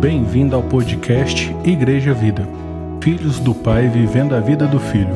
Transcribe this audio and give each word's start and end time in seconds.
Bem-vindo 0.00 0.54
ao 0.54 0.62
podcast 0.62 1.50
Igreja 1.64 2.12
Vida. 2.12 2.46
Filhos 3.02 3.40
do 3.40 3.54
Pai 3.54 3.88
vivendo 3.88 4.34
a 4.34 4.40
vida 4.40 4.66
do 4.66 4.78
Filho. 4.78 5.14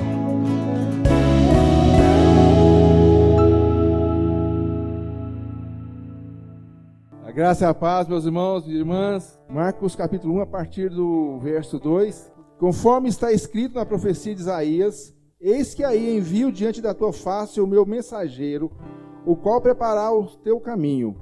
A 7.26 7.30
graça 7.30 7.66
e 7.66 7.68
a 7.68 7.74
paz, 7.74 8.08
meus 8.08 8.24
irmãos 8.24 8.66
e 8.66 8.70
irmãs. 8.70 9.38
Marcos 9.50 9.94
capítulo 9.94 10.36
1, 10.36 10.40
a 10.40 10.46
partir 10.46 10.88
do 10.88 11.38
verso 11.40 11.78
2. 11.78 12.32
Conforme 12.58 13.10
está 13.10 13.30
escrito 13.30 13.74
na 13.74 13.84
profecia 13.84 14.34
de 14.34 14.40
Isaías: 14.40 15.14
Eis 15.38 15.74
que 15.74 15.84
aí 15.84 16.16
envio 16.16 16.50
diante 16.50 16.80
da 16.80 16.94
tua 16.94 17.12
face 17.12 17.60
o 17.60 17.66
meu 17.66 17.84
mensageiro, 17.84 18.72
o 19.26 19.36
qual 19.36 19.60
preparará 19.60 20.10
o 20.10 20.24
teu 20.24 20.58
caminho. 20.58 21.16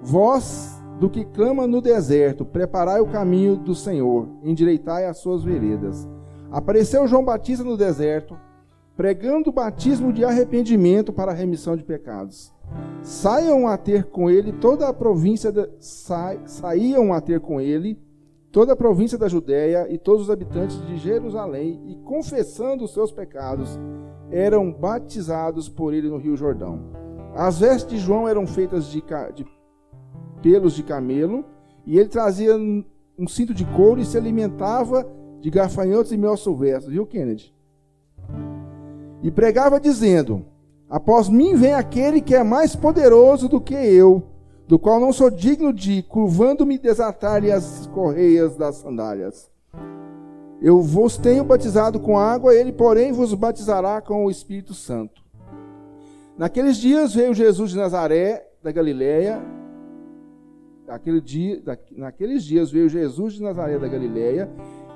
Vós 0.00 0.83
do 0.98 1.10
que 1.10 1.24
clama 1.24 1.66
no 1.66 1.80
deserto: 1.80 2.44
Preparai 2.44 3.00
o 3.00 3.06
caminho 3.06 3.56
do 3.56 3.74
Senhor, 3.74 4.28
endireitai 4.42 5.06
as 5.06 5.18
suas 5.18 5.42
veredas. 5.42 6.08
Apareceu 6.50 7.06
João 7.06 7.24
Batista 7.24 7.64
no 7.64 7.76
deserto, 7.76 8.38
pregando 8.96 9.50
o 9.50 9.52
batismo 9.52 10.12
de 10.12 10.24
arrependimento 10.24 11.12
para 11.12 11.32
a 11.32 11.34
remissão 11.34 11.76
de 11.76 11.82
pecados. 11.82 12.52
Saiam 13.02 13.68
a 13.68 13.76
ter 13.76 14.04
com 14.04 14.30
ele 14.30 14.52
toda 14.52 14.88
a 14.88 14.92
província 14.92 15.52
da, 15.52 15.68
sa, 15.78 16.36
saíam 16.46 17.12
a 17.12 17.20
ter 17.20 17.40
com 17.40 17.60
ele 17.60 17.98
toda 18.50 18.72
a 18.72 18.76
província 18.76 19.18
da 19.18 19.28
Judéia 19.28 19.88
e 19.90 19.98
todos 19.98 20.22
os 20.22 20.30
habitantes 20.30 20.80
de 20.86 20.96
Jerusalém 20.96 21.82
e 21.88 21.96
confessando 21.96 22.84
os 22.84 22.94
seus 22.94 23.10
pecados 23.10 23.76
eram 24.30 24.72
batizados 24.72 25.68
por 25.68 25.92
ele 25.92 26.08
no 26.08 26.18
Rio 26.18 26.36
Jordão. 26.36 26.80
As 27.34 27.58
vestes 27.58 27.90
de 27.90 27.98
João 27.98 28.28
eram 28.28 28.46
feitas 28.46 28.86
de, 28.86 29.02
de 29.34 29.44
pelos 30.44 30.74
de 30.74 30.82
camelo, 30.82 31.42
e 31.86 31.98
ele 31.98 32.10
trazia 32.10 32.54
um 32.54 33.26
cinto 33.26 33.54
de 33.54 33.64
couro 33.64 33.98
e 33.98 34.04
se 34.04 34.18
alimentava 34.18 35.08
de 35.40 35.48
gafanhotos 35.48 36.12
e 36.12 36.18
mel 36.18 36.36
silvestre, 36.36 36.92
viu, 36.92 37.06
Kennedy? 37.06 37.54
E 39.22 39.30
pregava 39.30 39.80
dizendo: 39.80 40.44
Após 40.88 41.30
mim 41.30 41.54
vem 41.54 41.72
aquele 41.72 42.20
que 42.20 42.34
é 42.34 42.42
mais 42.42 42.76
poderoso 42.76 43.48
do 43.48 43.58
que 43.58 43.74
eu, 43.74 44.22
do 44.68 44.78
qual 44.78 45.00
não 45.00 45.14
sou 45.14 45.30
digno 45.30 45.72
de, 45.72 46.02
curvando-me, 46.02 46.76
desatar-lhe 46.76 47.50
as 47.50 47.86
correias 47.86 48.54
das 48.54 48.76
sandálias. 48.76 49.50
Eu 50.60 50.82
vos 50.82 51.16
tenho 51.16 51.42
batizado 51.42 51.98
com 51.98 52.18
água, 52.18 52.54
ele, 52.54 52.70
porém, 52.70 53.12
vos 53.12 53.32
batizará 53.32 54.02
com 54.02 54.26
o 54.26 54.30
Espírito 54.30 54.74
Santo. 54.74 55.22
Naqueles 56.36 56.76
dias 56.76 57.14
veio 57.14 57.32
Jesus 57.32 57.70
de 57.70 57.78
Nazaré, 57.78 58.46
da 58.62 58.72
Galiléia, 58.72 59.42
Aquele 60.88 61.20
dia, 61.20 61.62
naqueles 61.92 62.44
dias 62.44 62.70
veio 62.70 62.88
Jesus 62.88 63.34
de 63.34 63.42
Nazaré 63.42 63.78
da 63.78 63.88
Galileia 63.88 64.50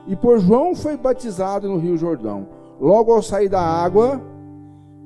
e 0.07 0.15
por 0.15 0.39
João 0.39 0.75
foi 0.75 0.97
batizado 0.97 1.69
no 1.69 1.79
Rio 1.79 1.97
Jordão. 1.97 2.49
Logo 2.81 3.13
ao 3.13 3.23
sair 3.23 3.49
da 3.49 3.61
água, 3.61 4.23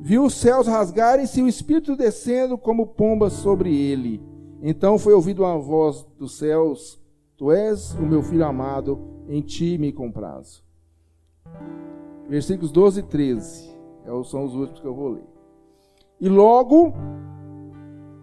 viu 0.01 0.25
os 0.25 0.35
céus 0.35 0.67
rasgarem-se 0.67 1.41
e 1.41 1.43
o 1.43 1.49
Espírito 1.49 1.97
descendo 1.97 2.59
como 2.59 2.87
pomba 2.87 3.31
sobre 3.31 3.75
ele. 3.75 4.21
Então 4.61 4.99
foi 4.99 5.15
ouvida 5.15 5.43
uma 5.43 5.59
voz 5.59 6.05
dos 6.19 6.37
céus: 6.37 7.01
Tu 7.37 7.51
és 7.53 7.95
o 7.95 8.03
meu 8.03 8.23
filho 8.23 8.45
amado, 8.45 8.99
em 9.29 9.41
ti 9.41 9.79
me 9.79 9.93
comprazo. 9.93 10.63
Versículos 12.29 12.73
12 12.73 13.01
e 13.01 13.03
13 13.03 13.73
é 14.05 14.25
são 14.25 14.45
os 14.45 14.55
últimos 14.55 14.81
que 14.81 14.87
eu 14.87 14.95
vou 14.95 15.11
ler. 15.11 15.25
E 16.21 16.29
logo 16.29 16.93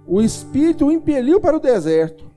o 0.06 0.22
Espírito 0.22 0.88
o 0.88 0.92
impeliu 0.92 1.40
para 1.40 1.56
o 1.56 1.60
deserto 1.60 2.29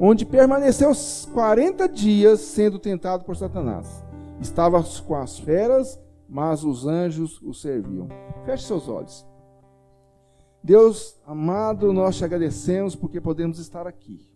onde 0.00 0.24
permaneceu 0.24 0.92
40 1.34 1.86
dias 1.90 2.40
sendo 2.40 2.78
tentado 2.78 3.22
por 3.22 3.36
Satanás. 3.36 4.02
Estava 4.40 4.82
com 5.06 5.14
as 5.14 5.38
feras, 5.38 6.00
mas 6.26 6.64
os 6.64 6.86
anjos 6.86 7.40
o 7.42 7.52
serviam. 7.52 8.08
Feche 8.46 8.64
seus 8.64 8.88
olhos. 8.88 9.26
Deus 10.64 11.20
amado, 11.26 11.92
nós 11.92 12.16
te 12.16 12.24
agradecemos 12.24 12.96
porque 12.96 13.20
podemos 13.20 13.58
estar 13.58 13.86
aqui. 13.86 14.26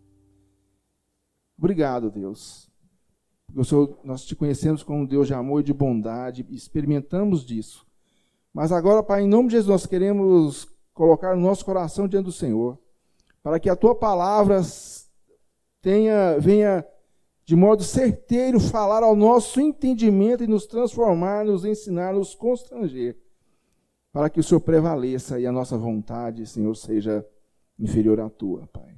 Obrigado, 1.56 2.10
Deus. 2.10 2.70
Senhor, 3.64 3.98
nós 4.04 4.24
te 4.24 4.36
conhecemos 4.36 4.82
como 4.82 5.06
Deus 5.06 5.28
de 5.28 5.34
amor 5.34 5.60
e 5.60 5.64
de 5.64 5.72
bondade, 5.72 6.46
experimentamos 6.50 7.44
disso. 7.44 7.86
Mas 8.52 8.70
agora, 8.70 9.02
Pai, 9.02 9.22
em 9.22 9.28
nome 9.28 9.48
de 9.48 9.52
Jesus, 9.52 9.68
nós 9.68 9.86
queremos 9.86 10.68
colocar 10.92 11.34
o 11.34 11.40
nosso 11.40 11.64
coração 11.64 12.06
diante 12.06 12.26
do 12.26 12.32
Senhor, 12.32 12.78
para 13.42 13.58
que 13.60 13.70
a 13.70 13.76
tua 13.76 13.94
palavra 13.94 14.62
tenha, 15.84 16.38
venha 16.38 16.82
de 17.44 17.54
modo 17.54 17.84
certeiro 17.84 18.58
falar 18.58 19.02
ao 19.02 19.14
nosso 19.14 19.60
entendimento 19.60 20.42
e 20.42 20.46
nos 20.46 20.66
transformar, 20.66 21.44
nos 21.44 21.66
ensinar, 21.66 22.14
nos 22.14 22.34
constranger, 22.34 23.18
para 24.10 24.30
que 24.30 24.40
o 24.40 24.42
Senhor 24.42 24.60
prevaleça 24.60 25.38
e 25.38 25.46
a 25.46 25.52
nossa 25.52 25.76
vontade, 25.76 26.46
Senhor, 26.46 26.74
seja 26.74 27.24
inferior 27.78 28.18
à 28.18 28.30
tua, 28.30 28.66
Pai. 28.68 28.96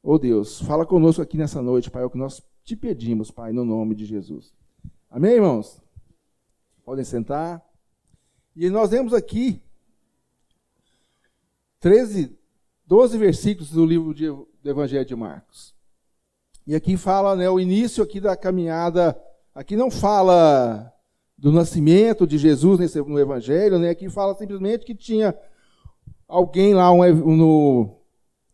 Ô 0.00 0.12
oh 0.12 0.18
Deus, 0.20 0.60
fala 0.60 0.86
conosco 0.86 1.20
aqui 1.20 1.36
nessa 1.36 1.60
noite, 1.60 1.90
Pai, 1.90 2.04
é 2.04 2.06
o 2.06 2.10
que 2.10 2.16
nós 2.16 2.40
te 2.62 2.76
pedimos, 2.76 3.32
Pai, 3.32 3.52
no 3.52 3.64
nome 3.64 3.96
de 3.96 4.04
Jesus. 4.04 4.54
Amém, 5.10 5.32
irmãos? 5.32 5.82
Podem 6.84 7.04
sentar. 7.04 7.60
E 8.54 8.70
nós 8.70 8.90
vemos 8.90 9.12
aqui 9.12 9.60
13, 11.80 12.38
12 12.86 13.18
versículos 13.18 13.72
do 13.72 13.84
livro 13.84 14.14
de, 14.14 14.26
do 14.28 14.70
Evangelho 14.70 15.04
de 15.04 15.16
Marcos. 15.16 15.76
E 16.68 16.74
aqui 16.74 16.98
fala, 16.98 17.34
né, 17.34 17.48
o 17.48 17.58
início 17.58 18.04
aqui 18.04 18.20
da 18.20 18.36
caminhada, 18.36 19.18
aqui 19.54 19.74
não 19.74 19.90
fala 19.90 20.92
do 21.38 21.50
nascimento 21.50 22.26
de 22.26 22.36
Jesus 22.36 22.78
nesse, 22.78 23.00
no 23.00 23.18
Evangelho, 23.18 23.78
né? 23.78 23.88
aqui 23.88 24.10
fala 24.10 24.34
simplesmente 24.34 24.84
que 24.84 24.94
tinha 24.94 25.34
alguém 26.28 26.74
lá 26.74 26.92
um, 26.92 27.34
no, 27.34 27.96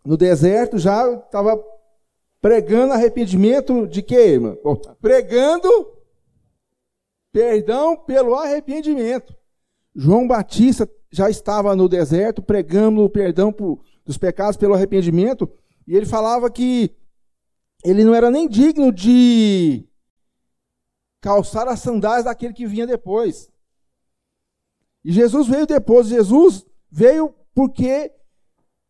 no 0.05 0.17
deserto 0.17 0.79
já 0.79 1.13
estava 1.13 1.61
pregando 2.41 2.93
arrependimento 2.93 3.85
de 3.85 4.01
quê, 4.01 4.35
irmã? 4.35 4.57
Pregando 5.01 5.69
perdão 7.33 7.97
pelo 7.97 8.37
arrependimento. 8.37 9.35
João 9.93 10.29
Batista 10.29 10.89
já 11.11 11.29
estava 11.29 11.75
no 11.75 11.89
deserto 11.89 12.41
pregando 12.41 13.03
o 13.03 13.11
perdão 13.11 13.53
por, 13.53 13.81
dos 14.07 14.17
pecados 14.17 14.57
pelo 14.57 14.75
arrependimento, 14.75 15.51
e 15.85 15.97
ele 15.97 16.07
falava 16.07 16.49
que 16.49 16.95
ele 17.85 18.03
não 18.03 18.15
era 18.15 18.31
nem 18.31 18.49
digno 18.49 18.91
de 18.91 19.87
calçar 21.21 21.69
as 21.69 21.81
sandálias 21.81 22.25
daquele 22.25 22.55
que 22.55 22.67
vinha 22.67 22.87
depois. 22.87 23.53
E 25.05 25.13
Jesus 25.13 25.47
veio 25.47 25.67
depois. 25.67 26.09
Jesus 26.09 26.67
veio 26.91 27.35
porque 27.55 28.11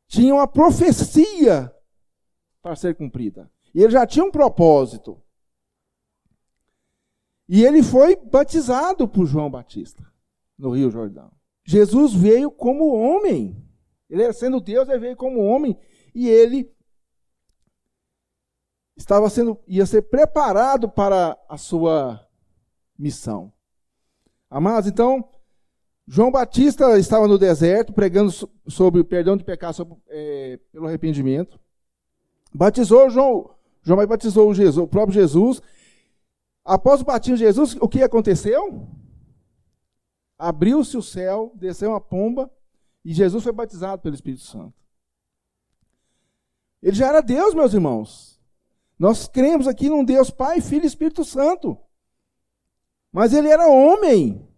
tinha 0.07 0.33
uma 0.33 0.47
profecia 0.47 1.75
para 2.63 2.77
ser 2.77 2.95
cumprida. 2.95 3.51
E 3.75 3.83
ele 3.83 3.93
já 3.93 4.07
tinha 4.07 4.25
um 4.25 4.31
propósito. 4.31 5.21
E 7.49 7.65
ele 7.65 7.83
foi 7.83 8.17
batizado 8.17 9.09
por 9.09 9.27
João 9.27 9.51
Batista 9.51 10.07
no 10.57 10.71
Rio 10.71 10.91
Jordão. 10.91 11.33
Jesus 11.65 12.15
veio 12.15 12.51
como 12.51 12.95
homem. 12.95 13.61
Ele 14.09 14.33
sendo 14.33 14.61
Deus, 14.61 14.89
ele 14.89 15.01
veio 15.01 15.17
como 15.17 15.41
homem 15.41 15.77
e 16.15 16.29
ele 16.29 16.74
estava 18.97 19.29
sendo 19.29 19.59
ia 19.67 19.87
ser 19.87 20.03
preparado 20.03 20.89
para 20.89 21.39
a 21.49 21.57
sua 21.57 22.27
missão. 22.99 23.53
Amados, 24.49 24.89
então, 24.89 25.29
João 26.07 26.31
Batista 26.31 26.99
estava 26.99 27.27
no 27.27 27.39
deserto 27.39 27.93
pregando 27.93 28.33
sobre 28.69 29.01
o 29.01 29.05
perdão 29.05 29.37
de 29.37 29.45
pecados 29.45 29.77
sobre, 29.77 29.97
é, 30.09 30.59
pelo 30.71 30.87
arrependimento. 30.87 31.59
Batizou 32.53 33.11
João, 33.11 33.51
João 33.83 34.07
batizou 34.07 34.55
Jesus, 34.55 34.79
o 34.79 34.89
próprio 34.89 35.15
Jesus. 35.15 35.61
Após 36.65 37.01
o 37.01 37.05
batismo 37.05 37.37
de 37.37 37.45
Jesus, 37.45 37.77
o 37.81 37.89
que 37.89 38.03
aconteceu? 38.03 38.89
Abriu-se 40.39 40.97
o 40.97 41.03
céu, 41.03 41.53
desceu 41.55 41.91
uma 41.91 42.01
pomba 42.01 42.51
e 43.05 43.13
Jesus 43.13 43.43
foi 43.43 43.53
batizado 43.53 44.01
pelo 44.03 44.15
Espírito 44.15 44.43
Santo. 44.43 44.75
Ele 46.83 46.97
já 46.97 47.09
era 47.09 47.21
Deus, 47.21 47.55
meus 47.55 47.73
irmãos. 47.73 48.34
Nós 49.05 49.29
cremos 49.29 49.69
aqui 49.69 49.91
num 49.91 50.03
Deus 50.03 50.31
Pai, 50.31 50.63
Filho 50.63 50.85
e 50.85 50.87
Espírito 50.87 51.27
Santo. 51.27 51.77
Mas 53.13 53.35
ele 53.35 53.51
era 53.51 53.69
homem. 53.69 54.49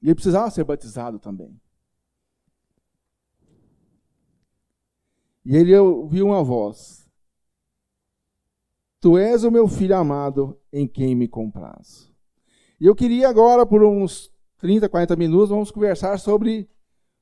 E 0.00 0.06
ele 0.06 0.14
precisava 0.14 0.50
ser 0.50 0.64
batizado 0.64 1.18
também. 1.18 1.60
E 5.44 5.54
ele 5.54 5.76
ouviu 5.76 6.24
uma 6.24 6.42
voz: 6.42 7.06
Tu 8.98 9.18
és 9.18 9.44
o 9.44 9.50
meu 9.50 9.68
filho 9.68 9.94
amado, 9.94 10.58
em 10.72 10.88
quem 10.88 11.14
me 11.14 11.28
compraz. 11.28 12.10
E 12.80 12.86
eu 12.86 12.94
queria 12.94 13.28
agora, 13.28 13.66
por 13.66 13.84
uns 13.84 14.32
30, 14.56 14.88
40 14.88 15.16
minutos, 15.16 15.50
vamos 15.50 15.70
conversar 15.70 16.18
sobre 16.18 16.66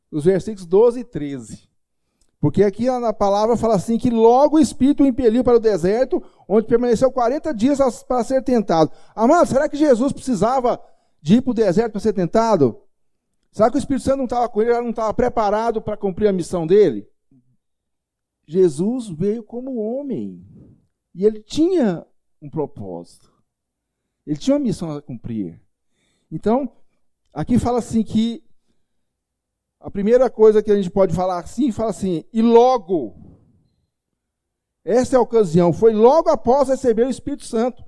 os 0.08 0.24
versículos 0.24 0.64
12 0.64 1.00
e 1.00 1.04
13. 1.04 1.71
Porque 2.42 2.64
aqui 2.64 2.86
na 2.86 3.12
palavra 3.12 3.56
fala 3.56 3.76
assim 3.76 3.96
que 3.96 4.10
logo 4.10 4.56
o 4.56 4.58
Espírito 4.58 5.04
o 5.04 5.06
impeliu 5.06 5.44
para 5.44 5.58
o 5.58 5.60
deserto, 5.60 6.20
onde 6.48 6.66
permaneceu 6.66 7.08
40 7.08 7.54
dias 7.54 8.02
para 8.02 8.24
ser 8.24 8.42
tentado. 8.42 8.90
Amado, 9.14 9.46
será 9.46 9.68
que 9.68 9.76
Jesus 9.76 10.12
precisava 10.12 10.82
de 11.22 11.36
ir 11.36 11.42
para 11.42 11.52
o 11.52 11.54
deserto 11.54 11.92
para 11.92 12.00
ser 12.00 12.12
tentado? 12.12 12.82
Será 13.52 13.70
que 13.70 13.76
o 13.76 13.78
Espírito 13.78 14.02
Santo 14.02 14.16
não 14.16 14.24
estava 14.24 14.48
com 14.48 14.60
ele, 14.60 14.72
não 14.80 14.90
estava 14.90 15.14
preparado 15.14 15.80
para 15.80 15.96
cumprir 15.96 16.26
a 16.26 16.32
missão 16.32 16.66
dele? 16.66 17.08
Jesus 18.44 19.08
veio 19.08 19.44
como 19.44 19.76
homem. 19.76 20.44
E 21.14 21.24
ele 21.24 21.40
tinha 21.40 22.04
um 22.42 22.50
propósito. 22.50 23.32
Ele 24.26 24.36
tinha 24.36 24.56
uma 24.56 24.64
missão 24.64 24.90
a 24.90 25.00
cumprir. 25.00 25.62
Então, 26.28 26.68
aqui 27.32 27.56
fala 27.56 27.78
assim 27.78 28.02
que 28.02 28.42
a 29.82 29.90
primeira 29.90 30.30
coisa 30.30 30.62
que 30.62 30.70
a 30.70 30.76
gente 30.76 30.90
pode 30.90 31.14
falar 31.14 31.40
assim, 31.40 31.72
fala 31.72 31.90
assim, 31.90 32.24
e 32.32 32.40
logo. 32.40 33.16
Essa 34.84 35.16
é 35.16 35.18
a 35.18 35.22
ocasião, 35.22 35.72
foi 35.72 35.92
logo 35.92 36.28
após 36.28 36.68
receber 36.68 37.06
o 37.06 37.10
Espírito 37.10 37.44
Santo. 37.44 37.84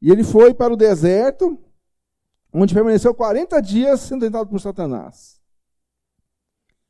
E 0.00 0.10
ele 0.10 0.22
foi 0.22 0.52
para 0.52 0.72
o 0.72 0.76
deserto, 0.76 1.58
onde 2.52 2.74
permaneceu 2.74 3.14
40 3.14 3.60
dias 3.60 4.00
sendo 4.00 4.26
tentado 4.26 4.48
por 4.50 4.60
Satanás. 4.60 5.40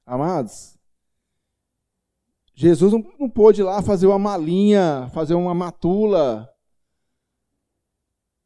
Amados, 0.05 0.77
Jesus 2.53 2.93
não, 2.93 3.05
não 3.19 3.31
pôde 3.31 3.61
ir 3.61 3.65
lá 3.65 3.81
fazer 3.81 4.06
uma 4.06 4.19
malinha, 4.19 5.09
fazer 5.15 5.35
uma 5.35 5.55
matula. 5.55 6.49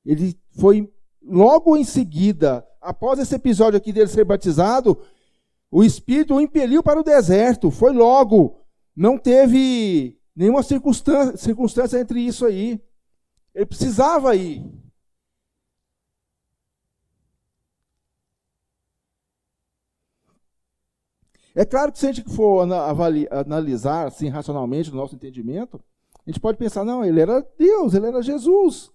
Ele 0.05 0.39
foi 0.51 0.93
logo 1.23 1.77
em 1.77 1.85
seguida 1.85 2.68
após 2.81 3.19
esse 3.19 3.35
episódio 3.35 3.77
aqui 3.77 3.93
dele 3.93 4.09
ser 4.09 4.25
batizado, 4.25 5.01
o 5.71 5.85
Espírito 5.85 6.35
o 6.35 6.41
impeliu 6.41 6.83
para 6.83 7.01
o 7.01 7.05
deserto. 7.05 7.71
Foi 7.71 7.93
logo. 7.93 8.61
Não 8.97 9.19
teve 9.19 10.19
nenhuma 10.35 10.63
circunstância, 10.63 11.37
circunstância 11.37 11.99
entre 11.99 12.21
isso 12.21 12.47
aí. 12.47 12.81
Ele 13.55 13.67
precisava 13.67 14.35
ir. 14.35 14.65
É 21.55 21.65
claro 21.65 21.91
que 21.91 21.99
se 21.99 22.07
a 22.07 22.13
gente 22.13 22.33
for 22.33 22.65
analisar 23.33 24.07
assim, 24.07 24.29
racionalmente, 24.29 24.91
no 24.91 24.97
nosso 24.97 25.17
entendimento, 25.17 25.83
a 26.25 26.31
gente 26.31 26.39
pode 26.39 26.57
pensar, 26.57 26.85
não, 26.85 27.05
ele 27.05 27.21
era 27.21 27.41
Deus, 27.59 27.95
ele 27.95 28.07
era 28.07 28.23
Jesus. 28.23 28.93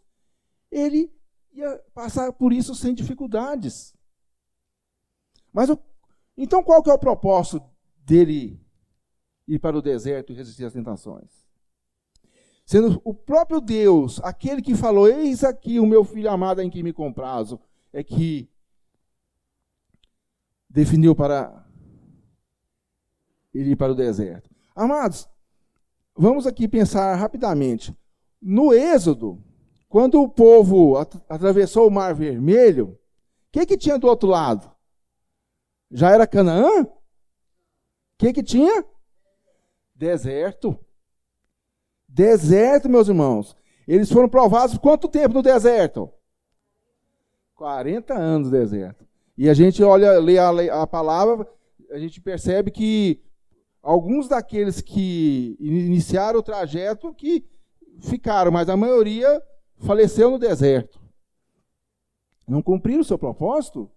Ele 0.72 1.12
ia 1.54 1.78
passar 1.94 2.32
por 2.34 2.52
isso 2.52 2.74
sem 2.76 2.94
dificuldades. 2.94 3.94
Mas 5.52 5.70
o, 5.70 5.78
então 6.36 6.64
qual 6.64 6.82
que 6.82 6.90
é 6.90 6.94
o 6.94 7.00
propósito 7.00 7.64
dele 7.98 8.60
ir 9.48 9.60
para 9.60 9.78
o 9.78 9.82
deserto 9.82 10.32
e 10.32 10.36
resistir 10.36 10.66
às 10.66 10.74
tentações? 10.74 11.44
Sendo 12.66 13.02
o 13.04 13.14
próprio 13.14 13.60
Deus, 13.60 14.20
aquele 14.24 14.62
que 14.62 14.76
falou: 14.76 15.08
Eis 15.08 15.44
aqui 15.44 15.80
o 15.80 15.86
meu 15.86 16.04
filho 16.04 16.32
amado 16.32 16.62
em 16.62 16.70
quem 16.70 16.82
me 16.82 16.94
comprazo, 16.94 17.60
é 17.92 18.04
que 18.04 18.50
definiu 20.70 21.16
para 21.16 21.68
ir 23.54 23.76
para 23.76 23.92
o 23.92 23.96
deserto. 23.96 24.50
Amados, 24.76 25.30
vamos 26.16 26.48
aqui 26.48 26.68
pensar 26.68 27.14
rapidamente. 27.16 27.96
No 28.42 28.74
Êxodo, 28.74 29.42
quando 29.94 30.20
o 30.20 30.28
povo 30.28 30.98
atravessou 31.30 31.88
o 31.88 31.92
Mar 31.92 32.16
Vermelho, 32.16 32.94
o 32.94 32.98
que, 33.52 33.64
que 33.64 33.78
tinha 33.78 34.00
do 34.00 34.08
outro 34.08 34.28
lado? 34.28 34.72
Já 35.92 36.10
era 36.10 36.26
Canaã? 36.26 36.82
O 36.82 36.88
que, 38.18 38.34
que 38.34 38.42
tinha? 38.42 38.84
Deserto. 39.94 40.76
Deserto, 42.10 42.90
meus 42.90 43.08
irmãos. 43.08 43.56
Eles 43.88 44.12
foram 44.12 44.28
provados 44.28 44.80
quanto 44.80 45.08
tempo 45.08 45.36
no 45.36 45.44
deserto? 45.44 46.12
40 47.54 48.16
anos 48.16 48.50
no 48.50 48.58
deserto. 48.58 49.06
E 49.38 49.48
a 49.48 49.54
gente 49.54 49.84
olha, 49.84 50.18
lê 50.18 50.40
a, 50.40 50.82
a 50.82 50.88
palavra, 50.88 51.48
a 51.92 52.00
gente 52.00 52.20
percebe 52.20 52.72
que 52.72 53.22
alguns 53.80 54.28
daqueles 54.28 54.82
que 54.82 55.56
iniciaram 55.60 56.40
o 56.40 56.44
trajeto 56.44 57.14
que 57.14 57.48
ficaram, 58.02 58.52
mas 58.52 58.70
a 58.70 58.76
maioria 58.76 59.40
faleceu 59.84 60.32
no 60.32 60.40
deserto. 60.40 61.00
Não 62.48 62.62
cumpriram 62.62 63.02
o 63.02 63.06
seu 63.06 63.18
propósito? 63.18 63.90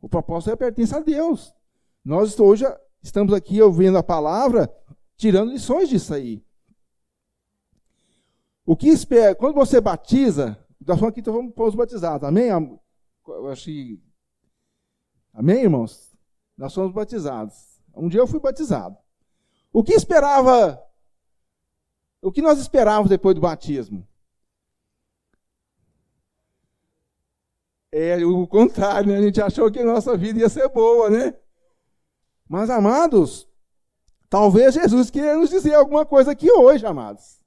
O 0.00 0.08
propósito 0.08 0.50
é 0.50 0.56
pertence 0.56 0.94
a 0.94 1.00
Deus. 1.00 1.54
Nós 2.04 2.38
hoje 2.38 2.64
estamos 3.02 3.32
aqui 3.32 3.60
ouvindo 3.60 3.96
a 3.98 4.02
palavra, 4.02 4.74
tirando 5.16 5.52
lições 5.52 5.88
disso 5.88 6.14
aí. 6.14 6.44
O 8.64 8.76
que 8.76 8.88
espera, 8.88 9.34
quando 9.34 9.54
você 9.54 9.80
batiza, 9.80 10.58
nós 10.86 10.98
falando 10.98 11.12
aqui, 11.12 11.20
então 11.20 11.34
vamos 11.34 11.54
para 11.54 11.64
os 11.64 11.74
batizados, 11.74 12.26
amém? 12.26 12.48
Eu 13.26 13.48
achei, 13.48 14.00
amém, 15.32 15.62
irmãos? 15.62 16.14
Nós 16.56 16.72
somos 16.72 16.92
batizados. 16.92 17.80
Um 17.94 18.08
dia 18.08 18.20
eu 18.20 18.26
fui 18.26 18.40
batizado. 18.40 18.96
O 19.72 19.82
que 19.82 19.92
esperava, 19.92 20.82
o 22.22 22.32
que 22.32 22.42
nós 22.42 22.58
esperávamos 22.58 23.10
depois 23.10 23.34
do 23.34 23.40
batismo? 23.40 24.06
É 27.92 28.24
o 28.24 28.46
contrário, 28.46 29.10
né? 29.10 29.18
A 29.18 29.22
gente 29.22 29.40
achou 29.40 29.70
que 29.70 29.80
a 29.80 29.84
nossa 29.84 30.16
vida 30.16 30.38
ia 30.38 30.48
ser 30.48 30.68
boa, 30.68 31.10
né? 31.10 31.34
Mas, 32.48 32.70
amados, 32.70 33.48
talvez 34.28 34.74
Jesus 34.74 35.10
queira 35.10 35.36
nos 35.36 35.50
dizer 35.50 35.74
alguma 35.74 36.06
coisa 36.06 36.32
aqui 36.32 36.50
hoje, 36.50 36.86
amados. 36.86 37.40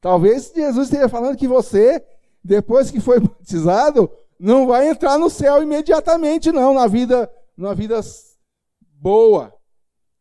Talvez 0.00 0.52
Jesus 0.54 0.88
esteja 0.88 1.08
falando 1.08 1.36
que 1.36 1.48
você, 1.48 2.04
depois 2.42 2.90
que 2.90 3.00
foi 3.00 3.20
batizado, 3.20 4.10
não 4.38 4.66
vai 4.66 4.88
entrar 4.88 5.18
no 5.18 5.30
céu 5.30 5.62
imediatamente, 5.62 6.50
não, 6.50 6.74
na 6.74 6.86
vida, 6.86 7.30
na 7.56 7.72
vida 7.74 8.00
boa. 8.82 9.54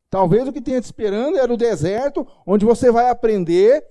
Talvez 0.09 0.47
o 0.47 0.53
que 0.53 0.61
tenha 0.61 0.79
te 0.79 0.85
esperando 0.85 1.37
era 1.37 1.51
o 1.51 1.57
deserto, 1.57 2.25
onde 2.45 2.65
você 2.65 2.91
vai 2.91 3.09
aprender, 3.09 3.83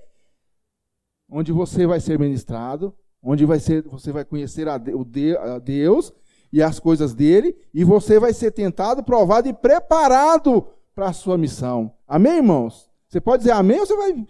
onde 1.29 1.51
você 1.51 1.85
vai 1.85 1.99
ser 1.99 2.19
ministrado, 2.19 2.97
onde 3.23 3.45
vai 3.45 3.61
ser, 3.61 3.83
você 3.83 4.11
vai 4.11 4.25
conhecer 4.25 4.69
a, 4.69 4.75
a 4.75 5.59
Deus 5.59 6.13
e 6.53 6.63
as 6.63 6.79
coisas 6.79 7.15
dele, 7.15 7.57
e 7.73 7.85
você 7.85 8.19
vai 8.19 8.35
ser 8.35 8.51
tentado, 8.51 9.03
provado 9.03 9.49
e 9.49 9.55
preparado 9.55 10.67
para 10.95 11.09
a 11.09 11.13
sua 11.13 11.39
missão. 11.39 11.95
Amém, 12.07 12.37
irmãos? 12.39 12.91
Você 13.09 13.21
pode 13.21 13.43
dizer 13.43 13.53
amém 13.53 13.81
ou 13.81 13.87
você 13.87 13.97
vai 13.97 14.11
estar 14.11 14.27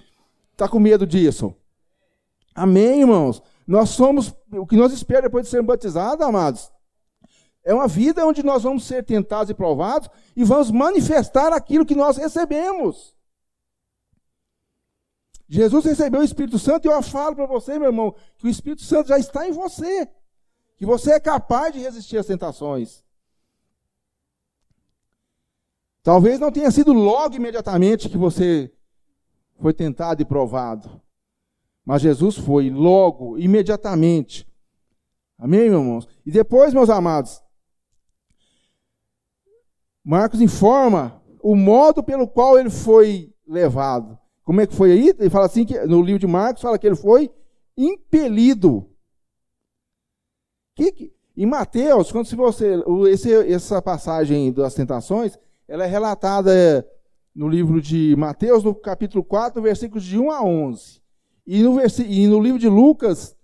tá 0.57 0.69
com 0.69 0.79
medo 0.79 1.07
disso? 1.07 1.55
Amém, 2.55 3.01
irmãos? 3.01 3.43
Nós 3.67 3.91
somos, 3.91 4.35
o 4.53 4.67
que 4.67 4.77
nós 4.77 4.93
esperamos 4.93 5.29
depois 5.29 5.45
de 5.45 5.51
sermos 5.51 5.69
batizados, 5.69 6.25
amados, 6.25 6.71
é 7.65 7.73
uma 7.73 7.89
vida 7.89 8.27
onde 8.27 8.43
nós 8.43 8.63
vamos 8.63 8.85
ser 8.85 9.05
tentados 9.05 9.51
e 9.51 9.55
provados 9.55 10.09
e 10.37 10.45
vamos 10.45 10.71
manifestar 10.71 11.53
aquilo 11.53 11.87
que 11.87 11.95
nós 11.95 12.17
recebemos. 12.17 13.15
Jesus 15.53 15.85
recebeu 15.85 16.23
o 16.23 16.25
Espírito 16.25 16.59
Santo 16.59 16.89
e 16.89 16.91
eu 16.91 17.03
falo 17.03 17.37
para 17.37 17.45
você, 17.45 17.79
meu 17.79 17.89
irmão, 17.89 18.15
que 18.39 18.47
o 18.47 18.49
Espírito 18.49 18.81
Santo 18.85 19.09
já 19.09 19.19
está 19.19 19.47
em 19.47 19.53
você. 19.53 20.09
Que 20.79 20.87
você 20.87 21.13
é 21.13 21.21
capaz 21.21 21.75
de 21.75 21.79
resistir 21.79 22.17
às 22.17 22.25
tentações. 22.25 23.05
Talvez 26.03 26.41
não 26.41 26.51
tenha 26.51 26.71
sido 26.71 26.95
logo 26.95 27.37
imediatamente 27.37 28.09
que 28.09 28.17
você 28.17 28.73
foi 29.61 29.75
tentado 29.75 30.23
e 30.23 30.25
provado. 30.25 31.03
Mas 31.85 32.01
Jesus 32.01 32.39
foi 32.39 32.71
logo, 32.71 33.39
imediatamente. 33.39 34.51
Amém, 35.37 35.69
meus 35.69 35.83
irmãos? 35.83 36.09
E 36.25 36.31
depois, 36.31 36.73
meus 36.73 36.89
amados, 36.89 37.43
Marcos 40.03 40.41
informa 40.41 41.23
o 41.43 41.55
modo 41.55 42.03
pelo 42.03 42.27
qual 42.27 42.59
ele 42.59 42.71
foi 42.71 43.35
levado. 43.47 44.22
Como 44.45 44.61
é 44.61 44.67
que 44.67 44.75
foi 44.75 44.93
aí? 44.93 45.15
Ele 45.19 45.31
fala 45.31 45.47
assim 45.47 45.65
que 45.65 45.79
no 45.87 46.03
livro 46.03 46.19
de 46.19 46.27
Marcos 46.27 46.63
fala 46.63 46.79
que 46.79 46.87
ele 46.87 46.97
foi 46.97 47.31
impelido. 47.77 48.89
Que, 50.75 50.93
que, 50.93 51.13
em 51.37 51.47
Mateus, 51.47 52.11
quando 52.11 52.27
se 52.27 52.37
você 52.37 52.83
esse, 53.11 53.33
essa 53.53 53.81
passagem 53.81 54.53
das 54.53 54.75
tentações, 54.75 55.39
ela 55.69 55.85
é 55.85 55.87
relatada 55.87 56.87
no 57.35 57.49
livro 57.49 57.81
de 57.81 58.15
Mateus, 58.17 58.63
no 58.63 58.75
capítulo 58.75 59.25
4, 59.25 59.63
versículos 59.63 60.05
de 60.05 60.19
1 60.19 60.31
a 60.31 60.43
11. 60.43 61.01
E 61.47 61.63
no, 61.63 61.79
e 62.07 62.27
no 62.27 62.41
livro 62.41 62.59
de 62.59 62.69
Lucas, 62.69 63.37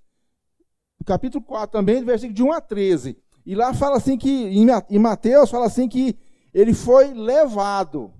capítulo 1.06 1.42
4 1.42 1.72
também, 1.78 2.04
versículo 2.04 2.34
de 2.34 2.42
1 2.42 2.52
a 2.52 2.60
13. 2.60 3.18
E 3.46 3.54
lá 3.54 3.72
fala 3.72 3.96
assim 3.96 4.18
que, 4.18 4.30
em 4.30 4.98
Mateus, 4.98 5.50
fala 5.50 5.66
assim 5.66 5.88
que 5.88 6.14
ele 6.52 6.74
foi 6.74 7.14
levado. 7.14 8.12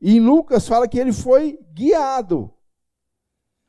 E 0.00 0.16
em 0.16 0.20
Lucas 0.20 0.66
fala 0.68 0.88
que 0.88 0.98
ele 0.98 1.12
foi 1.12 1.58
guiado. 1.72 2.52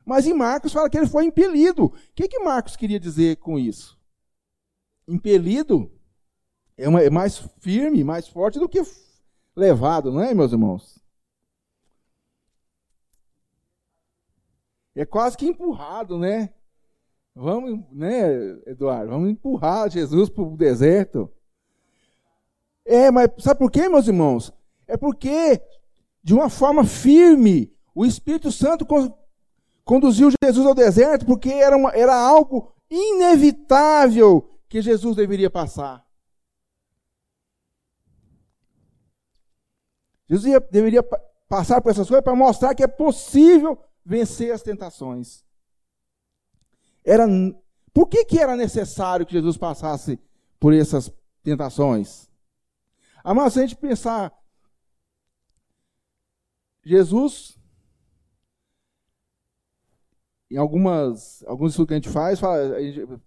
Mas 0.04 0.26
em 0.26 0.34
Marcos 0.34 0.72
fala 0.72 0.88
que 0.88 0.96
ele 0.96 1.06
foi 1.06 1.24
impelido. 1.24 1.86
O 1.86 1.92
que, 2.14 2.28
que 2.28 2.38
Marcos 2.38 2.76
queria 2.76 2.98
dizer 2.98 3.36
com 3.36 3.58
isso? 3.58 3.98
Impelido 5.06 5.90
é, 6.76 6.88
uma, 6.88 7.02
é 7.02 7.10
mais 7.10 7.38
firme, 7.60 8.02
mais 8.02 8.26
forte 8.26 8.58
do 8.58 8.68
que 8.68 8.80
levado, 9.54 10.10
não 10.10 10.22
é, 10.22 10.32
meus 10.32 10.52
irmãos? 10.52 10.98
É 14.94 15.04
quase 15.04 15.36
que 15.36 15.46
empurrado, 15.46 16.18
né? 16.18 16.52
Vamos, 17.34 17.84
né, 17.92 18.32
Eduardo? 18.66 19.10
Vamos 19.10 19.30
empurrar 19.30 19.90
Jesus 19.90 20.28
para 20.28 20.42
o 20.42 20.56
deserto. 20.56 21.30
É, 22.84 23.10
mas 23.10 23.30
sabe 23.38 23.60
por 23.60 23.70
quê, 23.70 23.88
meus 23.88 24.08
irmãos? 24.08 24.52
É 24.86 24.96
porque, 24.96 25.62
de 26.22 26.34
uma 26.34 26.48
forma 26.48 26.84
firme, 26.84 27.72
o 27.94 28.04
Espírito 28.04 28.52
Santo 28.52 28.86
conduziu 29.84 30.30
Jesus 30.42 30.66
ao 30.66 30.74
deserto, 30.74 31.26
porque 31.26 31.50
era, 31.50 31.76
uma, 31.76 31.90
era 31.90 32.14
algo 32.14 32.72
inevitável 32.90 34.58
que 34.68 34.82
Jesus 34.82 35.16
deveria 35.16 35.50
passar. 35.50 36.06
Jesus 40.28 40.52
ia, 40.52 40.60
deveria 40.60 41.02
passar 41.48 41.80
por 41.80 41.90
essas 41.90 42.06
coisas 42.06 42.22
para 42.22 42.36
mostrar 42.36 42.74
que 42.74 42.84
é 42.84 42.86
possível 42.86 43.76
vencer 44.04 44.52
as 44.52 44.62
tentações. 44.62 45.44
Era, 47.04 47.26
por 47.92 48.06
que, 48.06 48.24
que 48.24 48.38
era 48.38 48.56
necessário 48.56 49.26
que 49.26 49.32
Jesus 49.32 49.56
passasse 49.56 50.20
por 50.60 50.72
essas 50.72 51.12
tentações? 51.42 52.30
Mas 53.24 53.52
se 53.52 53.58
a 53.58 53.62
gente 53.62 53.76
pensar, 53.76 54.32
Jesus, 56.84 57.58
em 60.50 60.56
algumas, 60.56 61.44
alguns 61.46 61.72
estudos 61.72 61.88
que 61.88 61.94
a 61.94 61.96
gente 61.96 62.08
faz, 62.08 62.40
fala, 62.40 62.76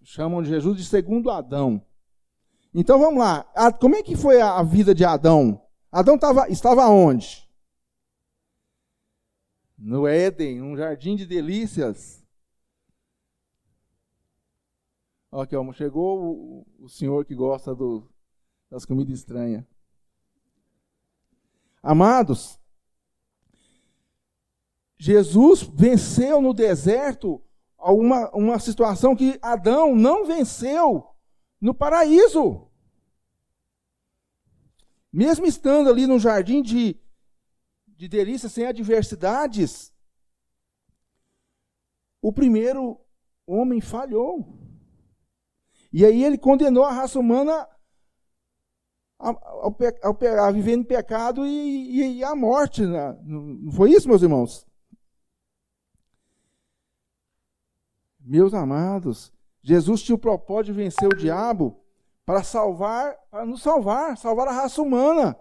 chamam 0.02 0.42
de 0.42 0.50
Jesus 0.50 0.78
de 0.78 0.86
segundo 0.86 1.30
Adão. 1.30 1.86
Então 2.74 3.00
vamos 3.00 3.20
lá, 3.20 3.44
como 3.80 3.96
é 3.96 4.04
que 4.04 4.16
foi 4.16 4.42
a 4.42 4.62
vida 4.64 4.96
de 4.96 5.06
Adão? 5.06 5.62
Adão 5.92 6.18
tava, 6.18 6.50
estava 6.50 6.88
onde? 6.88 7.48
No 9.78 10.08
Éden, 10.08 10.62
um 10.62 10.76
jardim 10.76 11.16
de 11.16 11.26
delícias. 11.26 12.24
Aqui, 15.32 15.56
ó, 15.56 15.74
chegou 15.74 16.66
o, 16.80 16.86
o 16.86 16.90
senhor 16.90 17.26
que 17.26 17.36
gosta 17.36 17.76
do, 17.76 18.08
das 18.70 18.86
comidas 18.86 19.20
estranhas. 19.20 19.64
Amados, 21.82 22.60
Jesus 25.04 25.64
venceu 25.64 26.42
no 26.42 26.54
deserto 26.54 27.44
uma, 27.78 28.30
uma 28.34 28.58
situação 28.58 29.14
que 29.14 29.38
Adão 29.42 29.94
não 29.94 30.26
venceu 30.26 31.06
no 31.60 31.74
paraíso. 31.74 32.70
Mesmo 35.12 35.46
estando 35.46 35.90
ali 35.90 36.08
no 36.08 36.18
jardim 36.18 36.62
de, 36.62 36.98
de 37.86 38.08
delícias, 38.08 38.54
sem 38.54 38.66
adversidades, 38.66 39.94
o 42.22 42.32
primeiro 42.32 42.98
homem 43.46 43.82
falhou. 43.82 44.58
E 45.92 46.06
aí 46.06 46.24
ele 46.24 46.38
condenou 46.38 46.86
a 46.86 46.94
raça 46.94 47.20
humana 47.20 47.68
ao, 49.20 49.78
a 50.40 50.52
viver 50.52 50.78
em 50.78 50.84
pecado 50.84 51.46
e, 51.46 52.00
e, 52.00 52.18
e 52.20 52.24
a 52.24 52.34
morte. 52.34 52.86
Né? 52.86 53.20
Não 53.26 53.70
foi 53.70 53.92
isso, 53.92 54.08
meus 54.08 54.22
irmãos? 54.22 54.66
Meus 58.24 58.54
amados, 58.54 59.34
Jesus 59.62 60.02
tinha 60.02 60.16
o 60.16 60.20
propósito 60.20 60.74
de 60.74 60.84
vencer 60.84 61.08
o 61.08 61.16
diabo 61.16 61.84
para 62.26 62.42
salvar, 62.42 63.16
para 63.30 63.46
nos 63.46 63.62
salvar, 63.62 64.18
salvar 64.18 64.48
a 64.48 64.54
raça 64.54 64.82
humana. 64.82 65.38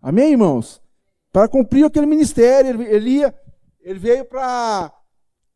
Amém, 0.00 0.32
irmãos? 0.32 0.80
Para 1.32 1.48
cumprir 1.48 1.84
aquele 1.84 2.06
ministério, 2.06 2.80
ele, 2.82 3.10
ia, 3.10 3.34
ele 3.80 3.98
veio 3.98 4.24
para 4.24 4.92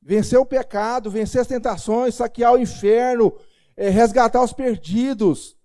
vencer 0.02 0.38
o 0.38 0.46
pecado, 0.46 1.10
vencer 1.10 1.40
as 1.40 1.46
tentações, 1.46 2.14
saquear 2.14 2.54
o 2.54 2.58
inferno, 2.58 3.36
é, 3.76 3.88
resgatar 3.88 4.42
os 4.42 4.52
perdidos. 4.52 5.56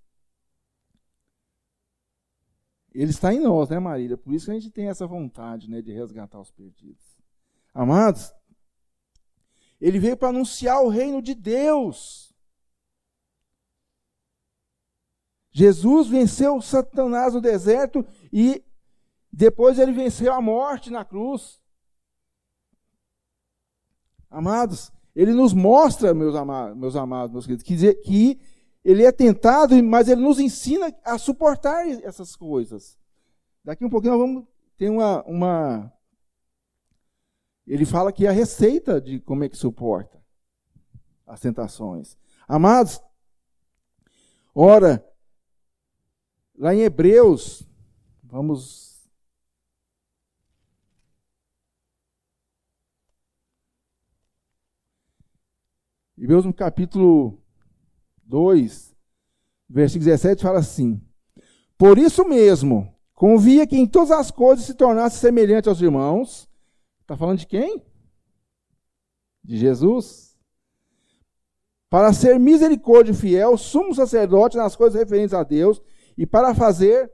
Ele 2.94 3.10
está 3.12 3.34
em 3.34 3.40
nós, 3.40 3.70
né, 3.70 3.80
Marília? 3.80 4.18
Por 4.18 4.34
isso 4.34 4.46
que 4.46 4.52
a 4.52 4.56
gente 4.56 4.70
tem 4.70 4.88
essa 4.88 5.08
vontade 5.08 5.70
né, 5.70 5.82
de 5.82 5.94
resgatar 5.94 6.40
os 6.40 6.52
perdidos. 6.52 7.18
Amados, 7.74 8.34
ele 9.82 10.00
veio 10.00 10.16
para 10.16 10.30
anunciar 10.30 10.82
o 10.82 10.88
reino 10.88 11.22
de 11.22 11.34
Deus. 11.34 12.32
Jesus 15.52 16.08
venceu 16.08 16.62
Satanás 16.62 17.34
no 17.34 17.42
deserto 17.42 18.06
e 18.32 18.64
depois 19.32 19.80
ele 19.80 19.92
venceu 19.92 20.32
a 20.32 20.42
morte 20.42 20.90
na 20.90 21.04
cruz. 21.04 21.60
Amados, 24.30 24.94
ele 25.14 25.34
nos 25.34 25.54
mostra, 25.54 26.14
meus 26.14 26.36
amados, 26.36 26.78
meus 26.78 26.96
amados, 26.96 27.34
meus 27.34 27.46
queridos, 27.46 27.66
que, 27.66 27.94
que 27.96 28.40
ele 28.84 29.04
é 29.04 29.12
tentado, 29.12 29.82
mas 29.84 30.08
ele 30.08 30.22
nos 30.22 30.40
ensina 30.40 30.96
a 31.04 31.18
suportar 31.18 31.88
essas 31.88 32.36
coisas. 32.36 32.98
Daqui 33.64 33.84
um 33.84 33.90
pouquinho 33.90 34.18
nós 34.18 34.22
vamos 34.22 34.48
ter 34.78 34.90
uma, 34.90 35.24
uma. 35.24 35.94
Ele 37.72 37.86
fala 37.86 38.12
que 38.12 38.28
a 38.28 38.32
receita 38.32 39.00
de 39.00 39.20
como 39.20 39.44
é 39.44 39.50
que 39.50 39.56
suporta 39.56 40.22
as 41.26 41.40
tentações. 41.40 42.18
Amados, 42.48 43.02
ora, 44.54 45.04
Lá 46.62 46.76
em 46.76 46.82
Hebreus, 46.82 47.68
vamos. 48.22 49.10
Hebreus 56.16 56.46
no 56.46 56.54
capítulo 56.54 57.42
2, 58.26 58.96
versículo 59.68 60.06
17, 60.06 60.44
fala 60.44 60.60
assim: 60.60 61.02
Por 61.80 61.98
isso 61.98 62.24
mesmo, 62.24 62.96
convia 63.16 63.66
que 63.66 63.76
em 63.76 63.88
todas 63.88 64.12
as 64.12 64.30
coisas 64.30 64.66
se 64.66 64.76
tornasse 64.76 65.18
semelhante 65.18 65.68
aos 65.68 65.82
irmãos. 65.82 66.48
Está 67.12 67.18
falando 67.18 67.40
de 67.40 67.46
quem? 67.46 67.84
De 69.44 69.58
Jesus. 69.58 70.40
Para 71.90 72.14
ser 72.14 72.40
misericórdia 72.40 73.14
fiel, 73.14 73.58
sumo 73.58 73.94
sacerdote 73.94 74.56
nas 74.56 74.78
coisas 74.78 74.98
referentes 74.98 75.34
a 75.34 75.44
Deus 75.44 75.82
e 76.18 76.26
para 76.26 76.56
fazer 76.56 77.12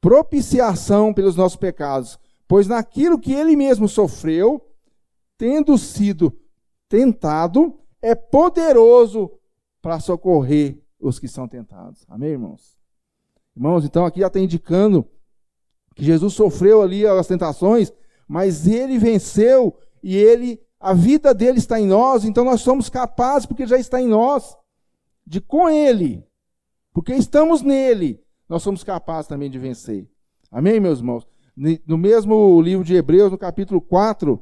propiciação 0.00 1.12
pelos 1.12 1.36
nossos 1.36 1.58
pecados, 1.58 2.18
pois 2.48 2.66
naquilo 2.66 3.20
que 3.20 3.34
ele 3.34 3.54
mesmo 3.56 3.86
sofreu, 3.86 4.66
tendo 5.36 5.76
sido 5.76 6.32
tentado, 6.88 7.78
é 8.00 8.14
poderoso 8.14 9.30
para 9.82 10.00
socorrer 10.00 10.82
os 10.98 11.18
que 11.18 11.28
são 11.28 11.46
tentados. 11.46 12.06
Amém, 12.08 12.30
irmãos? 12.30 12.78
Irmãos, 13.54 13.84
então 13.84 14.06
aqui 14.06 14.20
já 14.20 14.28
está 14.28 14.40
indicando 14.40 15.06
que 15.94 16.02
Jesus 16.02 16.32
sofreu 16.32 16.80
ali 16.80 17.06
as 17.06 17.26
tentações, 17.26 17.92
mas 18.30 18.68
ele 18.68 18.96
venceu 18.96 19.76
e 20.00 20.16
ele 20.16 20.62
a 20.78 20.94
vida 20.94 21.34
dele 21.34 21.58
está 21.58 21.80
em 21.80 21.86
nós, 21.86 22.24
então 22.24 22.44
nós 22.44 22.60
somos 22.60 22.88
capazes 22.88 23.44
porque 23.44 23.66
já 23.66 23.76
está 23.76 24.00
em 24.00 24.06
nós 24.06 24.56
de 25.26 25.40
com 25.40 25.68
ele 25.68 26.24
porque 26.92 27.12
estamos 27.12 27.60
nele, 27.60 28.22
nós 28.48 28.62
somos 28.62 28.84
capazes 28.84 29.26
também 29.26 29.50
de 29.50 29.58
vencer. 29.58 30.08
Amém, 30.48 30.78
meus 30.78 31.00
irmãos? 31.00 31.26
No 31.84 31.98
mesmo 31.98 32.62
livro 32.62 32.84
de 32.84 32.94
Hebreus, 32.94 33.32
no 33.32 33.38
capítulo 33.38 33.80
4, 33.80 34.40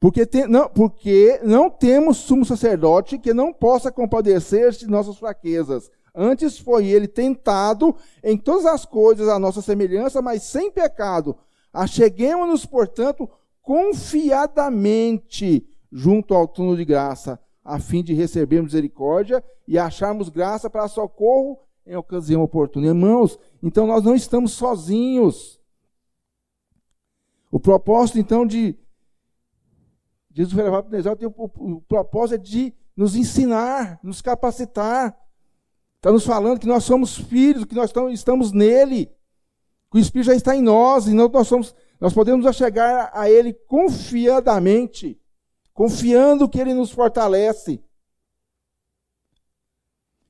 porque, 0.00 0.24
tem, 0.24 0.48
não, 0.48 0.70
porque 0.70 1.40
não 1.44 1.68
temos 1.68 2.16
sumo 2.16 2.44
sacerdote 2.44 3.18
que 3.18 3.34
não 3.34 3.52
possa 3.52 3.92
compadecer-se 3.92 4.80
de 4.80 4.90
nossas 4.90 5.18
fraquezas. 5.18 5.90
Antes 6.14 6.58
foi 6.58 6.86
ele 6.86 7.06
tentado 7.06 7.94
em 8.24 8.36
todas 8.38 8.64
as 8.64 8.86
coisas 8.86 9.28
a 9.28 9.38
nossa 9.38 9.60
semelhança, 9.60 10.22
mas 10.22 10.42
sem 10.42 10.70
pecado. 10.70 11.36
Acheguemos-nos, 11.72 12.66
portanto, 12.66 13.28
confiadamente 13.62 15.66
junto 15.90 16.34
ao 16.34 16.48
trono 16.48 16.76
de 16.76 16.84
graça, 16.84 17.38
a 17.64 17.78
fim 17.78 18.02
de 18.02 18.14
recebermos 18.14 18.72
misericórdia 18.72 19.42
e 19.68 19.78
acharmos 19.78 20.28
graça 20.28 20.68
para 20.68 20.88
socorro 20.88 21.60
em 21.86 21.96
ocasião 21.96 22.42
oportuna. 22.42 22.88
Irmãos, 22.88 23.38
então 23.62 23.86
nós 23.86 24.02
não 24.02 24.14
estamos 24.14 24.52
sozinhos. 24.52 25.60
O 27.50 27.60
propósito, 27.60 28.18
então, 28.18 28.46
de 28.46 28.76
Jesus 30.34 30.54
foi 30.54 30.62
levado 30.62 30.84
para 30.84 30.88
o 30.88 30.96
deserto, 30.96 31.34
o, 31.36 31.76
o 31.76 31.80
propósito 31.82 32.34
é 32.34 32.38
de 32.38 32.74
nos 32.96 33.14
ensinar, 33.14 34.00
nos 34.02 34.22
capacitar. 34.22 35.16
Está 35.96 36.10
nos 36.10 36.24
falando 36.24 36.58
que 36.58 36.66
nós 36.66 36.84
somos 36.84 37.16
filhos, 37.16 37.64
que 37.64 37.74
nós 37.74 37.92
estamos 38.12 38.52
nele, 38.52 39.10
o 39.92 40.00
Espírito 40.00 40.26
já 40.26 40.34
está 40.34 40.56
em 40.56 40.62
nós, 40.62 41.06
e 41.06 41.14
nós 41.14 41.46
somos, 41.46 41.74
nós 42.00 42.12
podemos 42.12 42.54
chegar 42.56 43.10
a 43.12 43.30
Ele 43.30 43.52
confiadamente 43.52 45.22
confiando 45.72 46.48
que 46.48 46.60
Ele 46.60 46.74
nos 46.74 46.90
fortalece. 46.90 47.82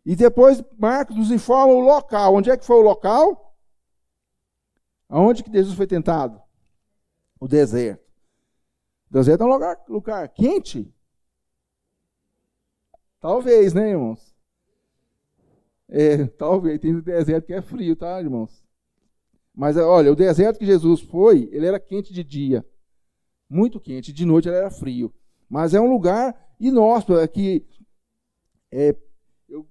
E 0.04 0.16
depois 0.16 0.62
Marcos 0.78 1.16
nos 1.16 1.30
informa 1.30 1.72
o 1.72 1.80
local. 1.80 2.34
Onde 2.34 2.50
é 2.50 2.56
que 2.56 2.64
foi 2.64 2.76
o 2.76 2.82
local? 2.82 3.56
Aonde 5.08 5.44
que 5.44 5.52
Jesus 5.52 5.76
foi 5.76 5.86
tentado? 5.86 6.40
O 7.38 7.46
deserto. 7.46 8.02
O 9.10 9.12
deserto 9.12 9.42
é 9.42 9.44
um 9.44 9.48
lugar, 9.48 9.84
lugar 9.88 10.28
quente. 10.28 10.92
Talvez, 13.20 13.72
né, 13.72 13.90
irmãos? 13.90 14.34
É, 15.88 16.26
talvez. 16.26 16.80
Tem 16.80 16.98
deserto 17.00 17.46
que 17.46 17.52
é 17.52 17.62
frio, 17.62 17.94
tá, 17.94 18.20
irmãos? 18.20 18.64
Mas 19.54 19.76
olha, 19.76 20.12
o 20.12 20.16
deserto 20.16 20.58
que 20.58 20.66
Jesus 20.66 21.00
foi, 21.00 21.48
ele 21.52 21.66
era 21.66 21.78
quente 21.78 22.12
de 22.12 22.24
dia. 22.24 22.64
Muito 23.48 23.78
quente. 23.78 24.12
De 24.12 24.24
noite 24.24 24.48
ele 24.48 24.56
era 24.56 24.70
frio. 24.70 25.12
Mas 25.48 25.74
é 25.74 25.80
um 25.80 25.90
lugar 25.90 26.34
inóspito, 26.58 27.18
é 27.18 27.28
que 27.28 27.66
é, 28.72 28.96
eu 29.48 29.66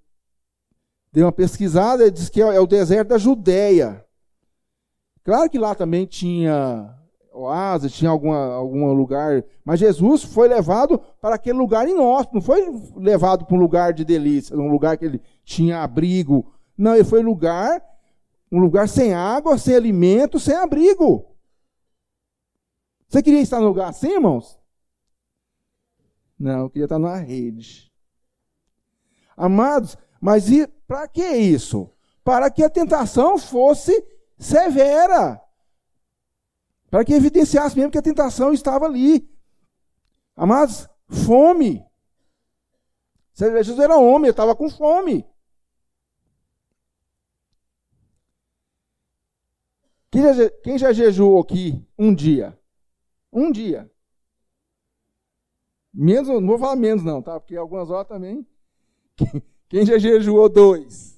dei 1.12 1.24
uma 1.24 1.32
pesquisada, 1.32 2.12
diz 2.12 2.30
que 2.30 2.42
é, 2.42 2.56
é 2.56 2.60
o 2.60 2.68
deserto 2.68 3.10
da 3.10 3.18
Judéia. 3.18 4.06
Claro 5.24 5.50
que 5.50 5.58
lá 5.58 5.74
também 5.74 6.06
tinha 6.06 6.96
oásis, 7.34 7.94
tinha 7.94 8.12
alguma, 8.12 8.54
algum 8.54 8.92
lugar, 8.94 9.44
mas 9.64 9.80
Jesus 9.80 10.24
foi 10.24 10.48
levado 10.48 11.00
para 11.22 11.36
aquele 11.36 11.58
lugar 11.58 11.88
inóspito, 11.88 12.36
não 12.36 12.42
foi 12.42 12.68
levado 12.98 13.46
para 13.46 13.56
um 13.56 13.60
lugar 13.60 13.94
de 13.94 14.04
delícia, 14.04 14.56
um 14.56 14.70
lugar 14.70 14.98
que 14.98 15.06
ele 15.06 15.22
tinha 15.44 15.82
abrigo. 15.82 16.54
Não, 16.78 16.94
ele 16.94 17.04
foi 17.04 17.24
lugar, 17.24 17.82
um 18.51 18.60
lugar 18.60 18.89
sem 18.89 19.13
água, 19.13 19.58
sem 19.58 19.75
alimento, 19.75 20.39
sem 20.39 20.55
abrigo. 20.55 21.36
Você 23.08 23.24
queria 23.24 23.41
estar 23.41 23.60
num 23.60 23.67
lugar 23.67 23.89
assim, 23.89 24.13
irmãos? 24.13 24.60
Não, 26.38 26.62
eu 26.62 26.70
queria 26.70 26.86
estar 26.86 27.00
numa 27.00 27.17
rede. 27.17 27.91
Amados, 29.38 29.98
mas 30.20 30.46
para 30.88 31.08
que 31.08 31.25
isso? 31.25 31.89
Para 32.24 32.51
que 32.51 32.63
a 32.63 32.70
tentação 32.70 33.38
fosse 33.38 34.05
severa. 34.38 35.41
Para 36.89 37.05
que 37.05 37.13
evidenciasse 37.13 37.75
mesmo 37.75 37.91
que 37.91 37.98
a 37.98 38.01
tentação 38.01 38.51
estava 38.53 38.86
ali. 38.86 39.29
Amados, 40.36 40.89
fome. 41.08 41.86
Jesus 43.34 43.79
era 43.79 43.98
homem, 43.98 44.25
ele 44.25 44.31
estava 44.31 44.55
com 44.55 44.70
fome. 44.70 45.25
Quem 50.12 50.22
já, 50.22 50.50
quem 50.50 50.77
já 50.77 50.91
jejuou 50.91 51.39
aqui 51.39 51.82
um 51.98 52.13
dia? 52.13 52.58
Um 53.32 53.50
dia. 53.50 53.89
Menos, 55.94 56.27
não 56.27 56.46
vou 56.46 56.60
falar 56.60 56.75
menos 56.75 57.03
não, 57.03 57.22
tá? 57.22 57.39
Porque 57.39 57.56
algumas 57.56 57.89
horas 57.89 58.08
também. 58.08 58.46
Quem 59.70 59.86
já 59.86 59.98
jejuou 59.98 60.50
dois? 60.50 61.18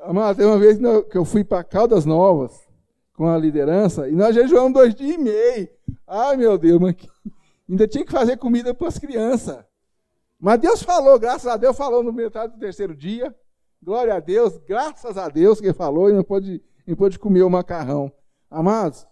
Amado, 0.00 0.36
tem 0.36 0.46
uma 0.46 0.58
vez 0.58 0.78
que 1.08 1.16
eu 1.16 1.24
fui 1.24 1.44
para 1.44 1.62
Caldas 1.62 2.04
Novas 2.04 2.66
com 3.12 3.28
a 3.28 3.38
liderança 3.38 4.08
e 4.08 4.12
nós 4.12 4.34
jejuamos 4.34 4.72
dois 4.72 4.94
dias 4.94 5.14
e 5.14 5.18
meio. 5.18 5.68
Ai, 6.06 6.36
meu 6.36 6.58
Deus, 6.58 6.80
mas 6.80 6.96
ainda 7.68 7.86
tinha 7.86 8.04
que 8.04 8.10
fazer 8.10 8.36
comida 8.38 8.74
para 8.74 8.88
as 8.88 8.98
crianças. 8.98 9.64
Mas 10.38 10.60
Deus 10.60 10.82
falou, 10.82 11.18
graças 11.18 11.46
a 11.46 11.56
Deus, 11.56 11.76
falou 11.76 12.02
no 12.02 12.12
metade 12.12 12.54
do 12.54 12.58
terceiro 12.58 12.94
dia. 12.96 13.34
Glória 13.82 14.14
a 14.14 14.20
Deus, 14.20 14.58
graças 14.58 15.16
a 15.16 15.28
Deus 15.28 15.60
que 15.60 15.72
falou 15.72 16.10
e 16.10 16.12
não 16.12 16.24
pôde, 16.24 16.62
não 16.86 16.96
pôde 16.96 17.18
comer 17.18 17.42
o 17.42 17.50
macarrão. 17.50 18.12
Amados, 18.50 19.06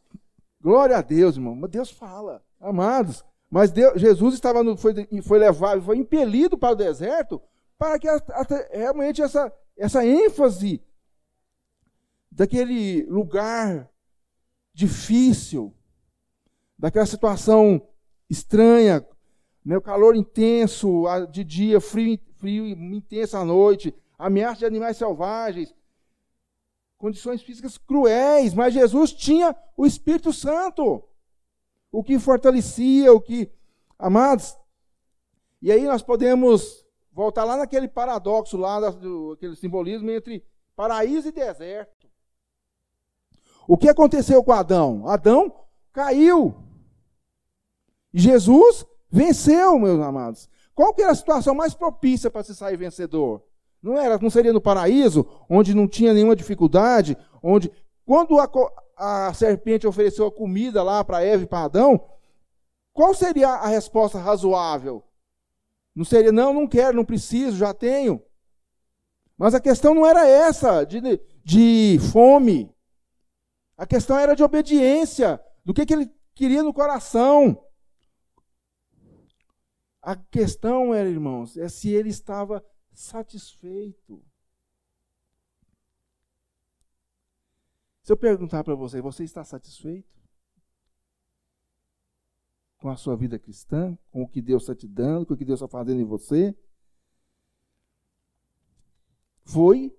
glória 0.61 0.97
a 0.97 1.03
Deus, 1.03 1.37
irmão. 1.37 1.55
Mas 1.55 1.71
Deus 1.71 1.91
fala. 1.91 2.43
Amados, 2.61 3.25
mas 3.51 3.71
Deus, 3.71 4.01
Jesus 4.01 4.35
estava 4.35 4.63
no, 4.63 4.77
foi, 4.77 4.95
foi 5.23 5.39
levado, 5.39 5.83
foi 5.83 5.97
impelido 5.97 6.59
para 6.59 6.73
o 6.73 6.77
deserto 6.77 7.41
para 7.79 7.99
que 7.99 8.09
realmente 8.73 9.23
essa, 9.23 9.53
essa 9.77 10.05
ênfase 10.05 10.83
daquele 12.31 13.05
lugar 13.05 13.91
difícil, 14.73 15.75
daquela 16.79 17.07
situação 17.07 17.81
estranha, 18.29 19.07
né, 19.65 19.77
o 19.77 19.83
calor 19.83 20.15
intenso 20.15 21.05
de 21.31 21.45
dia, 21.45 21.81
frio, 21.81 22.19
frio 22.37 22.67
intenso 22.67 23.37
à 23.37 23.45
noite, 23.45 23.95
ameaça 24.19 24.61
de 24.61 24.67
animais 24.67 24.97
selvagens, 24.97 25.75
condições 26.99 27.43
físicas 27.43 27.77
cruéis, 27.77 28.55
mas 28.55 28.75
Jesus 28.75 29.13
tinha 29.13 29.55
o 29.77 29.87
Espírito 29.87 30.33
Santo 30.33 31.03
o 31.91 32.05
que 32.05 32.19
fortalecia, 32.19 33.13
o 33.13 33.21
que. 33.21 33.51
Amados, 33.99 34.55
e 35.63 35.73
aí 35.73 35.85
nós 35.85 36.03
podemos 36.03 36.85
voltar 37.11 37.45
lá 37.45 37.57
naquele 37.57 37.89
paradoxo, 37.89 38.59
lá 38.59 38.91
do, 38.91 39.33
aquele 39.33 39.57
simbolismo 39.57 40.11
entre 40.11 40.45
paraíso 40.75 41.29
e 41.29 41.33
deserto. 41.33 42.07
O 43.67 43.79
que 43.79 43.89
aconteceu 43.89 44.45
com 44.45 44.53
Adão? 44.53 45.09
Adão 45.09 45.65
caiu. 45.93 46.55
Jesus 48.13 48.85
venceu, 49.11 49.79
meus 49.79 50.01
amados. 50.01 50.49
Qual 50.75 50.93
que 50.93 51.01
era 51.01 51.13
a 51.13 51.17
situação 51.17 51.55
mais 51.55 51.73
propícia 51.73 52.31
para 52.31 52.45
se 52.45 52.55
sair 52.55 52.77
vencedor? 52.77 53.43
Não 53.87 53.97
era, 53.97 54.19
não 54.19 54.29
seria 54.29 54.53
no 54.53 54.61
paraíso, 54.61 55.25
onde 55.49 55.73
não 55.73 55.87
tinha 55.87 56.13
nenhuma 56.13 56.35
dificuldade, 56.35 57.17
onde 57.41 57.71
quando 58.05 58.37
a, 58.41 58.49
a 59.29 59.33
serpente 59.33 59.87
ofereceu 59.87 60.27
a 60.27 60.33
comida 60.33 60.83
lá 60.83 61.05
para 61.05 61.23
Eva 61.23 61.45
e 61.45 61.47
para 61.47 61.63
Adão, 61.65 62.05
qual 62.93 63.15
seria 63.15 63.49
a 63.49 63.69
resposta 63.69 64.19
razoável? 64.19 65.05
Não 65.95 66.05
seria, 66.05 66.33
não, 66.33 66.53
não 66.53 66.67
quero, 66.67 66.97
não 66.97 67.05
preciso, 67.05 67.57
já 67.57 67.73
tenho. 67.73 68.21
Mas 69.39 69.55
a 69.55 69.61
questão 69.61 69.95
não 69.95 70.05
era 70.05 70.27
essa, 70.27 70.83
de, 70.83 71.01
de 71.45 71.99
fome. 72.11 72.75
A 73.77 73.87
questão 73.87 74.19
era 74.19 74.35
de 74.35 74.43
obediência, 74.43 75.41
do 75.65 75.73
que, 75.73 75.87
que 75.87 75.95
ele 75.95 76.11
queria 76.35 76.65
no 76.65 76.75
coração. 76.75 77.63
A 80.03 80.17
questão 80.17 80.93
era, 80.93 81.09
irmãos, 81.09 81.57
é 81.57 81.69
se 81.69 81.91
ele 81.91 82.09
estava 82.09 82.65
satisfeito. 82.97 84.25
Se 88.03 88.13
eu 88.13 88.17
perguntar 88.17 88.65
para 88.65 88.75
você, 88.75 89.01
você 89.01 89.25
está 89.25 89.45
satisfeito 89.45 90.17
com 92.79 92.89
a 92.89 92.97
sua 92.97 93.17
vida 93.17 93.39
cristã, 93.39 93.99
com 94.11 94.23
o 94.23 94.29
que 94.29 94.41
Deus 94.41 94.63
está 94.63 94.75
te 94.75 94.87
dando, 94.87 95.27
com 95.27 95.35
o 95.35 95.37
que 95.37 95.45
Deus 95.45 95.61
está 95.61 95.69
fazendo 95.69 96.01
em 96.01 96.05
você? 96.05 96.57
Foi 99.45 99.97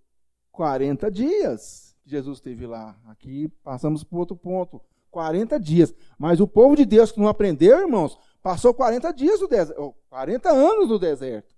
40 0.51 1.11
dias 1.11 1.95
que 2.01 2.09
Jesus 2.09 2.37
esteve 2.37 2.65
lá. 2.65 2.99
Aqui 3.05 3.47
passamos 3.63 4.03
para 4.03 4.17
outro 4.17 4.35
ponto. 4.35 4.81
40 5.11 5.59
dias. 5.59 5.93
Mas 6.17 6.39
o 6.39 6.47
povo 6.47 6.75
de 6.75 6.85
Deus 6.85 7.11
que 7.11 7.19
não 7.19 7.27
aprendeu, 7.27 7.79
irmãos, 7.79 8.17
passou 8.41 8.73
40 8.73 9.11
dias 9.13 9.41
no 9.41 9.47
deserto, 9.47 9.95
40 10.09 10.49
anos 10.49 10.89
no 10.89 10.99
deserto. 10.99 11.56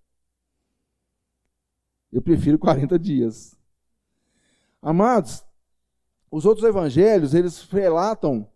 Eu 2.12 2.22
prefiro 2.22 2.58
40 2.58 2.98
dias. 2.98 3.58
Amados, 4.82 5.44
os 6.32 6.46
outros 6.46 6.66
evangelhos, 6.66 7.34
eles 7.34 7.62
relatam 7.64 8.48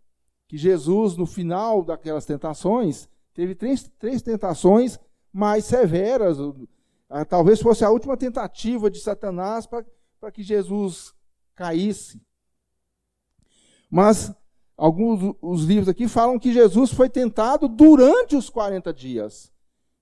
que 0.48 0.58
Jesus, 0.58 1.18
no 1.18 1.26
final 1.26 1.84
daquelas 1.84 2.26
tentações, 2.26 3.10
teve 3.34 3.56
três, 3.56 3.90
três 4.00 4.22
tentações 4.22 5.00
mais 5.32 5.66
severas. 5.66 6.38
Ah, 7.10 7.26
talvez 7.26 7.62
fosse 7.62 7.84
a 7.84 7.90
última 7.90 8.16
tentativa 8.16 8.90
de 8.90 9.00
Satanás 9.00 9.66
para 9.68 10.32
que 10.32 10.44
Jesus 10.44 11.14
caísse. 11.56 12.22
Mas 13.90 14.34
alguns 14.78 15.36
os 15.42 15.64
livros 15.64 15.90
aqui 15.90 16.08
falam 16.08 16.40
que 16.40 16.54
Jesus 16.54 16.92
foi 16.92 17.10
tentado 17.10 17.68
durante 17.68 18.36
os 18.36 18.50
40 18.50 18.94
dias. 18.94 19.52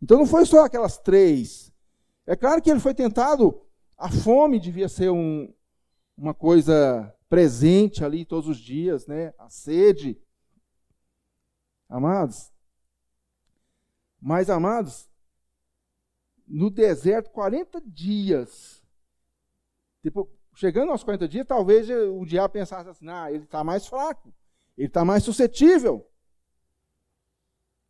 Então 0.02 0.18
não 0.18 0.26
foi 0.26 0.46
só 0.46 0.66
aquelas 0.66 0.98
três. 0.98 1.71
É 2.26 2.36
claro 2.36 2.62
que 2.62 2.70
ele 2.70 2.80
foi 2.80 2.94
tentado, 2.94 3.62
a 3.98 4.10
fome 4.10 4.60
devia 4.60 4.88
ser 4.88 5.10
um, 5.10 5.54
uma 6.18 6.34
coisa 6.34 7.14
presente 7.30 8.04
ali 8.04 8.26
todos 8.26 8.50
os 8.50 8.58
dias, 8.58 9.08
né? 9.08 9.34
A 9.38 9.50
sede. 9.50 10.22
Amados. 11.90 12.52
Mas, 14.20 14.50
amados, 14.50 15.10
no 16.48 16.70
deserto, 16.70 17.32
40 17.32 17.82
dias. 17.82 18.84
Depois, 20.04 20.28
chegando 20.56 20.92
aos 20.92 21.04
40 21.04 21.28
dias, 21.28 21.48
talvez 21.48 21.90
o 21.90 22.26
diabo 22.26 22.54
pensasse 22.54 22.90
assim: 22.90 23.10
ah, 23.10 23.32
ele 23.32 23.46
está 23.46 23.64
mais 23.64 23.88
fraco, 23.88 24.34
ele 24.78 24.88
está 24.88 25.04
mais 25.04 25.24
suscetível. 25.24 26.08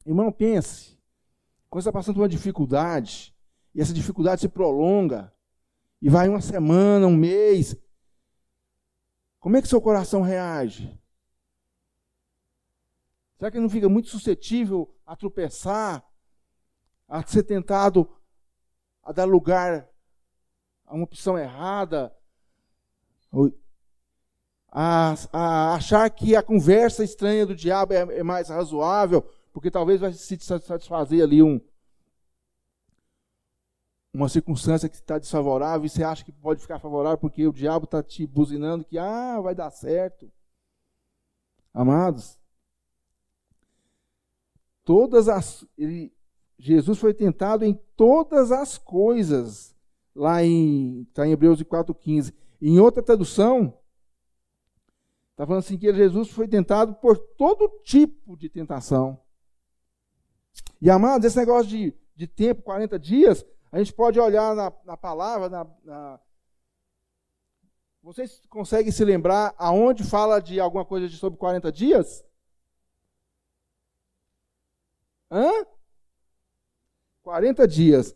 Irmão, 0.05 0.31
pense. 0.31 0.97
Quando 1.69 1.83
você 1.83 1.89
está 1.89 1.99
passando 1.99 2.15
por 2.15 2.21
uma 2.21 2.29
dificuldade, 2.29 3.35
e 3.73 3.81
essa 3.81 3.93
dificuldade 3.93 4.41
se 4.41 4.49
prolonga, 4.49 5.33
e 6.01 6.09
vai 6.09 6.27
uma 6.27 6.41
semana, 6.41 7.07
um 7.07 7.15
mês, 7.15 7.75
como 9.39 9.57
é 9.57 9.61
que 9.61 9.67
seu 9.67 9.81
coração 9.81 10.21
reage? 10.21 10.99
Será 13.37 13.49
que 13.49 13.57
ele 13.57 13.63
não 13.63 13.69
fica 13.69 13.89
muito 13.89 14.09
suscetível 14.09 14.93
a 15.05 15.15
tropeçar, 15.15 16.05
a 17.07 17.25
ser 17.25 17.43
tentado 17.43 18.07
a 19.03 19.11
dar 19.11 19.25
lugar 19.25 19.89
a 20.85 20.93
uma 20.93 21.03
opção 21.03 21.37
errada, 21.37 22.15
a, 24.71 25.15
a 25.33 25.73
achar 25.73 26.09
que 26.09 26.35
a 26.35 26.43
conversa 26.43 27.03
estranha 27.03 27.45
do 27.45 27.55
diabo 27.55 27.93
é, 27.93 28.19
é 28.19 28.23
mais 28.23 28.49
razoável, 28.49 29.21
porque 29.51 29.71
talvez 29.71 29.99
vai 29.99 30.13
se 30.13 30.37
satisfazer 30.39 31.23
ali 31.23 31.41
um, 31.41 31.59
uma 34.13 34.27
circunstância 34.27 34.89
que 34.89 34.95
está 34.95 35.17
desfavorável 35.17 35.85
e 35.85 35.89
você 35.89 36.03
acha 36.03 36.23
que 36.23 36.31
pode 36.31 36.61
ficar 36.61 36.79
favorável 36.79 37.17
porque 37.17 37.47
o 37.47 37.53
diabo 37.53 37.85
está 37.85 38.03
te 38.03 38.27
buzinando 38.27 38.83
que 38.83 38.97
ah, 38.97 39.39
vai 39.39 39.55
dar 39.55 39.71
certo. 39.71 40.29
Amados, 41.73 42.37
todas 44.83 45.29
as 45.29 45.65
ele, 45.77 46.13
Jesus 46.59 46.99
foi 46.99 47.13
tentado 47.13 47.63
em 47.63 47.73
todas 47.95 48.51
as 48.51 48.77
coisas, 48.77 49.75
lá 50.13 50.43
em 50.43 51.03
está 51.03 51.25
em 51.25 51.31
Hebreus 51.31 51.61
4:15. 51.63 52.33
Em 52.61 52.79
outra 52.79 53.01
tradução, 53.01 53.79
está 55.31 55.47
falando 55.47 55.59
assim 55.59 55.77
que 55.77 55.91
Jesus 55.93 56.29
foi 56.29 56.47
tentado 56.47 56.93
por 56.95 57.17
todo 57.17 57.81
tipo 57.83 58.35
de 58.35 58.49
tentação. 58.49 59.19
E 60.81 60.89
amados, 60.89 61.25
esse 61.25 61.37
negócio 61.37 61.69
de, 61.69 61.93
de 62.15 62.27
tempo, 62.27 62.61
40 62.61 62.99
dias, 62.99 63.45
a 63.71 63.77
gente 63.77 63.93
pode 63.93 64.19
olhar 64.19 64.53
na, 64.53 64.73
na 64.83 64.97
palavra, 64.97 65.47
na, 65.47 65.65
na... 65.83 66.19
vocês 68.03 68.41
conseguem 68.49 68.91
se 68.91 69.05
lembrar 69.05 69.55
aonde 69.57 70.03
fala 70.03 70.41
de 70.41 70.59
alguma 70.59 70.83
coisa 70.83 71.07
de 71.07 71.15
sobre 71.15 71.39
40 71.39 71.71
dias? 71.71 72.25
Hã? 75.31 75.65
40 77.23 77.65
dias. 77.65 78.13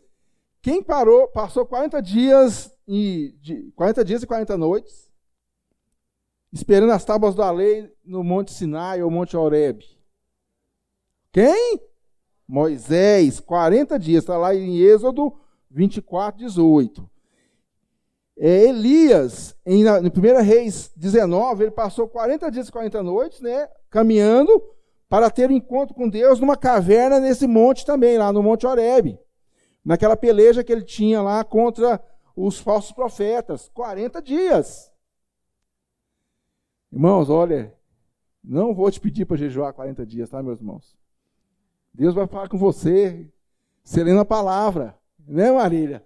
Quem 0.60 0.82
parou, 0.82 1.28
passou 1.28 1.64
40 1.64 2.02
dias 2.02 2.76
e 2.86 3.34
de, 3.40 3.72
40 3.72 4.04
dias 4.04 4.22
e 4.22 4.26
40 4.26 4.58
noites, 4.58 5.10
esperando 6.52 6.92
as 6.92 7.04
tábuas 7.04 7.34
da 7.34 7.50
lei 7.50 7.90
no 8.04 8.22
Monte 8.22 8.52
Sinai 8.52 9.02
ou 9.02 9.10
Monte 9.10 9.36
Horeb. 9.36 9.82
Quem? 11.32 11.80
Moisés, 12.46 13.40
40 13.40 13.98
dias, 13.98 14.22
está 14.22 14.36
lá 14.36 14.54
em 14.54 14.78
Êxodo 14.78 15.45
24, 15.76 16.38
18. 16.38 17.08
É, 18.38 18.64
Elias, 18.64 19.54
em, 19.64 19.84
na, 19.84 19.98
1 19.98 20.42
Reis 20.42 20.90
19, 20.96 21.64
ele 21.64 21.70
passou 21.70 22.08
40 22.08 22.50
dias 22.50 22.68
e 22.68 22.72
40 22.72 23.02
noites, 23.02 23.42
né, 23.42 23.68
caminhando 23.90 24.50
para 25.06 25.30
ter 25.30 25.50
um 25.50 25.54
encontro 25.54 25.94
com 25.94 26.08
Deus 26.08 26.40
numa 26.40 26.56
caverna 26.56 27.20
nesse 27.20 27.46
monte 27.46 27.84
também, 27.84 28.16
lá 28.16 28.32
no 28.32 28.42
Monte 28.42 28.66
Horebe. 28.66 29.18
Naquela 29.84 30.16
peleja 30.16 30.64
que 30.64 30.72
ele 30.72 30.82
tinha 30.82 31.20
lá 31.20 31.44
contra 31.44 32.02
os 32.34 32.58
falsos 32.58 32.90
profetas. 32.92 33.70
40 33.72 34.20
dias. 34.20 34.90
Irmãos, 36.90 37.28
olha, 37.28 37.72
não 38.42 38.74
vou 38.74 38.90
te 38.90 38.98
pedir 38.98 39.26
para 39.26 39.36
jejuar 39.36 39.74
40 39.74 40.04
dias, 40.06 40.30
tá, 40.30 40.42
meus 40.42 40.58
irmãos? 40.58 40.96
Deus 41.92 42.14
vai 42.14 42.26
falar 42.26 42.48
com 42.48 42.58
você, 42.58 43.30
lendo 43.94 44.20
a 44.20 44.24
palavra. 44.24 44.98
Né, 45.26 45.50
Marília? 45.50 46.04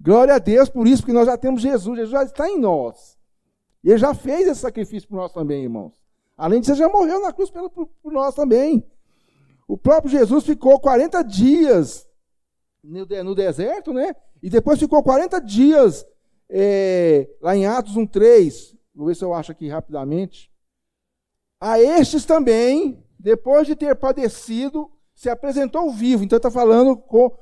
Glória 0.00 0.34
a 0.34 0.38
Deus 0.38 0.68
por 0.68 0.86
isso, 0.86 1.02
porque 1.02 1.12
nós 1.12 1.26
já 1.26 1.36
temos 1.36 1.62
Jesus, 1.62 1.98
Jesus 1.98 2.10
já 2.10 2.24
está 2.24 2.48
em 2.48 2.58
nós. 2.58 3.16
E 3.82 3.90
ele 3.90 3.98
já 3.98 4.14
fez 4.14 4.48
esse 4.48 4.60
sacrifício 4.60 5.08
por 5.08 5.16
nós 5.16 5.32
também, 5.32 5.62
irmãos. 5.62 5.94
Além 6.36 6.60
disso, 6.60 6.72
ele 6.72 6.80
já 6.80 6.88
morreu 6.88 7.20
na 7.20 7.32
cruz 7.32 7.50
por, 7.50 7.70
por 7.70 8.12
nós 8.12 8.34
também. 8.34 8.84
O 9.68 9.78
próprio 9.78 10.10
Jesus 10.10 10.44
ficou 10.44 10.78
40 10.80 11.22
dias 11.22 12.06
no, 12.82 13.06
no 13.24 13.34
deserto, 13.34 13.92
né? 13.92 14.14
E 14.42 14.50
depois 14.50 14.78
ficou 14.78 15.02
40 15.02 15.40
dias 15.40 16.06
é, 16.48 17.28
lá 17.40 17.56
em 17.56 17.66
Atos 17.66 17.96
1,3. 17.96 18.76
Vou 18.94 19.06
ver 19.06 19.16
se 19.16 19.24
eu 19.24 19.32
acho 19.32 19.52
aqui 19.52 19.68
rapidamente. 19.68 20.52
A 21.60 21.80
estes 21.80 22.24
também, 22.26 23.02
depois 23.18 23.66
de 23.66 23.74
ter 23.74 23.96
padecido, 23.96 24.90
se 25.14 25.30
apresentou 25.30 25.90
vivo. 25.90 26.24
Então 26.24 26.36
está 26.36 26.50
falando 26.50 26.96
com, 26.96 27.34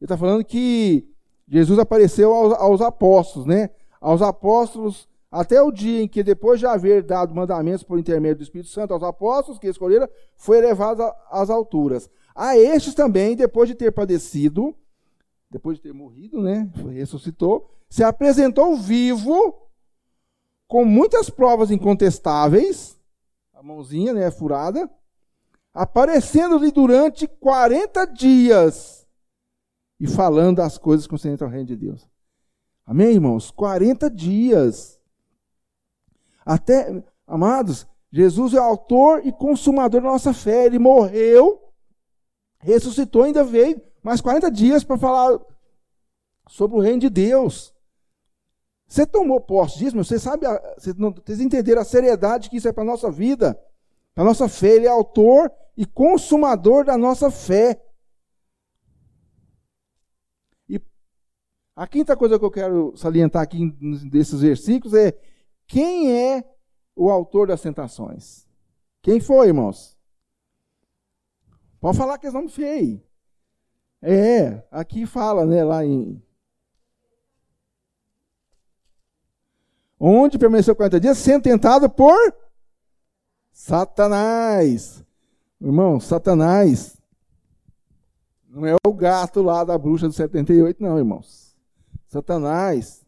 ele 0.00 0.06
está 0.06 0.16
falando 0.16 0.44
que 0.44 1.06
Jesus 1.46 1.78
apareceu 1.78 2.32
aos, 2.32 2.52
aos, 2.54 2.80
apóstolos, 2.80 3.46
né? 3.46 3.68
Aos 4.00 4.22
apóstolos, 4.22 5.06
até 5.30 5.60
o 5.60 5.70
dia 5.70 6.02
em 6.02 6.08
que, 6.08 6.22
depois 6.22 6.58
de 6.58 6.66
haver 6.66 7.02
dado 7.02 7.34
mandamentos 7.34 7.82
por 7.82 7.98
intermédio 7.98 8.38
do 8.38 8.42
Espírito 8.42 8.70
Santo 8.70 8.94
aos 8.94 9.02
apóstolos 9.02 9.58
que 9.58 9.66
escolheram, 9.66 10.08
foi 10.36 10.58
elevado 10.58 11.02
às 11.30 11.50
alturas. 11.50 12.08
A 12.34 12.56
estes 12.56 12.94
também, 12.94 13.36
depois 13.36 13.68
de 13.68 13.74
ter 13.74 13.92
padecido, 13.92 14.74
depois 15.50 15.76
de 15.76 15.82
ter 15.82 15.92
morrido, 15.92 16.40
né? 16.40 16.70
Ressuscitou, 16.94 17.70
se 17.90 18.02
apresentou 18.02 18.76
vivo, 18.76 19.68
com 20.66 20.84
muitas 20.84 21.28
provas 21.28 21.70
incontestáveis, 21.70 22.98
a 23.52 23.62
mãozinha, 23.62 24.14
né, 24.14 24.30
furada, 24.30 24.88
aparecendo-lhe 25.74 26.70
durante 26.70 27.26
40 27.26 28.06
dias 28.06 28.99
e 30.00 30.08
falando 30.08 30.60
as 30.60 30.78
coisas 30.78 31.06
concernentes 31.06 31.42
ao 31.42 31.48
reino 31.50 31.66
de 31.66 31.76
Deus. 31.76 32.08
Amém, 32.86 33.12
irmãos? 33.12 33.50
40 33.50 34.10
dias. 34.10 34.98
Até, 36.44 37.04
amados, 37.26 37.86
Jesus 38.10 38.54
é 38.54 38.58
autor 38.58 39.24
e 39.24 39.30
consumador 39.30 40.00
da 40.00 40.08
nossa 40.08 40.32
fé. 40.32 40.66
Ele 40.66 40.78
morreu, 40.78 41.70
ressuscitou, 42.58 43.24
ainda 43.24 43.44
veio 43.44 43.80
mais 44.02 44.20
40 44.20 44.50
dias 44.50 44.82
para 44.82 44.96
falar 44.96 45.38
sobre 46.48 46.78
o 46.78 46.80
reino 46.80 47.00
de 47.00 47.10
Deus. 47.10 47.74
Você 48.88 49.06
tomou 49.06 49.40
posse 49.40 49.78
disso, 49.78 49.96
você 49.96 50.18
sabe, 50.18 50.46
vocês 50.76 51.40
entenderam 51.40 51.82
a 51.82 51.84
seriedade 51.84 52.50
que 52.50 52.56
isso 52.56 52.66
é 52.66 52.72
para 52.72 52.82
a 52.82 52.86
nossa 52.86 53.08
vida, 53.08 53.56
para 54.14 54.24
a 54.24 54.26
nossa 54.26 54.48
fé. 54.48 54.74
Ele 54.74 54.86
é 54.86 54.90
autor 54.90 55.52
e 55.76 55.86
consumador 55.86 56.84
da 56.84 56.98
nossa 56.98 57.30
fé. 57.30 57.80
A 61.74 61.86
quinta 61.86 62.16
coisa 62.16 62.38
que 62.38 62.44
eu 62.44 62.50
quero 62.50 62.96
salientar 62.96 63.42
aqui 63.42 63.70
desses 64.10 64.40
versículos 64.40 64.94
é 64.94 65.18
quem 65.66 66.12
é 66.12 66.44
o 66.94 67.10
autor 67.10 67.48
das 67.48 67.62
tentações. 67.62 68.46
Quem 69.00 69.20
foi, 69.20 69.48
irmãos? 69.48 69.96
Pode 71.80 71.96
falar 71.96 72.18
que 72.18 72.26
eles 72.26 72.34
não 72.34 72.48
fei. 72.48 73.02
É, 74.02 74.62
aqui 74.70 75.06
fala, 75.06 75.46
né, 75.46 75.64
lá 75.64 75.84
em. 75.84 76.22
Onde 79.98 80.38
permaneceu 80.38 80.74
40 80.74 81.00
dias, 81.00 81.18
sendo 81.18 81.42
tentado 81.42 81.88
por 81.88 82.18
Satanás. 83.52 85.04
Irmão, 85.60 86.00
Satanás 86.00 87.00
não 88.48 88.66
é 88.66 88.74
o 88.84 88.92
gato 88.92 89.42
lá 89.42 89.62
da 89.62 89.78
bruxa 89.78 90.08
do 90.08 90.14
78, 90.14 90.82
não, 90.82 90.98
irmãos. 90.98 91.49
Satanás 92.10 93.06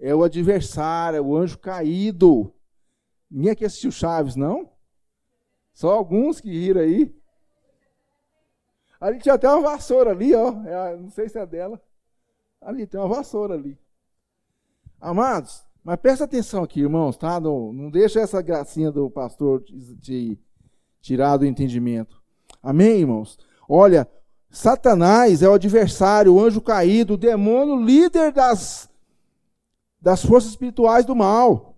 é 0.00 0.12
o 0.12 0.24
adversário, 0.24 1.16
é 1.16 1.20
o 1.20 1.36
anjo 1.36 1.56
caído. 1.56 2.52
Ninguém 3.30 3.52
aqui 3.52 3.64
assistiu 3.64 3.92
Chaves, 3.92 4.34
não? 4.34 4.68
Só 5.72 5.92
alguns 5.92 6.40
que 6.40 6.50
riram 6.50 6.80
aí. 6.80 7.14
Ali 9.00 9.20
tinha 9.20 9.36
até 9.36 9.48
uma 9.48 9.60
vassoura 9.60 10.10
ali, 10.10 10.34
ó. 10.34 10.50
É, 10.64 10.96
não 10.96 11.08
sei 11.08 11.28
se 11.28 11.38
é 11.38 11.46
dela. 11.46 11.80
Ali 12.60 12.84
tem 12.84 12.98
uma 12.98 13.08
vassoura 13.08 13.54
ali. 13.54 13.78
Amados, 15.00 15.64
mas 15.84 15.96
presta 16.00 16.24
atenção 16.24 16.64
aqui, 16.64 16.80
irmãos, 16.80 17.16
tá? 17.16 17.38
Não, 17.38 17.72
não 17.72 17.90
deixa 17.92 18.20
essa 18.20 18.42
gracinha 18.42 18.90
do 18.90 19.08
pastor 19.08 19.62
te, 19.62 19.96
te 19.98 20.40
tirar 21.00 21.36
do 21.36 21.46
entendimento. 21.46 22.20
Amém, 22.60 22.98
irmãos? 22.98 23.38
Olha, 23.68 24.10
Satanás 24.50 25.42
é 25.42 25.48
o 25.48 25.54
adversário, 25.54 26.34
o 26.34 26.40
anjo 26.40 26.60
caído, 26.60 27.14
o 27.14 27.16
demônio, 27.16 27.76
líder 27.76 28.32
das, 28.32 28.90
das 30.00 30.24
forças 30.24 30.50
espirituais 30.50 31.06
do 31.06 31.14
mal. 31.14 31.76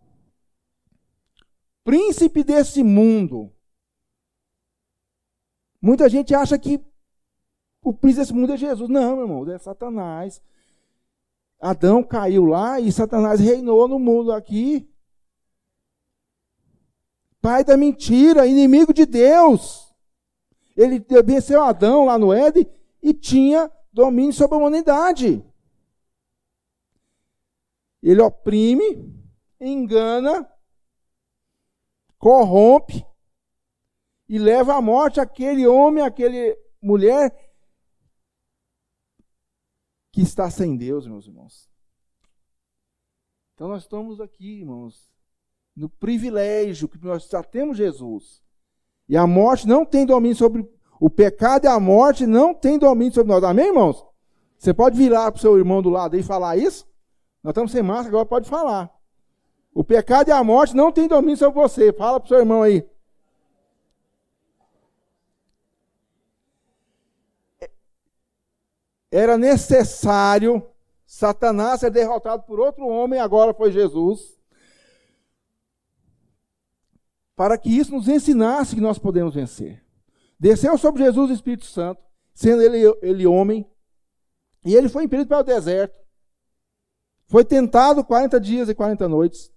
Príncipe 1.84 2.42
desse 2.42 2.82
mundo. 2.82 3.52
Muita 5.80 6.08
gente 6.08 6.34
acha 6.34 6.58
que 6.58 6.80
o 7.82 7.92
príncipe 7.92 8.22
desse 8.22 8.32
mundo 8.32 8.52
é 8.54 8.56
Jesus. 8.56 8.88
Não, 8.88 9.16
meu 9.16 9.26
irmão, 9.26 9.50
é 9.52 9.58
Satanás. 9.58 10.40
Adão 11.60 12.02
caiu 12.02 12.44
lá 12.44 12.80
e 12.80 12.90
Satanás 12.90 13.38
reinou 13.38 13.86
no 13.86 13.98
mundo 13.98 14.32
aqui. 14.32 14.88
Pai 17.40 17.64
da 17.64 17.76
mentira, 17.76 18.46
inimigo 18.46 18.94
de 18.94 19.04
Deus. 19.04 19.91
Ele 20.76 21.04
venceu 21.24 21.62
Adão 21.62 22.06
lá 22.06 22.18
no 22.18 22.32
Éden 22.32 22.66
e 23.02 23.12
tinha 23.12 23.70
domínio 23.92 24.32
sobre 24.32 24.56
a 24.56 24.58
humanidade. 24.58 25.44
Ele 28.02 28.20
oprime, 28.20 29.14
engana, 29.60 30.50
corrompe 32.18 33.06
e 34.28 34.38
leva 34.38 34.74
à 34.74 34.80
morte 34.80 35.20
aquele 35.20 35.66
homem, 35.66 36.02
aquele 36.02 36.58
mulher 36.80 37.30
que 40.10 40.20
está 40.20 40.50
sem 40.50 40.76
Deus, 40.76 41.06
meus 41.06 41.26
irmãos. 41.26 41.70
Então 43.54 43.68
nós 43.68 43.82
estamos 43.82 44.20
aqui, 44.20 44.60
irmãos, 44.60 45.10
no 45.76 45.88
privilégio 45.88 46.88
que 46.88 46.98
nós 46.98 47.28
já 47.28 47.42
temos 47.42 47.76
Jesus. 47.76 48.42
E 49.12 49.16
a 49.18 49.26
morte 49.26 49.68
não 49.68 49.84
tem 49.84 50.06
domínio 50.06 50.34
sobre 50.34 50.66
o 50.98 51.10
pecado 51.10 51.66
e 51.66 51.68
a 51.68 51.78
morte 51.78 52.26
não 52.26 52.54
tem 52.54 52.78
domínio 52.78 53.12
sobre 53.12 53.30
nós. 53.30 53.44
Amém, 53.44 53.66
irmãos? 53.66 54.02
Você 54.56 54.72
pode 54.72 54.96
virar 54.96 55.30
para 55.30 55.36
o 55.36 55.40
seu 55.42 55.58
irmão 55.58 55.82
do 55.82 55.90
lado 55.90 56.16
e 56.16 56.22
falar 56.22 56.56
isso? 56.56 56.88
Nós 57.42 57.50
estamos 57.50 57.72
sem 57.72 57.82
máscara, 57.82 58.08
agora 58.08 58.24
pode 58.24 58.48
falar. 58.48 58.90
O 59.74 59.84
pecado 59.84 60.28
e 60.28 60.32
a 60.32 60.42
morte 60.42 60.74
não 60.74 60.90
tem 60.90 61.06
domínio 61.06 61.36
sobre 61.36 61.60
você. 61.60 61.92
Fala 61.92 62.18
para 62.18 62.24
o 62.24 62.28
seu 62.28 62.38
irmão 62.38 62.62
aí. 62.62 62.88
Era 69.10 69.36
necessário 69.36 70.66
Satanás 71.04 71.80
ser 71.80 71.90
derrotado 71.90 72.44
por 72.44 72.58
outro 72.58 72.86
homem, 72.88 73.20
agora 73.20 73.52
foi 73.52 73.72
Jesus, 73.72 74.38
para 77.42 77.58
que 77.58 77.68
isso 77.68 77.90
nos 77.90 78.06
ensinasse 78.06 78.76
que 78.76 78.80
nós 78.80 79.00
podemos 79.00 79.34
vencer. 79.34 79.84
Desceu 80.38 80.78
sobre 80.78 81.02
Jesus 81.02 81.28
o 81.28 81.32
Espírito 81.32 81.66
Santo, 81.66 82.00
sendo 82.32 82.62
ele, 82.62 82.78
ele 83.02 83.26
homem, 83.26 83.68
e 84.64 84.76
ele 84.76 84.88
foi 84.88 85.02
impelido 85.02 85.26
para 85.26 85.40
o 85.40 85.42
deserto. 85.42 85.98
Foi 87.26 87.44
tentado 87.44 88.04
40 88.04 88.38
dias 88.38 88.68
e 88.68 88.74
40 88.76 89.08
noites. 89.08 89.52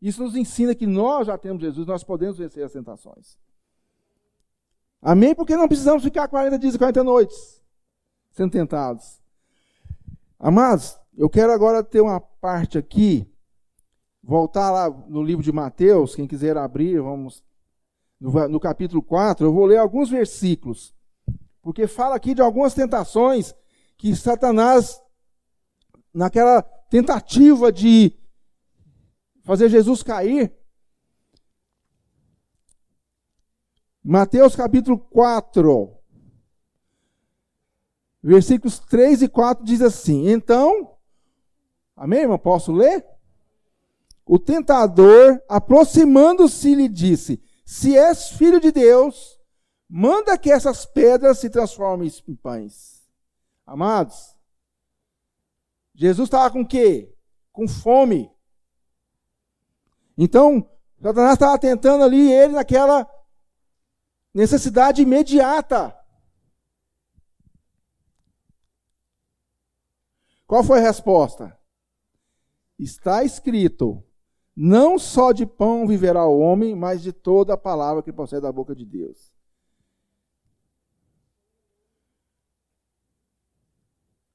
Isso 0.00 0.22
nos 0.22 0.34
ensina 0.34 0.74
que 0.74 0.86
nós 0.86 1.26
já 1.26 1.36
temos 1.36 1.60
Jesus, 1.60 1.86
nós 1.86 2.02
podemos 2.02 2.38
vencer 2.38 2.64
as 2.64 2.72
tentações. 2.72 3.36
Amém? 5.02 5.34
Porque 5.34 5.54
não 5.54 5.68
precisamos 5.68 6.02
ficar 6.02 6.28
40 6.28 6.58
dias 6.58 6.74
e 6.74 6.78
40 6.78 7.04
noites 7.04 7.62
sendo 8.30 8.52
tentados. 8.52 9.20
Amados, 10.38 10.98
eu 11.14 11.28
quero 11.28 11.52
agora 11.52 11.84
ter 11.84 12.00
uma 12.00 12.18
parte 12.18 12.78
aqui, 12.78 13.30
voltar 14.22 14.70
lá 14.70 14.90
no 15.08 15.22
livro 15.22 15.42
de 15.42 15.50
Mateus, 15.50 16.14
quem 16.14 16.26
quiser 16.26 16.56
abrir, 16.56 17.00
vamos 17.00 17.42
no, 18.20 18.48
no 18.48 18.60
capítulo 18.60 19.02
4, 19.02 19.46
eu 19.46 19.52
vou 19.52 19.66
ler 19.66 19.78
alguns 19.78 20.08
versículos, 20.08 20.94
porque 21.60 21.88
fala 21.88 22.14
aqui 22.14 22.34
de 22.34 22.40
algumas 22.40 22.72
tentações 22.72 23.54
que 23.96 24.14
Satanás, 24.14 25.02
naquela 26.14 26.62
tentativa 26.62 27.72
de 27.72 28.16
fazer 29.42 29.68
Jesus 29.68 30.02
cair, 30.02 30.54
Mateus 34.04 34.54
capítulo 34.56 34.98
4, 34.98 35.96
versículos 38.22 38.78
3 38.80 39.22
e 39.22 39.28
4 39.28 39.64
diz 39.64 39.80
assim: 39.80 40.28
Então, 40.28 40.96
amém, 41.96 42.20
irmão? 42.20 42.38
Posso 42.38 42.72
ler? 42.72 43.11
O 44.24 44.38
tentador, 44.38 45.42
aproximando-se, 45.48 46.74
lhe 46.74 46.88
disse: 46.88 47.42
se 47.64 47.96
és 47.96 48.30
filho 48.30 48.60
de 48.60 48.70
Deus, 48.70 49.40
manda 49.88 50.38
que 50.38 50.50
essas 50.50 50.84
pedras 50.86 51.38
se 51.38 51.50
transformem 51.50 52.10
em 52.28 52.34
pães. 52.36 53.02
Amados, 53.66 54.36
Jesus 55.94 56.26
estava 56.26 56.50
com 56.50 56.66
quê? 56.66 57.14
Com 57.52 57.68
fome. 57.68 58.30
Então, 60.16 60.68
Satanás 61.00 61.34
estava 61.34 61.58
tentando 61.58 62.04
ali 62.04 62.30
ele 62.30 62.54
naquela 62.54 63.08
necessidade 64.32 65.02
imediata. 65.02 65.98
Qual 70.46 70.62
foi 70.62 70.78
a 70.78 70.82
resposta? 70.82 71.58
Está 72.78 73.24
escrito: 73.24 74.04
não 74.54 74.98
só 74.98 75.32
de 75.32 75.46
pão 75.46 75.86
viverá 75.86 76.26
o 76.26 76.38
homem, 76.38 76.74
mas 76.74 77.02
de 77.02 77.12
toda 77.12 77.54
a 77.54 77.58
palavra 77.58 78.02
que 78.02 78.12
procede 78.12 78.42
da 78.42 78.52
boca 78.52 78.74
de 78.74 78.84
Deus. 78.84 79.32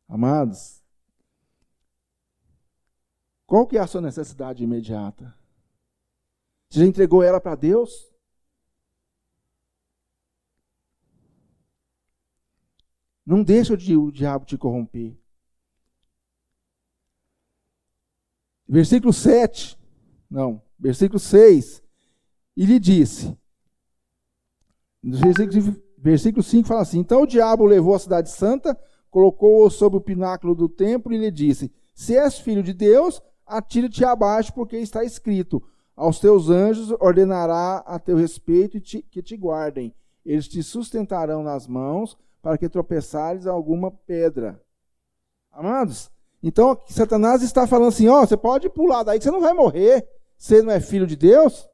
Amados, 0.08 0.82
qual 3.46 3.68
que 3.68 3.78
é 3.78 3.82
a 3.82 3.88
sua 3.88 4.02
necessidade 4.02 4.64
imediata? 4.64 5.38
Você 6.70 6.80
já 6.80 6.86
entregou 6.86 7.22
ela 7.22 7.40
para 7.40 7.56
Deus? 7.56 8.12
Não 13.26 13.44
deixa 13.44 13.74
o 13.74 14.12
diabo 14.12 14.46
te 14.46 14.58
corromper. 14.58 15.18
Versículo 18.68 19.14
7. 19.14 19.77
Não, 20.30 20.62
versículo 20.78 21.20
6. 21.20 21.82
E 22.56 22.66
lhe 22.66 22.80
disse. 22.80 23.38
Versículo, 25.04 25.76
versículo 25.98 26.44
5 26.44 26.68
fala 26.68 26.82
assim: 26.82 27.00
Então 27.00 27.24
o 27.24 27.28
diabo 27.28 27.66
levou 27.66 27.96
a 27.96 28.00
cidade 28.00 28.30
santa, 28.30 28.78
colocou-o 29.10 29.70
sobre 29.70 29.98
o 29.98 30.02
pináculo 30.02 30.54
do 30.54 30.68
templo 30.68 31.14
e 31.14 31.18
lhe 31.18 31.32
disse: 31.32 31.72
Se 31.94 32.18
és 32.18 32.40
filho 32.40 32.64
de 32.64 32.74
Deus, 32.74 33.22
atira-te 33.46 34.04
abaixo, 34.04 34.54
porque 34.54 34.78
está 34.78 35.04
escrito: 35.04 35.64
Aos 35.96 36.20
teus 36.20 36.50
anjos 36.50 36.92
ordenará 37.00 37.78
a 37.86 38.00
teu 38.00 38.18
respeito 38.18 38.80
te, 38.80 39.02
que 39.02 39.22
te 39.22 39.38
guardem. 39.38 39.94
Eles 40.26 40.48
te 40.48 40.62
sustentarão 40.62 41.42
nas 41.42 41.68
mãos, 41.68 42.18
para 42.42 42.58
que 42.58 42.68
tropeçares 42.68 43.48
alguma 43.48 43.92
pedra. 43.92 44.62
Amados, 45.52 46.12
então 46.42 46.80
Satanás 46.88 47.42
está 47.42 47.66
falando 47.66 47.90
assim: 47.90 48.08
ó, 48.08 48.26
você 48.26 48.38
pode 48.38 48.70
pular 48.70 49.04
daí 49.04 49.20
que 49.20 49.24
você 49.24 49.32
não 49.32 49.42
vai 49.42 49.54
morrer. 49.54 50.08
Você 50.38 50.62
não 50.62 50.72
é 50.72 50.80
filho 50.80 51.08
de 51.08 51.16
Deus? 51.16 51.68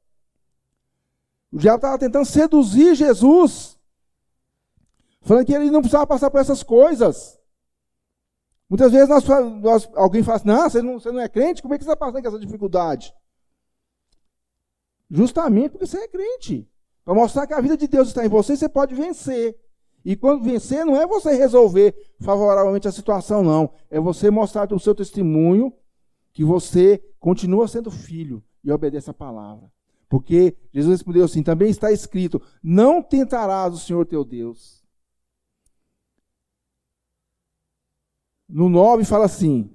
O 1.52 1.58
diabo 1.58 1.78
estava 1.78 2.00
tentando 2.00 2.26
seduzir 2.26 2.96
Jesus, 2.96 3.78
falando 5.22 5.46
que 5.46 5.54
ele 5.54 5.70
não 5.70 5.82
precisava 5.82 6.08
passar 6.08 6.32
por 6.32 6.40
essas 6.40 6.64
coisas. 6.64 7.40
Muitas 8.68 8.92
vezes 8.92 9.10
nós, 9.10 9.24
nós, 9.62 9.90
alguém 9.94 10.24
fala 10.24 10.38
assim: 10.38 10.48
não 10.48 10.70
você, 10.70 10.82
não, 10.82 11.00
você 11.00 11.12
não 11.12 11.20
é 11.20 11.30
crente, 11.30 11.62
como 11.62 11.74
é 11.74 11.78
que 11.78 11.84
você 11.84 11.92
está 11.92 11.98
passando 11.98 12.24
com 12.24 12.28
essa 12.28 12.40
dificuldade? 12.40 13.14
Justamente 15.12 15.72
porque 15.72 15.86
você 15.86 15.98
é 15.98 16.08
crente. 16.08 16.68
Para 17.06 17.14
mostrar 17.14 17.46
que 17.46 17.54
a 17.54 17.62
vida 17.62 17.78
de 17.78 17.88
Deus 17.88 18.08
está 18.08 18.26
em 18.26 18.30
você, 18.30 18.56
você 18.56 18.70
pode 18.70 18.96
vencer. 18.96 19.60
E 20.06 20.16
quando 20.16 20.44
vencer, 20.44 20.86
não 20.86 21.00
é 21.00 21.06
você 21.06 21.36
resolver 21.36 21.94
favoravelmente 22.22 22.88
a 22.88 22.92
situação, 22.92 23.44
não. 23.44 23.74
É 23.92 24.00
você 24.00 24.32
mostrar 24.32 24.72
o 24.74 24.80
seu 24.80 24.96
testemunho 24.96 25.72
que 26.32 26.44
você 26.44 27.04
continua 27.20 27.68
sendo 27.68 27.92
filho 27.92 28.44
e 28.64 28.72
obedece 28.72 29.10
a 29.10 29.14
palavra. 29.14 29.72
Porque 30.08 30.56
Jesus 30.72 31.00
respondeu 31.00 31.26
assim: 31.26 31.44
também 31.44 31.70
está 31.70 31.92
escrito: 31.92 32.42
não 32.64 33.02
tentarás 33.02 33.74
o 33.74 33.80
Senhor 33.80 34.06
teu 34.06 34.24
Deus. 34.24 34.84
No 38.48 38.70
9 38.70 39.04
fala 39.06 39.26
assim: 39.26 39.70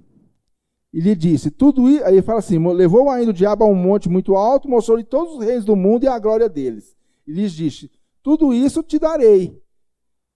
e 0.91 0.99
lhe 0.99 1.15
disse, 1.15 1.51
tudo 1.51 1.87
isso, 1.87 2.03
aí 2.03 2.21
fala 2.21 2.39
assim: 2.39 2.57
levou 2.73 3.09
ainda 3.09 3.31
o 3.31 3.33
diabo 3.33 3.63
a 3.63 3.67
um 3.67 3.75
monte 3.75 4.09
muito 4.09 4.35
alto, 4.35 4.67
mostrou-lhe 4.67 5.03
todos 5.03 5.35
os 5.35 5.43
reis 5.43 5.63
do 5.63 5.75
mundo 5.75 6.03
e 6.03 6.07
a 6.07 6.17
glória 6.17 6.49
deles. 6.49 6.97
E 7.27 7.31
lhes 7.31 7.51
disse: 7.51 7.91
tudo 8.23 8.53
isso 8.53 8.81
te 8.81 8.97
darei, 8.97 9.61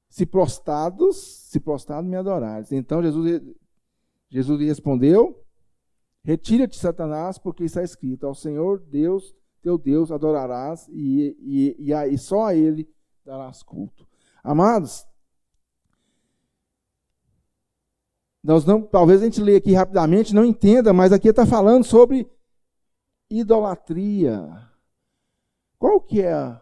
se 0.10 0.26
prostrados, 0.26 1.18
se 1.50 1.60
prostrados 1.60 2.10
me 2.10 2.16
adorares. 2.16 2.72
Então 2.72 3.02
Jesus, 3.02 3.42
Jesus 4.30 4.60
lhe 4.60 4.68
respondeu: 4.68 5.43
Retira-te, 6.24 6.78
Satanás, 6.78 7.38
porque 7.38 7.64
está 7.64 7.84
escrito: 7.84 8.26
Ao 8.26 8.34
Senhor 8.34 8.80
Deus, 8.80 9.36
teu 9.62 9.78
Deus, 9.78 10.12
adorarás 10.12 10.88
e, 10.90 11.36
e, 11.40 11.92
e, 11.92 11.94
e 11.94 12.18
só 12.18 12.46
a 12.46 12.56
Ele 12.56 12.90
darás 13.26 13.62
culto. 13.62 14.08
Amados, 14.44 15.06
nós 18.44 18.66
não, 18.66 18.82
talvez 18.82 19.22
a 19.22 19.26
gente 19.26 19.42
leia 19.42 19.58
aqui 19.58 19.72
rapidamente, 19.72 20.36
não 20.36 20.44
entenda, 20.44 20.92
mas 20.92 21.14
aqui 21.14 21.30
está 21.30 21.46
falando 21.46 21.86
sobre 21.86 22.30
idolatria. 23.30 24.70
Qual 25.80 26.02
que 26.02 26.22
é 26.22 26.62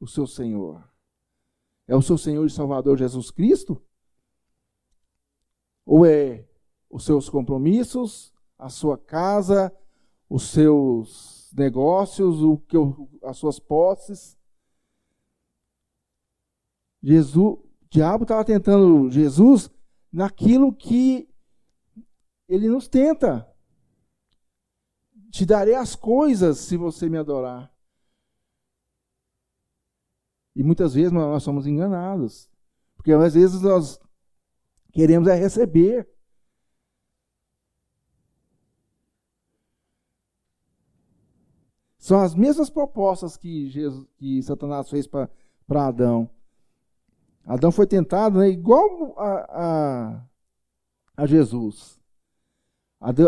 o 0.00 0.06
seu 0.06 0.26
Senhor? 0.26 0.84
É 1.86 1.94
o 1.94 2.02
seu 2.02 2.18
Senhor 2.18 2.44
e 2.44 2.50
Salvador 2.50 2.98
Jesus 2.98 3.30
Cristo? 3.30 3.80
Ou 5.86 6.04
é 6.04 6.48
os 6.88 7.04
seus 7.04 7.28
compromissos, 7.28 8.34
a 8.60 8.68
sua 8.68 8.96
casa, 8.96 9.74
os 10.28 10.44
seus 10.50 11.50
negócios, 11.56 12.40
o 12.42 12.58
que 12.58 12.76
as 13.24 13.36
suas 13.36 13.58
posses. 13.58 14.38
Jesus, 17.02 17.36
o 17.36 17.68
diabo 17.90 18.24
estava 18.24 18.44
tentando 18.44 19.10
Jesus 19.10 19.70
naquilo 20.12 20.72
que 20.72 21.28
ele 22.48 22.68
nos 22.68 22.86
tenta. 22.86 23.48
Te 25.30 25.46
darei 25.46 25.74
as 25.74 25.96
coisas 25.96 26.58
se 26.58 26.76
você 26.76 27.08
me 27.08 27.16
adorar. 27.16 27.72
E 30.54 30.62
muitas 30.62 30.94
vezes 30.94 31.12
nós 31.12 31.42
somos 31.42 31.66
enganados. 31.66 32.50
Porque 32.96 33.12
às 33.12 33.34
vezes 33.34 33.62
nós 33.62 33.98
Queremos 34.92 35.28
é 35.28 35.34
receber. 35.34 36.08
São 42.10 42.20
as 42.20 42.34
mesmas 42.34 42.68
propostas 42.68 43.36
que, 43.36 43.68
Jesus, 43.70 44.04
que 44.16 44.42
Satanás 44.42 44.90
fez 44.90 45.06
para 45.06 45.30
Adão. 45.86 46.28
Adão 47.44 47.70
foi 47.70 47.86
tentado 47.86 48.40
né, 48.40 48.48
igual 48.48 49.16
a, 49.16 49.28
a, 49.52 50.28
a 51.18 51.26
Jesus. 51.26 52.00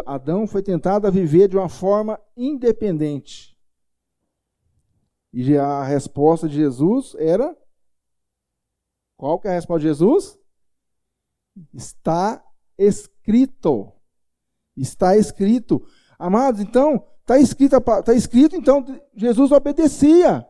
Adão 0.05 0.49
foi 0.49 0.65
tentado 0.65 1.07
a 1.07 1.11
viver 1.11 1.47
de 1.47 1.57
uma 1.57 1.69
forma 1.69 2.21
independente. 2.37 3.57
E 5.33 5.57
a 5.57 5.85
resposta 5.85 6.49
de 6.49 6.57
Jesus 6.57 7.15
era: 7.21 7.57
qual 9.17 9.39
que 9.39 9.47
é 9.47 9.53
a 9.53 9.55
resposta 9.55 9.83
de 9.83 9.87
Jesus? 9.91 10.37
Está 11.73 12.45
escrito. 12.77 13.93
Está 14.77 15.17
escrito. 15.17 15.87
Amados, 16.19 16.61
então, 16.61 17.07
está 17.23 17.39
escrito, 17.39 17.81
tá 17.81 18.15
escrito, 18.15 18.57
então 18.57 18.85
Jesus 19.15 19.51
obedecia. 19.51 20.47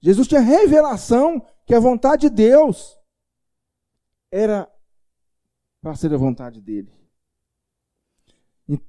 Jesus 0.00 0.28
tinha 0.28 0.40
revelação 0.40 1.44
que 1.66 1.74
a 1.74 1.80
vontade 1.80 2.28
de 2.28 2.30
Deus 2.30 2.98
era 4.30 4.70
para 5.82 5.94
ser 5.94 6.12
a 6.14 6.16
vontade 6.16 6.60
dele. 6.60 6.92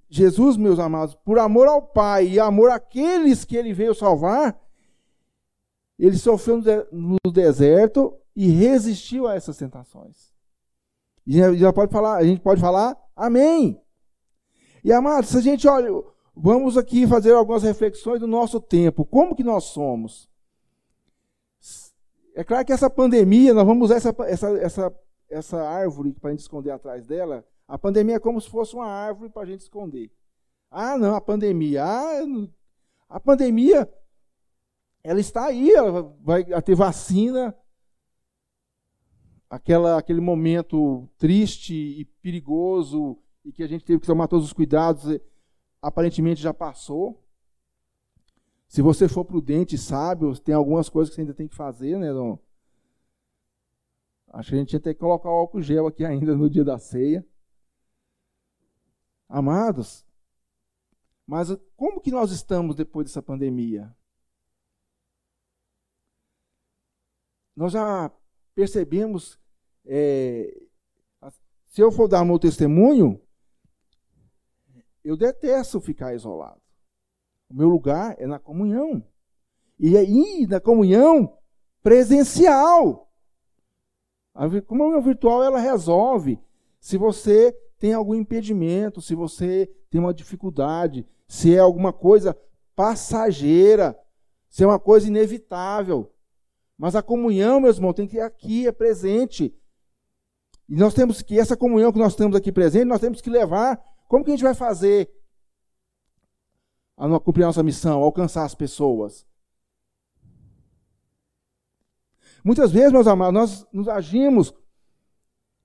Jesus, 0.10 0.58
meus 0.58 0.78
amados, 0.78 1.16
por 1.16 1.40
amor 1.40 1.68
ao 1.68 1.82
Pai 1.82 2.28
e 2.28 2.40
amor 2.40 2.70
àqueles 2.70 3.44
que 3.44 3.56
ele 3.56 3.74
veio 3.74 3.96
salvar, 3.96 4.60
ele 5.98 6.18
sofreu 6.18 6.62
no 6.92 7.18
deserto 7.32 8.16
e 8.36 8.48
resistiu 8.48 9.28
a 9.28 9.36
essas 9.36 9.58
tentações. 9.58 10.32
E 11.26 11.38
já 11.58 11.74
pode 11.74 11.92
falar, 11.92 12.18
a 12.18 12.24
gente 12.24 12.42
pode 12.42 12.62
falar 12.62 12.98
amém. 13.16 13.82
E 14.84 14.92
amados, 14.92 15.30
se 15.30 15.38
a 15.38 15.42
gente 15.42 15.68
olha, 15.68 15.90
vamos 16.36 16.78
aqui 16.78 17.06
fazer 17.08 17.34
algumas 17.34 17.64
reflexões 17.64 18.20
do 18.20 18.28
nosso 18.28 18.60
tempo. 18.60 19.06
Como 19.06 19.36
que 19.36 19.44
nós 19.44 19.66
somos? 19.66 20.30
É 22.34 22.44
claro 22.44 22.66
que 22.66 22.74
essa 22.74 22.90
pandemia, 22.90 23.54
nós 23.54 23.66
vamos 23.66 23.86
usar 23.86 23.98
essa, 23.98 24.16
essa, 24.26 24.50
essa, 24.58 24.96
essa 25.30 25.62
árvore 25.62 26.14
para 26.14 26.30
a 26.30 26.32
gente 26.32 26.42
esconder 26.42 26.72
atrás 26.72 27.06
dela. 27.06 27.46
A 27.68 27.78
pandemia 27.78 28.16
é 28.16 28.20
como 28.20 28.42
se 28.42 28.50
fosse 28.50 28.74
uma 28.74 28.88
árvore 28.88 29.30
para 29.30 29.44
a 29.44 29.46
gente 29.46 29.62
esconder. 29.62 30.12
Ah, 30.70 30.98
não, 30.98 31.14
a 31.16 31.22
pandemia. 31.22 31.84
Ah, 31.84 32.24
a 33.10 33.20
pandemia, 33.20 33.92
ela 35.04 35.20
está 35.20 35.46
aí, 35.46 35.70
ela 35.70 36.16
vai 36.22 36.44
ter 36.62 36.76
vacina. 36.76 37.56
Aquela, 39.50 39.98
aquele 39.98 40.22
momento 40.22 41.10
triste 41.18 41.74
e 41.74 42.06
perigoso 42.22 43.22
e 43.44 43.52
que 43.52 43.64
a 43.64 43.68
gente 43.68 43.84
teve 43.84 44.00
que 44.00 44.08
tomar 44.08 44.28
todos 44.28 44.46
os 44.46 44.54
cuidados, 44.54 45.04
aparentemente 45.82 46.42
já 46.42 46.54
passou. 46.54 47.24
Se 48.68 48.82
você 48.82 49.08
for 49.08 49.26
prudente 49.26 49.76
e 49.76 49.80
sábio, 49.80 50.38
tem 50.40 50.56
algumas 50.56 50.88
coisas 50.88 51.10
que 51.10 51.16
você 51.16 51.22
ainda 51.22 51.34
tem 51.34 51.48
que 51.48 51.56
fazer, 51.56 51.98
né, 51.98 52.12
Dom? 52.14 52.40
Acho 54.28 54.50
que 54.50 54.56
a 54.56 54.60
gente 54.60 54.70
tinha 54.70 54.80
que 54.80 54.94
colocar 54.96 55.30
o 55.30 55.34
álcool 55.34 55.62
gel 55.62 55.88
aqui 55.88 56.04
ainda 56.06 56.36
no 56.36 56.50
dia 56.50 56.64
da 56.64 56.78
ceia. 56.78 57.26
Amados, 59.28 60.06
mas 61.26 61.48
como 61.78 62.02
que 62.02 62.12
nós 62.12 62.32
estamos 62.32 62.76
depois 62.76 63.08
dessa 63.08 63.22
pandemia? 63.22 63.96
Nós 67.56 67.72
já 67.72 68.12
percebemos, 68.54 69.40
é, 69.86 70.54
se 71.68 71.82
eu 71.82 71.90
for 71.90 72.10
dar 72.10 72.26
meu 72.26 72.38
testemunho, 72.38 73.22
eu 75.04 75.18
detesto 75.18 75.80
ficar 75.80 76.14
isolado. 76.14 76.62
O 77.50 77.56
meu 77.56 77.68
lugar 77.68 78.16
é 78.18 78.26
na 78.26 78.40
comunhão. 78.40 79.04
E 79.80 79.98
aí, 79.98 80.46
na 80.48 80.60
comunhão 80.60 81.38
presencial. 81.82 83.12
A 84.34 84.48
comunhão 84.62 85.02
virtual 85.02 85.44
ela 85.44 85.60
resolve. 85.60 86.40
Se 86.80 86.98
você 86.98 87.52
tem 87.78 87.94
algum 87.94 88.16
impedimento, 88.16 89.02
se 89.02 89.16
você 89.16 89.70
tem 89.90 90.00
uma 90.00 90.14
dificuldade, 90.14 91.06
se 91.28 91.56
é 91.56 91.60
alguma 91.60 91.92
coisa 91.92 92.38
passageira, 92.76 93.98
se 94.50 94.64
é 94.64 94.68
uma 94.68 94.80
coisa 94.80 95.08
inevitável. 95.08 96.14
Mas 96.78 96.96
a 96.96 97.02
comunhão, 97.02 97.60
meus 97.60 97.78
irmãos, 97.78 97.94
tem 97.94 98.08
que 98.08 98.18
ir 98.18 98.22
aqui, 98.22 98.68
é 98.68 98.72
presente. 98.72 99.54
E 100.70 100.76
nós 100.76 100.94
temos 100.94 101.22
que, 101.22 101.40
essa 101.40 101.58
comunhão 101.58 101.92
que 101.92 102.00
nós 102.00 102.16
temos 102.16 102.36
aqui 102.36 102.52
presente, 102.52 102.86
nós 102.86 103.02
temos 103.02 103.22
que 103.22 103.30
levar. 103.30 103.82
Como 104.12 104.26
que 104.26 104.32
a 104.32 104.36
gente 104.36 104.44
vai 104.44 104.54
fazer 104.54 105.10
a 106.98 107.18
cumprir 107.18 107.44
a 107.44 107.46
nossa 107.46 107.64
missão, 107.64 108.04
alcançar 108.04 108.44
as 108.44 108.54
pessoas. 108.54 109.26
Muitas 112.44 112.74
vezes, 112.74 112.92
meus 112.92 113.08
amados, 113.08 113.34
nós 113.34 113.68
nos 113.72 113.88
agimos 113.88 114.54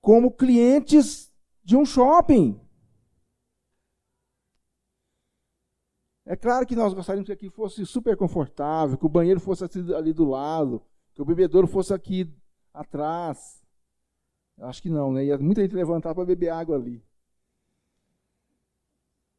como 0.00 0.30
clientes 0.30 1.35
de 1.64 1.76
um 1.76 1.85
shopping. 1.85 2.61
É 6.24 6.37
claro 6.37 6.64
que 6.64 6.76
nós 6.76 6.94
gostaríamos 6.94 7.26
que 7.26 7.32
aqui 7.32 7.50
fosse 7.50 7.85
super 7.85 8.16
confortável, 8.16 8.96
que 8.96 9.06
o 9.06 9.09
banheiro 9.09 9.40
fosse 9.40 9.64
ali 9.92 10.12
do 10.12 10.24
lado, 10.24 10.80
que 11.14 11.20
o 11.20 11.24
bebedouro 11.24 11.66
fosse 11.66 11.92
aqui 11.92 12.32
atrás. 12.72 13.61
Acho 14.59 14.80
que 14.80 14.88
não, 14.88 15.12
né? 15.12 15.24
Ia 15.24 15.37
muita 15.37 15.62
gente 15.62 15.74
levantar 15.74 16.14
para 16.14 16.24
beber 16.24 16.50
água 16.50 16.76
ali. 16.76 17.06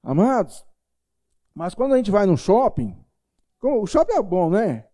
Amados, 0.03 0.65
mas 1.53 1.73
quando 1.73 1.93
a 1.93 1.97
gente 1.97 2.11
vai 2.11 2.25
no 2.25 2.37
shopping, 2.37 2.95
o 3.61 3.85
shopping 3.85 4.13
é 4.13 4.21
bom, 4.21 4.49
né? 4.49 4.85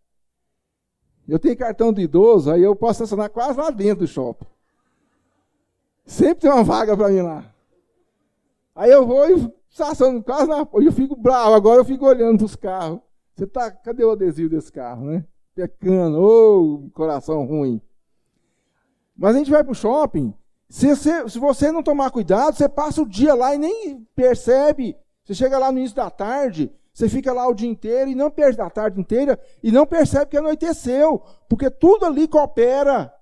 Eu 1.28 1.39
tenho 1.39 1.58
cartão 1.58 1.94
de 1.94 2.02
idoso, 2.02 2.52
aí 2.52 2.62
eu 2.62 2.76
posso 2.76 3.04
estacionar 3.04 3.30
quase 3.30 3.58
lá 3.58 3.70
dentro 3.70 4.06
do 4.06 4.08
shopping. 4.08 4.48
Sempre 6.06 6.42
tem 6.42 6.52
uma 6.52 6.63
vaga 6.63 6.98
para 6.98 7.10
mim 7.10 7.22
lá. 7.22 7.54
Aí 8.76 8.92
eu 8.92 9.06
vou 9.06 9.30
e 9.30 9.54
estaciono 9.70 10.22
quase 10.24 10.48
na 10.48 10.68
Eu 10.74 10.92
fico 10.92 11.16
bravo, 11.16 11.54
agora 11.54 11.82
eu 11.82 11.86
fico 11.86 12.06
olhando 12.06 12.38
para 12.38 12.46
os 12.46 12.56
carros. 12.56 13.00
Você 13.36 13.48
tá, 13.48 13.72
cadê 13.72 14.04
o 14.04 14.12
adesivo 14.12 14.50
desse 14.50 14.72
carro, 14.72 15.06
né? 15.06 15.26
Pecando, 15.56 16.20
ô 16.20 16.86
oh, 16.86 16.89
coração 16.92 17.46
ruim. 17.46 17.82
Mas 19.16 19.36
a 19.36 19.39
gente 19.39 19.52
vai 19.52 19.63
para 19.63 19.72
o 19.72 19.76
shopping, 19.76 20.34
se 20.74 20.88
você, 20.88 21.30
se 21.30 21.38
você 21.38 21.72
não 21.72 21.84
tomar 21.84 22.10
cuidado, 22.10 22.56
você 22.56 22.68
passa 22.68 23.00
o 23.00 23.08
dia 23.08 23.36
lá 23.36 23.54
e 23.54 23.60
nem 23.60 24.04
percebe 24.16 24.98
você 25.24 25.36
chega 25.36 25.60
lá 25.60 25.72
no 25.72 25.78
início 25.78 25.96
da 25.96 26.10
tarde, 26.10 26.74
você 26.92 27.08
fica 27.08 27.32
lá 27.32 27.48
o 27.48 27.54
dia 27.54 27.70
inteiro 27.70 28.10
e 28.10 28.16
não 28.16 28.32
perde 28.32 28.60
a 28.60 28.70
tarde 28.72 29.00
inteira 29.00 29.40
e 29.62 29.72
não 29.72 29.86
percebe 29.86 30.32
que 30.32 30.38
anoiteceu, 30.38 31.22
porque 31.48 31.70
tudo 31.70 32.08
ali 32.08 32.28
coopera 32.28 33.14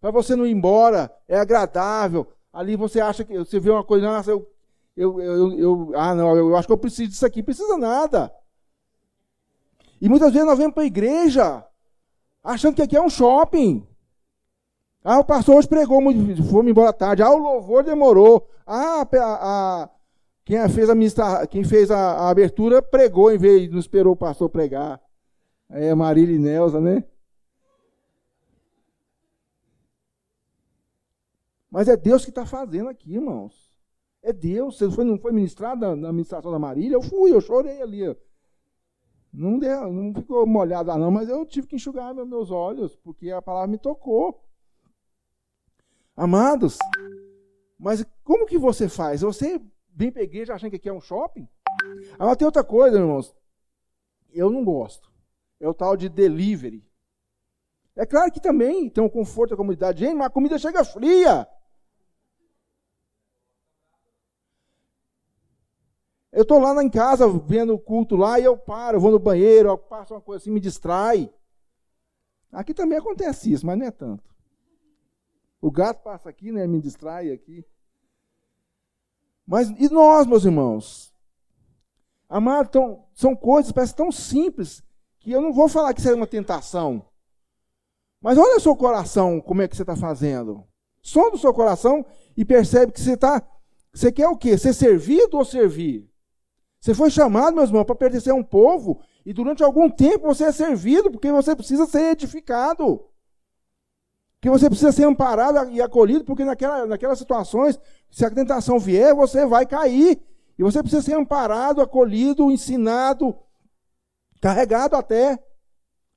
para 0.00 0.10
você 0.10 0.34
não 0.34 0.44
ir 0.44 0.50
embora, 0.50 1.08
é 1.28 1.38
agradável. 1.38 2.26
Ali 2.52 2.74
você 2.74 3.00
acha 3.00 3.24
que 3.24 3.38
você 3.38 3.60
vê 3.60 3.70
uma 3.70 3.84
coisa, 3.84 4.04
nossa, 4.04 4.32
eu, 4.32 4.52
eu, 4.96 5.20
eu, 5.20 5.58
eu 5.58 5.92
ah, 5.94 6.16
não, 6.16 6.36
eu 6.36 6.56
acho 6.56 6.66
que 6.66 6.72
eu 6.72 6.78
preciso 6.78 7.10
disso 7.10 7.24
aqui, 7.24 7.44
precisa 7.44 7.78
nada. 7.78 8.34
E 10.00 10.08
muitas 10.08 10.32
vezes 10.32 10.46
nós 10.46 10.58
vamos 10.58 10.74
para 10.74 10.82
a 10.82 10.86
igreja 10.86 11.64
achando 12.42 12.74
que 12.74 12.82
aqui 12.82 12.96
é 12.96 13.00
um 13.00 13.08
shopping. 13.08 13.86
Ah, 15.04 15.18
o 15.18 15.24
pastor 15.24 15.56
hoje 15.56 15.68
pregou, 15.68 16.00
fomos 16.48 16.70
embora 16.70 16.92
tarde. 16.92 17.22
Ah, 17.22 17.30
o 17.30 17.38
louvor 17.38 17.82
demorou. 17.82 18.48
Ah, 18.66 19.02
a, 19.02 19.84
a 19.84 19.90
quem 20.44 20.68
fez 20.68 20.88
a, 20.88 20.94
ministra... 20.94 21.46
Quem 21.46 21.64
fez 21.64 21.90
a, 21.90 21.98
a 21.98 22.30
abertura 22.30 22.80
pregou 22.80 23.32
em 23.32 23.38
vez 23.38 23.70
não 23.70 23.78
esperou 23.78 24.12
o 24.12 24.16
pastor 24.16 24.48
pregar. 24.48 25.00
É 25.70 25.94
Marília 25.94 26.36
e 26.36 26.38
Nelza, 26.38 26.80
né? 26.80 27.04
Mas 31.70 31.88
é 31.88 31.96
Deus 31.96 32.22
que 32.24 32.30
está 32.30 32.44
fazendo 32.44 32.90
aqui, 32.90 33.14
irmãos. 33.14 33.72
É 34.22 34.32
Deus. 34.32 34.76
Você 34.76 34.90
foi, 34.90 35.04
não 35.04 35.18
foi 35.18 35.32
ministrado 35.32 35.96
na 35.96 36.08
administração 36.08 36.52
da 36.52 36.58
Marília? 36.58 36.94
Eu 36.94 37.02
fui, 37.02 37.32
eu 37.32 37.40
chorei 37.40 37.80
ali. 37.80 38.14
Não, 39.32 39.58
deu, 39.58 39.90
não 39.90 40.12
ficou 40.12 40.46
molhada, 40.46 40.96
não, 40.98 41.10
mas 41.10 41.26
eu 41.30 41.46
tive 41.46 41.66
que 41.66 41.76
enxugar 41.76 42.14
meus 42.14 42.50
olhos, 42.50 42.94
porque 42.96 43.30
a 43.30 43.40
palavra 43.40 43.68
me 43.68 43.78
tocou. 43.78 44.44
Amados, 46.16 46.78
mas 47.78 48.04
como 48.22 48.46
que 48.46 48.58
você 48.58 48.88
faz? 48.88 49.22
Você 49.22 49.60
vem 49.94 50.10
para 50.12 50.22
a 50.22 50.24
igreja 50.24 50.54
achando 50.54 50.70
que 50.70 50.76
aqui 50.76 50.88
é 50.88 50.92
um 50.92 51.00
shopping. 51.00 51.48
Agora 52.18 52.36
tem 52.36 52.46
outra 52.46 52.62
coisa, 52.62 52.98
irmãos. 52.98 53.34
Eu 54.30 54.50
não 54.50 54.64
gosto. 54.64 55.10
É 55.58 55.68
o 55.68 55.74
tal 55.74 55.96
de 55.96 56.08
delivery. 56.08 56.84
É 57.94 58.06
claro 58.06 58.30
que 58.32 58.40
também 58.40 58.88
tem 58.88 59.02
um 59.02 59.08
conforto 59.08 59.50
da 59.50 59.56
comunidade. 59.56 60.00
Gente, 60.00 60.14
mas 60.14 60.26
a 60.26 60.30
comida 60.30 60.58
chega 60.58 60.84
fria. 60.84 61.46
Eu 66.32 66.42
estou 66.42 66.58
lá 66.58 66.82
em 66.82 66.88
casa 66.88 67.28
vendo 67.28 67.74
o 67.74 67.78
culto 67.78 68.16
lá 68.16 68.40
e 68.40 68.44
eu 68.44 68.56
paro, 68.56 68.96
eu 68.96 69.00
vou 69.00 69.10
no 69.10 69.18
banheiro, 69.18 69.68
eu 69.68 69.76
passo 69.76 70.14
uma 70.14 70.20
coisa 70.20 70.42
assim, 70.42 70.50
me 70.50 70.60
distrai. 70.60 71.30
Aqui 72.50 72.72
também 72.72 72.96
acontece 72.96 73.52
isso, 73.52 73.66
mas 73.66 73.78
não 73.78 73.86
é 73.86 73.90
tanto. 73.90 74.31
O 75.62 75.70
gato 75.70 76.02
passa 76.02 76.28
aqui, 76.28 76.50
né? 76.50 76.66
Me 76.66 76.80
distrai 76.80 77.30
aqui. 77.30 77.64
Mas 79.46 79.70
e 79.70 79.88
nós, 79.88 80.26
meus 80.26 80.44
irmãos? 80.44 81.14
Amado, 82.28 82.68
tão, 82.68 83.04
são 83.14 83.36
coisas, 83.36 83.70
parece 83.70 83.94
tão 83.94 84.10
simples, 84.10 84.82
que 85.20 85.30
eu 85.30 85.40
não 85.40 85.52
vou 85.52 85.68
falar 85.68 85.94
que 85.94 86.00
isso 86.00 86.08
é 86.08 86.14
uma 86.14 86.26
tentação. 86.26 87.06
Mas 88.20 88.38
olha 88.38 88.56
o 88.56 88.60
seu 88.60 88.74
coração, 88.74 89.40
como 89.40 89.62
é 89.62 89.68
que 89.68 89.76
você 89.76 89.84
está 89.84 89.94
fazendo. 89.94 90.66
Sonda 91.00 91.36
o 91.36 91.38
seu 91.38 91.54
coração 91.54 92.04
e 92.36 92.44
percebe 92.44 92.90
que 92.90 93.00
você 93.00 93.12
está. 93.12 93.40
Você 93.94 94.10
quer 94.10 94.26
o 94.28 94.36
quê? 94.36 94.58
Ser 94.58 94.72
servido 94.72 95.36
ou 95.36 95.44
servir? 95.44 96.10
Você 96.80 96.92
foi 96.92 97.10
chamado, 97.10 97.54
meus 97.54 97.68
irmãos, 97.68 97.84
para 97.84 97.94
pertencer 97.94 98.32
a 98.32 98.36
um 98.36 98.42
povo, 98.42 99.00
e 99.24 99.32
durante 99.32 99.62
algum 99.62 99.88
tempo 99.88 100.26
você 100.26 100.44
é 100.44 100.52
servido, 100.52 101.08
porque 101.08 101.30
você 101.30 101.54
precisa 101.54 101.86
ser 101.86 102.10
edificado 102.12 103.11
que 104.42 104.50
você 104.50 104.68
precisa 104.68 104.90
ser 104.90 105.04
amparado 105.04 105.70
e 105.70 105.80
acolhido, 105.80 106.24
porque 106.24 106.44
naquela, 106.44 106.84
naquelas 106.84 107.16
situações, 107.16 107.78
se 108.10 108.24
a 108.24 108.30
tentação 108.30 108.76
vier, 108.76 109.14
você 109.14 109.46
vai 109.46 109.64
cair. 109.64 110.20
E 110.58 110.62
você 110.64 110.82
precisa 110.82 111.00
ser 111.00 111.14
amparado, 111.14 111.80
acolhido, 111.80 112.50
ensinado, 112.50 113.38
carregado 114.40 114.96
até. 114.96 115.40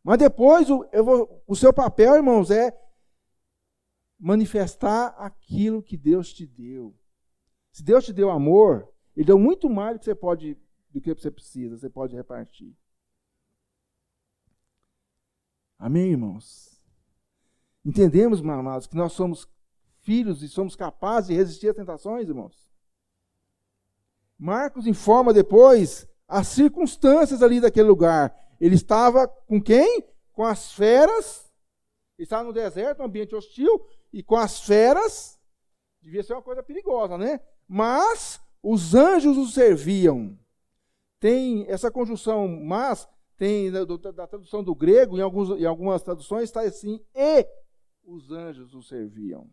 Mas 0.04 0.18
depois, 0.18 0.72
o, 0.72 0.84
vou, 1.04 1.44
o 1.46 1.56
seu 1.56 1.72
papel, 1.72 2.16
irmãos, 2.16 2.50
é 2.50 2.76
manifestar 4.20 5.16
aquilo 5.20 5.84
que 5.84 5.96
Deus 5.96 6.34
te 6.34 6.48
deu. 6.48 6.96
Se 7.72 7.84
Deus 7.84 8.06
te 8.06 8.12
deu 8.12 8.32
amor, 8.32 8.92
Ele 9.16 9.28
deu 9.28 9.38
muito 9.38 9.70
mais 9.70 9.98
do 9.98 10.00
que 10.00 10.06
você 10.06 10.16
pode, 10.16 10.58
do 10.90 11.00
que 11.00 11.14
você 11.14 11.30
precisa, 11.30 11.78
você 11.78 11.92
pode 11.92 12.16
repartir. 12.16 12.76
Amém, 15.78 16.10
irmãos? 16.10 16.75
Entendemos, 17.86 18.40
amados, 18.40 18.88
que 18.88 18.96
nós 18.96 19.14
somos 19.14 19.48
filhos 20.00 20.42
e 20.42 20.50
somos 20.50 20.76
capazes 20.76 21.28
de 21.28 21.36
resistir 21.36 21.70
às 21.70 21.76
tentações, 21.76 22.28
irmãos? 22.28 22.68
Marcos 24.38 24.88
informa 24.88 25.32
depois 25.32 26.08
as 26.28 26.48
circunstâncias 26.48 27.44
ali 27.44 27.62
daquele 27.62 27.88
lugar. 27.88 28.36
Ele 28.60 28.76
estava 28.76 29.28
com 29.28 29.62
quem? 29.62 30.04
Com 30.34 30.44
as 30.44 30.74
feras. 30.74 31.46
Ele 32.18 32.26
estava 32.26 32.44
no 32.44 32.54
deserto, 32.54 33.02
um 33.02 33.06
ambiente 33.06 33.36
hostil, 33.36 33.86
e 34.12 34.24
com 34.24 34.36
as 34.36 34.62
feras. 34.62 35.40
Devia 36.02 36.24
ser 36.24 36.34
uma 36.34 36.42
coisa 36.42 36.64
perigosa, 36.64 37.18
né? 37.18 37.40
Mas 37.68 38.42
os 38.64 38.96
anjos 38.96 39.38
o 39.38 39.46
serviam. 39.46 40.38
Tem 41.20 41.66
essa 41.68 41.92
conjunção 41.92 42.48
mas, 42.48 43.08
tem 43.38 43.72
da, 43.72 43.84
da 43.86 44.28
tradução 44.28 44.64
do 44.64 44.74
grego, 44.74 45.18
em, 45.18 45.22
alguns, 45.22 45.50
em 45.60 45.66
algumas 45.66 46.02
traduções 46.02 46.44
está 46.44 46.62
assim, 46.62 47.00
e 47.14 47.48
os 48.06 48.32
anjos 48.32 48.74
o 48.74 48.82
serviam. 48.82 49.50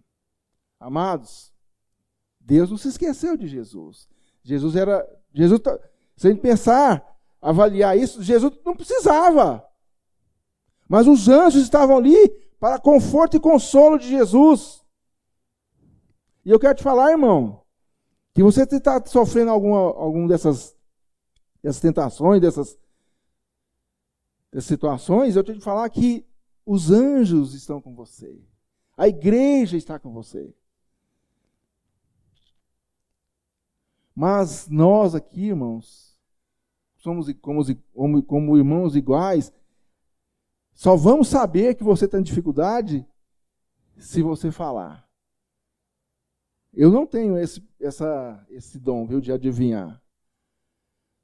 Amados, 0.79 1.53
Deus 2.39 2.71
não 2.71 2.77
se 2.77 2.89
esqueceu 2.89 3.37
de 3.37 3.49
Jesus. 3.49 4.09
Jesus 4.43 4.77
era. 4.77 5.09
Jesus, 5.33 5.61
tá, 5.61 5.79
se 6.17 6.27
a 6.27 6.31
gente 6.31 6.43
pensar, 6.43 7.19
avaliar 7.41 7.97
isso, 7.97 8.23
Jesus 8.23 8.53
não 8.65 8.77
precisava. 8.77 9.67
Mas 10.89 11.07
os 11.07 11.29
anjos 11.29 11.63
estavam 11.63 11.97
ali 11.97 12.29
para 12.61 12.79
conforto 12.79 13.37
e 13.37 13.41
consolo 13.41 13.99
de 13.99 14.09
Jesus. 14.09 14.85
E 16.45 16.51
eu 16.51 16.59
quero 16.59 16.75
te 16.75 16.83
falar, 16.83 17.13
irmão, 17.13 17.65
que 18.35 18.43
você 18.43 18.65
está 18.65 19.03
sofrendo 19.07 19.51
alguma, 19.51 19.79
alguma 19.79 20.29
dessas, 20.29 20.77
dessas 21.63 21.81
tentações, 21.81 22.41
dessas, 22.41 22.79
dessas 24.51 24.67
situações, 24.67 25.37
eu 25.37 25.45
tenho 25.45 25.59
que 25.59 25.65
falar 25.65 25.89
que 25.89 26.27
os 26.65 26.91
anjos 26.91 27.55
estão 27.55 27.81
com 27.81 27.95
você. 27.95 28.41
A 28.97 29.09
igreja 29.09 29.77
está 29.77 29.99
com 29.99 30.13
você. 30.13 30.55
Mas 34.15 34.69
nós 34.69 35.15
aqui, 35.15 35.47
irmãos, 35.47 36.19
somos 36.97 37.33
como, 37.41 38.23
como, 38.23 38.57
irmãos 38.57 38.95
iguais, 38.95 39.53
só 40.73 40.97
vamos 40.97 41.29
saber 41.29 41.75
que 41.75 41.85
você 41.85 42.05
está 42.05 42.19
em 42.19 42.23
dificuldade 42.23 43.07
se 43.97 44.23
você 44.23 44.51
falar. 44.51 45.09
Eu 46.73 46.91
não 46.91 47.07
tenho 47.07 47.37
esse, 47.39 47.67
essa, 47.81 48.47
esse 48.49 48.79
dom, 48.79 49.07
viu, 49.07 49.21
de 49.21 49.33
adivinhar. 49.33 50.03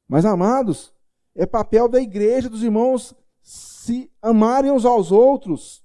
Mas, 0.07 0.25
amados, 0.25 0.93
é 1.35 1.47
papel 1.47 1.89
da 1.89 2.01
igreja, 2.01 2.49
dos 2.49 2.63
irmãos, 2.63 3.15
se 3.41 4.13
amarem 4.21 4.71
uns 4.71 4.85
aos 4.85 5.11
outros, 5.13 5.85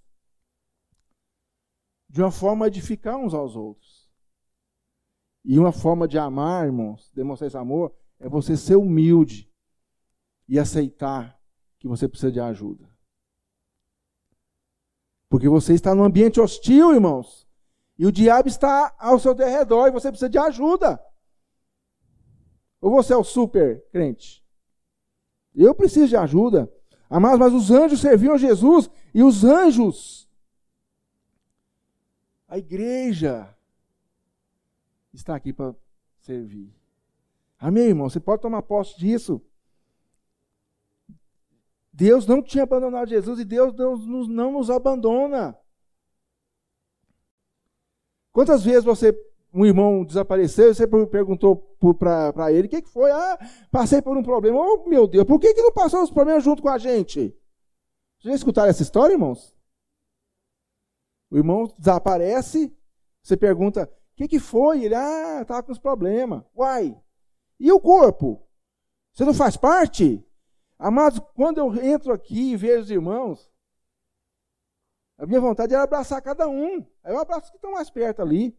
de 2.10 2.22
uma 2.22 2.32
forma 2.32 2.66
a 2.66 2.68
edificar 2.68 3.18
uns 3.18 3.34
aos 3.34 3.56
outros. 3.56 4.12
E 5.44 5.60
uma 5.60 5.72
forma 5.72 6.08
de 6.08 6.18
amar, 6.18 6.66
irmãos, 6.66 7.12
demonstrar 7.14 7.48
esse 7.48 7.58
amor, 7.58 7.94
é 8.20 8.30
você 8.30 8.56
ser 8.56 8.76
humilde 8.76 9.52
e 10.48 10.58
aceitar 10.58 11.40
que 11.80 11.88
você 11.88 12.08
precisa 12.08 12.32
de 12.32 12.40
ajuda. 12.40 12.90
Porque 15.28 15.50
você 15.50 15.74
está 15.74 15.96
num 15.96 16.04
ambiente 16.04 16.40
hostil, 16.40 16.94
irmãos, 16.94 17.48
e 17.98 18.06
o 18.06 18.12
diabo 18.12 18.48
está 18.48 18.96
ao 18.98 19.20
seu 19.20 19.34
derredor 19.34 19.88
e 19.88 19.92
você 19.92 20.10
precisa 20.10 20.30
de 20.30 20.38
ajuda. 20.38 21.04
Ou 22.80 22.92
você 22.92 23.14
é 23.14 23.18
o 23.18 23.24
super 23.24 23.84
crente? 23.90 24.46
Eu 25.56 25.74
preciso 25.74 26.10
de 26.10 26.18
ajuda. 26.18 26.72
Amados, 27.14 27.38
mas 27.38 27.54
os 27.54 27.70
anjos 27.70 28.02
serviam 28.02 28.36
Jesus 28.40 28.90
e 29.14 29.22
os 29.22 29.44
anjos, 29.44 30.28
a 32.48 32.58
igreja, 32.58 33.56
está 35.14 35.36
aqui 35.36 35.54
para 35.54 35.76
servir. 36.22 36.74
Amém, 37.60 37.90
irmão? 37.90 38.10
Você 38.10 38.20
pode 38.20 38.42
tomar 38.42 38.64
posse 38.64 38.98
disso. 38.98 39.40
Deus 41.92 42.26
não 42.26 42.42
tinha 42.42 42.64
abandonado 42.64 43.08
Jesus 43.08 43.40
e 43.40 43.46
Deus 43.46 43.76
não, 43.76 43.96
não 44.26 44.52
nos 44.54 44.72
abandona. 44.72 45.56
Quantas 48.32 48.64
vezes 48.64 48.84
você, 48.84 49.14
um 49.54 49.66
irmão 49.66 50.04
desapareceu 50.04 50.74
você 50.74 50.88
perguntou 50.88 51.58
para 52.00 52.52
ele: 52.52 52.68
o 52.68 52.70
que, 52.70 52.82
que 52.82 52.90
foi? 52.90 53.12
Ah, 53.12 53.38
passei 53.72 54.02
por 54.02 54.18
um 54.18 54.24
problema. 54.24 54.60
Oh, 54.60 54.90
meu 54.90 55.08
Deus, 55.08 55.26
por 55.26 55.40
que, 55.40 55.54
que 55.54 55.62
não 55.62 55.72
passou 55.72 56.02
os 56.02 56.10
problemas 56.10 56.44
junto 56.44 56.62
com 56.62 56.70
a 56.70 56.78
gente? 56.78 57.38
Vocês 58.20 58.32
já 58.32 58.36
escutaram 58.36 58.70
essa 58.70 58.82
história, 58.82 59.14
irmãos? 59.14 59.56
O 61.30 61.38
irmão 61.38 61.72
desaparece, 61.78 62.76
você 63.22 63.38
pergunta: 63.38 63.84
o 63.84 64.16
que, 64.16 64.28
que 64.28 64.40
foi? 64.40 64.86
Ele, 64.86 64.96
ah, 64.96 65.42
estava 65.42 65.62
com 65.62 65.72
os 65.72 65.80
problemas. 65.80 66.44
Uai, 66.58 67.00
e 67.60 67.72
o 67.72 67.80
corpo? 67.80 68.42
Você 69.14 69.24
não 69.24 69.34
faz 69.34 69.56
parte? 69.56 70.26
Amados, 70.80 71.22
quando 71.36 71.60
eu 71.60 71.76
entro 71.76 72.12
aqui 72.12 72.52
e 72.52 72.58
vejo 72.58 72.82
os 72.82 72.92
irmãos, 72.92 73.52
a 75.18 75.28
minha 75.28 75.40
vontade 75.40 75.74
era 75.74 75.84
abraçar 75.84 76.22
cada 76.22 76.48
um. 76.48 76.86
Aí 77.04 77.14
eu 77.14 77.20
abraço 77.20 77.52
que 77.52 77.58
estão 77.58 77.72
mais 77.72 77.90
perto 77.92 78.22
ali. 78.22 78.58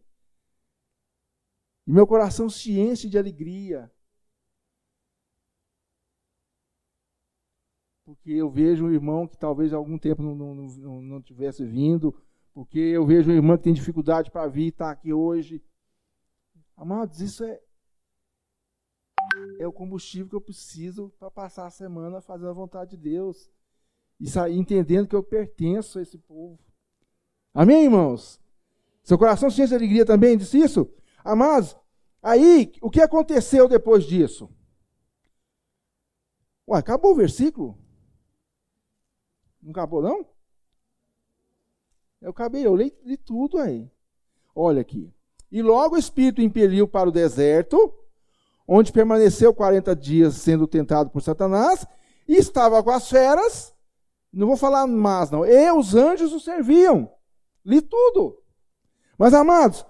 E 1.86 1.92
meu 1.92 2.06
coração 2.06 2.48
se 2.48 2.78
enche 2.78 3.08
de 3.08 3.18
alegria. 3.18 3.90
Porque 8.04 8.32
eu 8.32 8.50
vejo 8.50 8.86
um 8.86 8.90
irmão 8.90 9.26
que 9.26 9.36
talvez 9.36 9.72
há 9.72 9.76
algum 9.76 9.98
tempo 9.98 10.22
não, 10.22 10.34
não, 10.34 10.54
não, 10.54 11.02
não 11.02 11.22
tivesse 11.22 11.64
vindo, 11.64 12.14
porque 12.52 12.78
eu 12.78 13.04
vejo 13.06 13.30
um 13.30 13.34
irmão 13.34 13.56
que 13.56 13.64
tem 13.64 13.72
dificuldade 13.72 14.30
para 14.30 14.46
vir 14.46 14.66
e 14.66 14.68
está 14.68 14.90
aqui 14.90 15.12
hoje. 15.12 15.62
Amados, 16.76 17.20
isso 17.20 17.44
é, 17.44 17.60
é 19.58 19.66
o 19.66 19.72
combustível 19.72 20.28
que 20.28 20.36
eu 20.36 20.40
preciso 20.40 21.10
para 21.18 21.30
passar 21.30 21.66
a 21.66 21.70
semana 21.70 22.20
fazendo 22.20 22.50
a 22.50 22.54
vontade 22.54 22.90
de 22.90 22.96
Deus. 22.96 23.50
E 24.20 24.28
sair 24.28 24.56
entendendo 24.56 25.08
que 25.08 25.16
eu 25.16 25.22
pertenço 25.22 25.98
a 25.98 26.02
esse 26.02 26.18
povo. 26.18 26.58
Amém, 27.52 27.84
irmãos? 27.84 28.40
Seu 29.02 29.18
coração 29.18 29.50
se 29.50 29.60
enche 29.60 29.70
de 29.70 29.74
alegria 29.74 30.06
também, 30.06 30.36
disse 30.36 30.58
isso? 30.58 30.88
Amados, 31.24 31.74
aí, 32.22 32.70
o 32.82 32.90
que 32.90 33.00
aconteceu 33.00 33.66
depois 33.66 34.04
disso? 34.04 34.50
Ué, 36.68 36.78
acabou 36.78 37.12
o 37.12 37.16
versículo? 37.16 37.78
Não 39.62 39.70
acabou, 39.70 40.02
não? 40.02 40.26
Eu 42.20 42.30
acabei, 42.30 42.66
eu 42.66 42.76
li, 42.76 42.94
li 43.02 43.16
tudo 43.16 43.58
aí. 43.58 43.90
Olha 44.54 44.82
aqui. 44.82 45.10
E 45.50 45.62
logo 45.62 45.94
o 45.94 45.98
Espírito 45.98 46.42
impeliu 46.42 46.86
para 46.86 47.08
o 47.08 47.12
deserto, 47.12 47.94
onde 48.68 48.92
permaneceu 48.92 49.54
40 49.54 49.96
dias 49.96 50.34
sendo 50.34 50.66
tentado 50.66 51.08
por 51.08 51.22
Satanás, 51.22 51.86
e 52.28 52.36
estava 52.36 52.82
com 52.82 52.90
as 52.90 53.08
feras, 53.08 53.74
não 54.32 54.46
vou 54.46 54.56
falar 54.56 54.86
mais 54.86 55.30
não, 55.30 55.44
e 55.44 55.72
os 55.72 55.94
anjos 55.94 56.32
o 56.32 56.40
serviam. 56.40 57.10
Li 57.64 57.80
tudo. 57.80 58.42
Mas, 59.18 59.32
amados, 59.32 59.86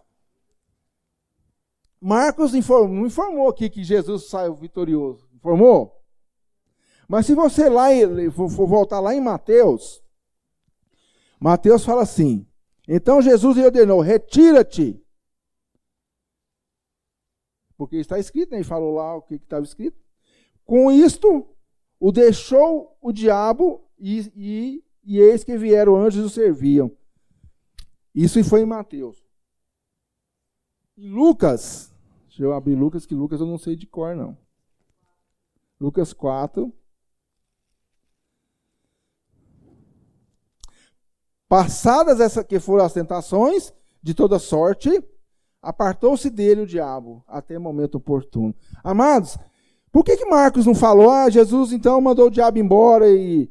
Marcos 2.07 2.55
informou, 2.55 2.95
não 2.95 3.07
informou 3.07 3.49
aqui 3.49 3.71
que 3.71 3.83
Jesus 3.83 4.29
saiu 4.29 4.55
vitorioso. 4.55 5.27
Informou? 5.33 6.05
Mas 7.09 7.25
se 7.25 7.35
você 7.35 7.67
lá 7.67 7.87
for 8.31 8.67
voltar 8.67 9.01
lá 9.01 9.15
em 9.15 9.23
Mateus, 9.23 10.05
Mateus 11.41 11.83
fala 11.83 12.03
assim: 12.03 12.47
Então 12.87 13.23
Jesus 13.23 13.57
lhe 13.57 13.65
ordenou: 13.65 14.03
retira-te. 14.03 15.03
Porque 17.75 17.97
está 17.97 18.19
escrito, 18.19 18.51
né? 18.51 18.59
ele 18.59 18.65
falou 18.65 18.97
lá 18.97 19.17
o 19.17 19.23
que 19.23 19.37
estava 19.37 19.65
escrito. 19.65 19.99
Com 20.63 20.93
isto, 20.93 21.57
o 21.99 22.13
deixou 22.13 22.99
o 23.01 23.13
diabo 23.13 23.83
e, 23.99 24.31
e, 24.37 24.85
e 25.05 25.19
eis 25.21 25.43
que 25.43 25.57
vieram 25.57 25.97
anjos 25.97 26.23
e 26.23 26.27
o 26.27 26.29
serviam. 26.29 26.95
Isso 28.15 28.45
foi 28.45 28.61
em 28.61 28.67
Mateus. 28.67 29.25
Em 30.99 31.09
Lucas, 31.09 31.94
deixa 32.35 32.43
eu 32.43 32.53
abrir 32.53 32.75
Lucas, 32.75 33.07
que 33.07 33.15
Lucas 33.15 33.41
eu 33.41 33.47
não 33.47 33.57
sei 33.57 33.77
de 33.77 33.87
cor, 33.87 34.17
não. 34.17 34.37
Lucas 35.81 36.13
4. 36.13 36.73
Passadas 41.49 42.19
essas 42.19 42.45
que 42.45 42.59
foram 42.59 42.85
as 42.85 42.93
tentações 42.93 43.73
de 44.03 44.15
toda 44.15 44.41
sorte, 44.41 44.91
apartou-se 45.63 46.29
dele 46.29 46.63
o 46.63 46.67
diabo 46.67 47.25
até 47.29 47.57
momento 47.57 47.97
oportuno. 47.97 48.53
Amados, 48.83 49.39
por 49.93 50.05
que, 50.05 50.17
que 50.17 50.25
Marcos 50.25 50.67
não 50.67 50.75
falou, 50.75 51.11
ah, 51.11 51.31
Jesus 51.31 51.73
então 51.73 52.01
mandou 52.01 52.27
o 52.27 52.31
diabo 52.31 52.59
embora 52.59 53.09
e, 53.09 53.49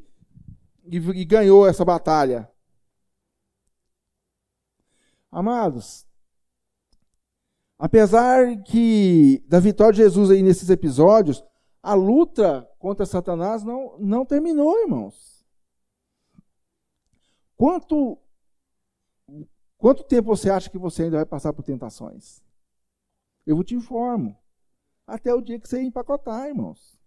e, 0.84 0.96
e 0.96 1.24
ganhou 1.24 1.66
essa 1.66 1.84
batalha? 1.86 2.50
Amados, 5.32 6.06
apesar 7.84 8.62
que 8.62 9.44
da 9.46 9.60
vitória 9.60 9.92
de 9.92 9.98
Jesus 9.98 10.30
aí 10.30 10.42
nesses 10.42 10.70
episódios, 10.70 11.44
a 11.82 11.92
luta 11.92 12.66
contra 12.78 13.04
Satanás 13.04 13.62
não, 13.62 13.98
não 13.98 14.24
terminou, 14.24 14.74
irmãos. 14.80 15.44
Quanto, 17.54 18.18
quanto 19.76 20.02
tempo 20.02 20.34
você 20.34 20.48
acha 20.48 20.70
que 20.70 20.78
você 20.78 21.02
ainda 21.02 21.18
vai 21.18 21.26
passar 21.26 21.52
por 21.52 21.62
tentações? 21.62 22.42
Eu 23.46 23.62
te 23.62 23.74
informo. 23.74 24.34
Até 25.06 25.34
o 25.34 25.42
dia 25.42 25.60
que 25.60 25.68
você 25.68 25.82
empacotar, 25.82 26.48
irmãos. 26.48 26.98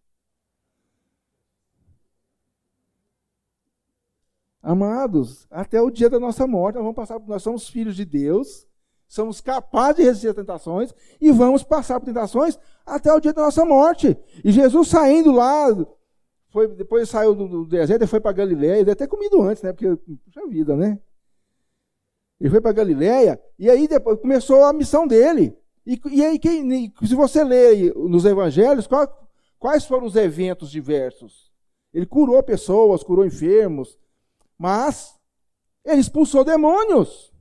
Amados, 4.62 5.48
até 5.50 5.82
o 5.82 5.90
dia 5.90 6.08
da 6.08 6.20
nossa 6.20 6.46
morte, 6.46 6.76
nós 6.76 6.84
vamos 6.84 6.96
passar, 6.96 7.20
nós 7.22 7.42
somos 7.42 7.68
filhos 7.68 7.96
de 7.96 8.06
Deus, 8.06 8.68
somos 9.08 9.40
capazes 9.40 9.98
de 9.98 10.04
resistir 10.04 10.28
às 10.30 10.36
tentações 10.36 10.94
e 11.20 11.32
vamos 11.32 11.64
passar 11.64 12.00
por 12.00 12.06
tentações 12.06 12.60
até 12.86 13.12
o 13.14 13.20
dia 13.20 13.34
da 13.34 13.44
nossa 13.44 13.64
morte. 13.66 14.18
E 14.44 14.52
Jesus 14.52 14.90
saindo 14.90 15.32
lá, 15.32 15.68
foi, 16.50 16.68
depois 16.68 17.10
saiu 17.10 17.34
do, 17.34 17.48
do 17.48 17.66
deserto 17.66 18.04
e 18.04 18.08
foi 18.08 18.20
para 18.20 18.32
Galiléia, 18.32 18.76
ele 18.76 18.86
deve 18.86 18.96
ter 18.96 19.08
comido 19.08 19.42
antes, 19.42 19.64
né? 19.64 19.72
Porque, 19.74 19.96
puxa 19.96 20.48
vida, 20.48 20.76
né? 20.76 21.00
Ele 22.40 22.50
foi 22.50 22.62
para 22.62 22.72
Galiléia 22.72 23.42
e 23.58 23.70
aí 23.70 23.88
depois 23.88 24.20
começou 24.20 24.64
a 24.64 24.74
missão 24.74 25.08
dele. 25.08 25.58
E, 25.86 26.00
e 26.12 26.26
aí, 26.26 26.38
quem, 26.38 26.94
se 27.04 27.16
você 27.16 27.44
ler 27.44 27.96
nos 27.96 28.26
evangelhos, 28.26 28.86
qual, 28.86 29.08
quais 29.58 29.86
foram 29.86 30.06
os 30.06 30.16
eventos 30.16 30.70
diversos? 30.70 31.50
Ele 31.94 32.06
curou 32.06 32.44
pessoas, 32.44 33.04
curou 33.04 33.26
enfermos, 33.26 33.98
mas 34.58 35.18
ele 35.86 36.02
expulsou 36.02 36.44
demônios. 36.44 37.34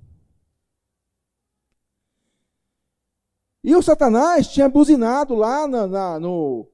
E 3.67 3.75
o 3.75 3.83
Satanás 3.83 4.47
tinha 4.47 4.69
buzinado 4.69 5.35
lá 5.35 5.67
na, 5.67 5.89
na, 5.89 6.21
no, 6.21 6.71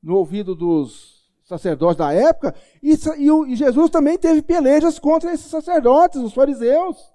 no 0.00 0.14
ouvido 0.14 0.54
dos 0.54 1.28
sacerdotes 1.42 1.96
da 1.96 2.12
época, 2.12 2.54
e, 2.80 2.92
e, 3.18 3.30
o, 3.32 3.44
e, 3.44 3.56
Jesus 3.56 3.90
também 3.90 4.16
teve 4.16 4.42
pelejas 4.42 4.96
contra 5.00 5.34
esses 5.34 5.46
sacerdotes, 5.46 6.20
os 6.20 6.32
fariseus. 6.32 7.12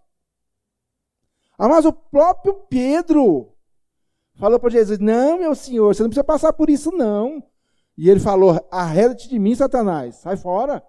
Ah, 1.58 1.70
mas 1.70 1.86
o 1.86 1.94
próprio 1.94 2.56
Pedro 2.70 3.56
falou 4.36 4.60
para 4.60 4.70
Jesus: 4.70 5.00
Não, 5.00 5.40
meu 5.40 5.56
senhor, 5.56 5.96
você 5.96 6.04
não 6.04 6.10
precisa 6.10 6.26
passar 6.26 6.52
por 6.52 6.70
isso, 6.70 6.92
não. 6.92 7.42
E 7.98 8.10
ele 8.10 8.20
falou: 8.20 8.68
Arreda-te 8.70 9.30
de 9.30 9.40
mim, 9.40 9.56
Satanás, 9.56 10.16
sai 10.16 10.36
fora. 10.36 10.86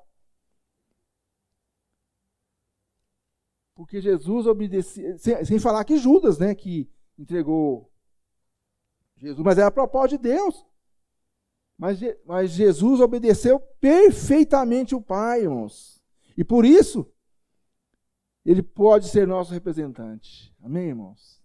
Porque 3.77 4.01
Jesus 4.01 4.49
obedecia, 4.49 5.17
sem, 5.17 5.45
sem 5.45 5.59
falar 5.61 5.85
que 5.85 5.97
Judas, 5.97 6.41
né, 6.41 6.57
que 6.57 6.91
entregou 7.17 7.92
Jesus, 9.23 9.45
mas 9.45 9.57
era 9.57 9.69
a 9.69 9.73
propósito 9.73 10.21
de 10.21 10.29
Deus. 10.31 10.67
Mas, 11.79 11.99
mas 12.27 12.51
Jesus 12.51 13.01
obedeceu 13.01 13.59
perfeitamente 13.81 14.95
o 14.95 15.01
Pai, 15.01 15.43
irmãos. 15.43 16.03
E 16.37 16.45
por 16.45 16.65
isso, 16.65 17.11
ele 18.45 18.63
pode 18.63 19.09
ser 19.09 19.27
nosso 19.27 19.53
representante. 19.53 20.55
Amém, 20.61 20.89
irmãos? 20.89 21.41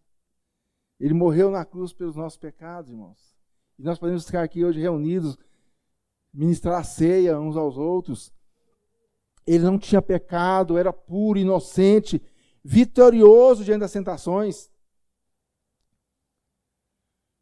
Ele 1.00 1.14
morreu 1.14 1.52
na 1.52 1.64
cruz 1.64 1.94
pelos 1.94 2.16
nossos 2.16 2.38
pecados, 2.38 2.90
irmãos. 2.90 3.38
E 3.78 3.84
nós 3.84 4.00
podemos 4.00 4.26
ficar 4.26 4.44
aqui 4.44 4.66
hoje 4.66 4.80
reunidos, 4.80 5.38
ministrar 6.34 6.80
a 6.80 6.84
ceia 6.84 7.40
uns 7.40 7.56
aos 7.56 7.78
outros, 7.78 8.34
ele 9.46 9.64
não 9.64 9.80
tinha 9.80 10.02
pecado, 10.02 10.78
era 10.78 10.92
puro, 10.92 11.40
inocente, 11.40 12.22
vitorioso 12.64 13.64
diante 13.64 13.80
das 13.82 13.94
tentações. 13.94 14.70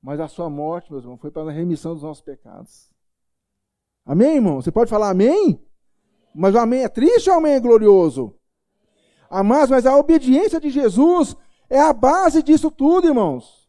Mas 0.05 0.19
a 0.19 0.27
sua 0.27 0.51
morte, 0.51 0.91
meus 0.91 1.03
irmãos, 1.03 1.19
foi 1.19 1.31
para 1.31 1.49
a 1.49 1.51
remissão 1.51 1.95
dos 1.95 2.03
nossos 2.03 2.21
pecados. 2.21 2.91
Amém, 4.05 4.35
irmão? 4.35 4.61
Você 4.61 4.71
pode 4.71 4.87
falar 4.87 5.09
amém? 5.09 5.59
Mas 6.31 6.53
o 6.53 6.59
amém 6.59 6.83
é 6.83 6.87
triste 6.87 7.27
ou 7.27 7.35
o 7.35 7.39
amém 7.39 7.53
é 7.53 7.59
glorioso? 7.59 8.37
Amados, 9.27 9.71
mas 9.71 9.83
a 9.87 9.97
obediência 9.97 10.59
de 10.59 10.69
Jesus 10.69 11.35
é 11.67 11.79
a 11.79 11.91
base 11.91 12.43
disso 12.43 12.69
tudo, 12.69 13.07
irmãos. 13.07 13.67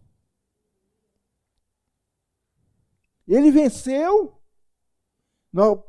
Ele 3.26 3.50
venceu. 3.50 4.38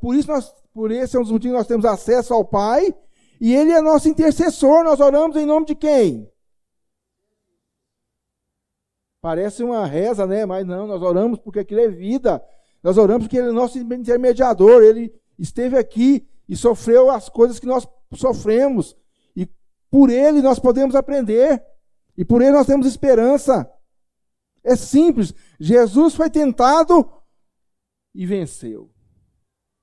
Por 0.00 0.14
isso 0.14 0.28
nós 0.28 0.50
por 0.72 0.90
esse 0.90 1.14
é 1.14 1.18
um 1.18 1.24
dos 1.24 1.32
motivos 1.32 1.52
que 1.52 1.58
nós 1.58 1.66
temos 1.66 1.84
acesso 1.84 2.32
ao 2.32 2.42
Pai. 2.42 2.96
E 3.38 3.54
Ele 3.54 3.72
é 3.72 3.82
nosso 3.82 4.08
intercessor. 4.08 4.82
Nós 4.82 4.98
oramos 4.98 5.36
em 5.36 5.44
nome 5.44 5.66
de 5.66 5.74
quem? 5.74 6.26
Parece 9.20 9.62
uma 9.64 9.84
reza, 9.86 10.26
né? 10.26 10.46
Mas 10.46 10.66
não, 10.66 10.86
nós 10.86 11.02
oramos 11.02 11.38
porque 11.38 11.60
aquilo 11.60 11.80
é 11.80 11.88
vida. 11.88 12.42
Nós 12.82 12.96
oramos 12.96 13.26
porque 13.26 13.36
Ele 13.36 13.48
é 13.48 13.52
nosso 13.52 13.78
intermediador. 13.78 14.82
Ele 14.82 15.12
esteve 15.38 15.76
aqui 15.76 16.28
e 16.48 16.56
sofreu 16.56 17.10
as 17.10 17.28
coisas 17.28 17.58
que 17.58 17.66
nós 17.66 17.86
sofremos. 18.14 18.96
E 19.34 19.48
por 19.90 20.10
Ele 20.10 20.40
nós 20.40 20.58
podemos 20.58 20.94
aprender. 20.94 21.62
E 22.16 22.24
por 22.24 22.42
Ele 22.42 22.52
nós 22.52 22.66
temos 22.66 22.86
esperança. 22.86 23.68
É 24.62 24.76
simples. 24.76 25.34
Jesus 25.58 26.14
foi 26.14 26.30
tentado 26.30 27.10
e 28.14 28.24
venceu. 28.24 28.90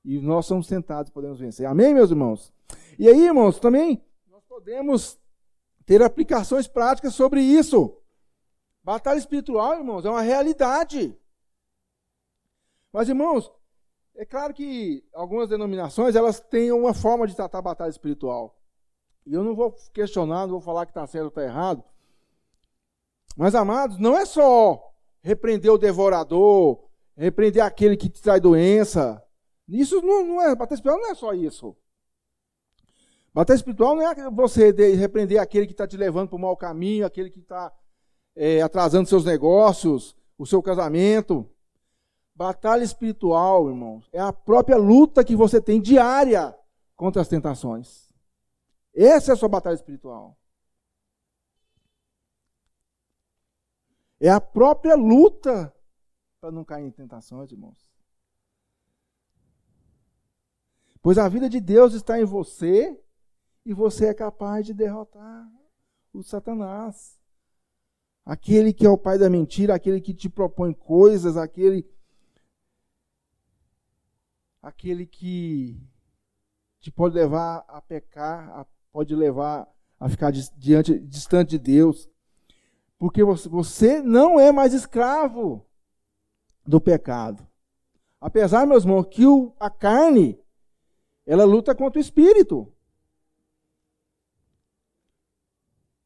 E 0.03 0.19
nós 0.19 0.45
somos 0.45 0.67
tentados, 0.67 1.11
podemos 1.11 1.39
vencer. 1.39 1.65
Amém, 1.65 1.93
meus 1.93 2.11
irmãos? 2.11 2.53
E 2.97 3.07
aí, 3.07 3.25
irmãos, 3.25 3.59
também 3.59 4.03
nós 4.29 4.43
podemos 4.45 5.19
ter 5.85 6.01
aplicações 6.01 6.67
práticas 6.67 7.15
sobre 7.15 7.41
isso. 7.41 7.97
Batalha 8.85 9.17
espiritual, 9.17 9.73
irmãos, 9.73 10.05
é 10.05 10.09
uma 10.11 10.21
realidade. 10.21 11.17
Mas, 12.93 13.09
irmãos, 13.09 13.51
é 14.15 14.23
claro 14.23 14.53
que 14.53 15.03
algumas 15.11 15.49
denominações 15.49 16.15
elas 16.15 16.39
têm 16.39 16.71
uma 16.71 16.93
forma 16.93 17.25
de 17.25 17.35
tratar 17.35 17.57
a 17.57 17.63
batalha 17.63 17.89
espiritual. 17.89 18.55
E 19.25 19.33
eu 19.33 19.43
não 19.43 19.55
vou 19.55 19.71
questionar, 19.91 20.41
não 20.41 20.49
vou 20.49 20.61
falar 20.61 20.85
que 20.85 20.91
está 20.91 21.07
certo 21.07 21.23
ou 21.23 21.29
está 21.29 21.43
errado. 21.43 21.83
Mas, 23.35 23.55
amados, 23.55 23.97
não 23.97 24.15
é 24.15 24.23
só 24.23 24.93
repreender 25.19 25.71
o 25.71 25.79
devorador, 25.79 26.87
repreender 27.17 27.63
aquele 27.63 27.97
que 27.97 28.07
te 28.07 28.21
traz 28.21 28.39
doença, 28.39 29.19
isso 29.67 29.99
não, 30.03 30.23
não 30.23 30.41
é, 30.43 30.55
batalha 30.55 30.77
espiritual 30.77 31.01
não 31.01 31.09
é 31.09 31.15
só 31.15 31.33
isso. 31.33 31.75
Batalha 33.33 33.57
espiritual 33.57 33.95
não 33.95 34.07
é 34.07 34.29
você 34.29 34.69
repreender 34.93 35.41
aquele 35.41 35.65
que 35.65 35.73
está 35.73 35.87
te 35.87 35.97
levando 35.97 36.29
para 36.29 36.35
o 36.35 36.39
mau 36.39 36.55
caminho, 36.55 37.03
aquele 37.03 37.31
que 37.31 37.39
está 37.39 37.73
é, 38.35 38.61
atrasando 38.61 39.07
seus 39.07 39.23
negócios, 39.23 40.15
o 40.37 40.45
seu 40.45 40.61
casamento. 40.61 41.49
Batalha 42.35 42.83
espiritual, 42.83 43.69
irmãos, 43.69 44.09
é 44.11 44.19
a 44.19 44.33
própria 44.33 44.77
luta 44.77 45.23
que 45.23 45.35
você 45.35 45.61
tem 45.61 45.81
diária 45.81 46.53
contra 46.95 47.21
as 47.21 47.29
tentações. 47.29 48.09
Essa 48.93 49.31
é 49.31 49.33
a 49.33 49.37
sua 49.37 49.47
batalha 49.47 49.75
espiritual. 49.75 50.37
É 54.19 54.29
a 54.29 54.41
própria 54.41 54.95
luta 54.95 55.73
para 56.41 56.51
não 56.51 56.63
cair 56.63 56.85
em 56.85 56.91
tentações, 56.91 57.51
irmãos. 57.51 57.89
Pois 61.01 61.17
a 61.17 61.29
vida 61.29 61.49
de 61.49 61.59
Deus 61.59 61.93
está 61.93 62.19
em 62.19 62.25
você 62.25 62.99
e 63.65 63.73
você 63.73 64.07
é 64.07 64.13
capaz 64.13 64.65
de 64.65 64.73
derrotar 64.73 65.47
o 66.13 66.23
Satanás. 66.23 67.19
Aquele 68.25 68.73
que 68.73 68.85
é 68.85 68.89
o 68.89 68.97
pai 68.97 69.19
da 69.19 69.29
mentira, 69.29 69.75
aquele 69.75 70.01
que 70.01 70.13
te 70.13 70.27
propõe 70.27 70.73
coisas, 70.73 71.37
aquele 71.37 71.87
aquele 74.61 75.05
que 75.05 75.79
te 76.79 76.91
pode 76.91 77.13
levar 77.13 77.63
a 77.67 77.79
pecar, 77.81 78.67
pode 78.91 79.15
levar 79.15 79.67
a 79.99 80.09
ficar 80.09 80.31
diante, 80.31 80.99
distante 80.99 81.51
de 81.51 81.59
Deus. 81.59 82.09
Porque 82.97 83.23
você 83.23 84.01
não 84.01 84.39
é 84.39 84.51
mais 84.51 84.73
escravo 84.73 85.63
do 86.65 86.81
pecado. 86.81 87.45
Apesar, 88.19 88.65
meus 88.65 88.83
irmãos, 88.83 89.05
que 89.05 89.27
o, 89.27 89.53
a 89.59 89.69
carne, 89.69 90.39
ela 91.27 91.43
luta 91.43 91.75
contra 91.75 91.99
o 91.99 92.01
espírito. 92.01 92.73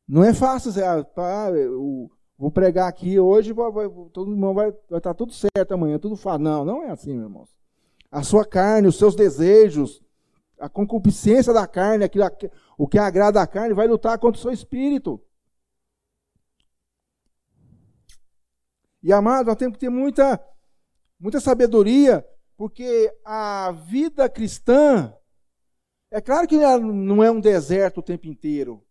Não 0.09 0.23
é 0.23 0.33
fácil, 0.33 0.71
ah, 0.83 1.03
tá, 1.03 1.51
eu 1.51 2.09
vou 2.35 2.49
pregar 2.49 2.89
aqui 2.89 3.19
hoje, 3.19 3.53
vai, 3.53 3.71
vai, 3.71 3.87
todo 4.11 4.31
mundo 4.31 4.55
vai, 4.55 4.71
vai 4.89 4.97
estar 4.97 5.13
tudo 5.13 5.31
certo 5.31 5.71
amanhã, 5.71 5.99
tudo 5.99 6.15
fácil. 6.15 6.39
Não, 6.39 6.65
não 6.65 6.83
é 6.83 6.89
assim, 6.89 7.13
meus 7.13 7.25
irmãos. 7.25 7.49
A 8.09 8.23
sua 8.23 8.43
carne, 8.43 8.87
os 8.87 8.97
seus 8.97 9.15
desejos, 9.15 10.01
a 10.59 10.67
concupiscência 10.67 11.53
da 11.53 11.67
carne, 11.67 12.05
aquilo, 12.05 12.25
o 12.75 12.87
que 12.87 12.97
agrada 12.97 13.39
a 13.39 13.45
carne, 13.45 13.75
vai 13.75 13.87
lutar 13.87 14.17
contra 14.17 14.39
o 14.39 14.41
seu 14.41 14.51
espírito. 14.51 15.21
E 19.03 19.13
amados, 19.13 19.45
nós 19.45 19.57
temos 19.57 19.75
que 19.75 19.81
ter 19.81 19.89
muita, 19.89 20.43
muita 21.19 21.39
sabedoria, 21.39 22.27
porque 22.57 23.15
a 23.23 23.71
vida 23.73 24.27
cristã, 24.27 25.13
é 26.09 26.19
claro 26.19 26.47
que 26.47 26.57
não 26.57 27.23
é 27.23 27.29
um 27.29 27.39
deserto 27.39 27.99
o 27.99 28.03
tempo 28.03 28.25
inteiro, 28.25 28.83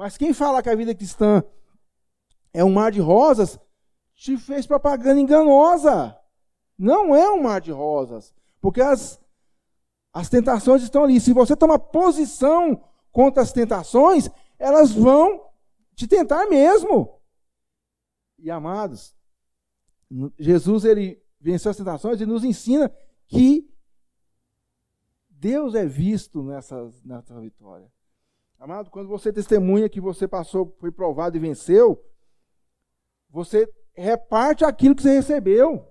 mas 0.00 0.16
quem 0.16 0.32
fala 0.32 0.62
que 0.62 0.70
a 0.70 0.74
vida 0.74 0.94
cristã 0.94 1.44
é 2.54 2.64
um 2.64 2.72
mar 2.72 2.90
de 2.90 3.00
rosas, 3.00 3.60
te 4.14 4.34
fez 4.38 4.66
propaganda 4.66 5.20
enganosa. 5.20 6.18
Não 6.78 7.14
é 7.14 7.30
um 7.30 7.42
mar 7.42 7.60
de 7.60 7.70
rosas, 7.70 8.34
porque 8.62 8.80
as, 8.80 9.20
as 10.10 10.30
tentações 10.30 10.82
estão 10.82 11.04
ali. 11.04 11.20
Se 11.20 11.34
você 11.34 11.54
toma 11.54 11.78
posição 11.78 12.82
contra 13.12 13.42
as 13.42 13.52
tentações, 13.52 14.30
elas 14.58 14.90
vão 14.90 15.46
te 15.94 16.08
tentar 16.08 16.46
mesmo. 16.46 17.20
E 18.38 18.50
amados, 18.50 19.14
Jesus 20.38 20.86
ele 20.86 21.22
venceu 21.38 21.72
as 21.72 21.76
tentações 21.76 22.22
e 22.22 22.24
nos 22.24 22.42
ensina 22.42 22.90
que 23.28 23.70
Deus 25.28 25.74
é 25.74 25.84
visto 25.84 26.42
nessa, 26.42 26.90
nessa 27.04 27.38
vitória. 27.38 27.92
Amado, 28.60 28.90
quando 28.90 29.08
você 29.08 29.32
testemunha 29.32 29.88
que 29.88 30.02
você 30.02 30.28
passou, 30.28 30.76
foi 30.78 30.92
provado 30.92 31.34
e 31.34 31.40
venceu, 31.40 32.04
você 33.30 33.66
reparte 33.94 34.66
aquilo 34.66 34.94
que 34.94 35.00
você 35.00 35.14
recebeu. 35.14 35.90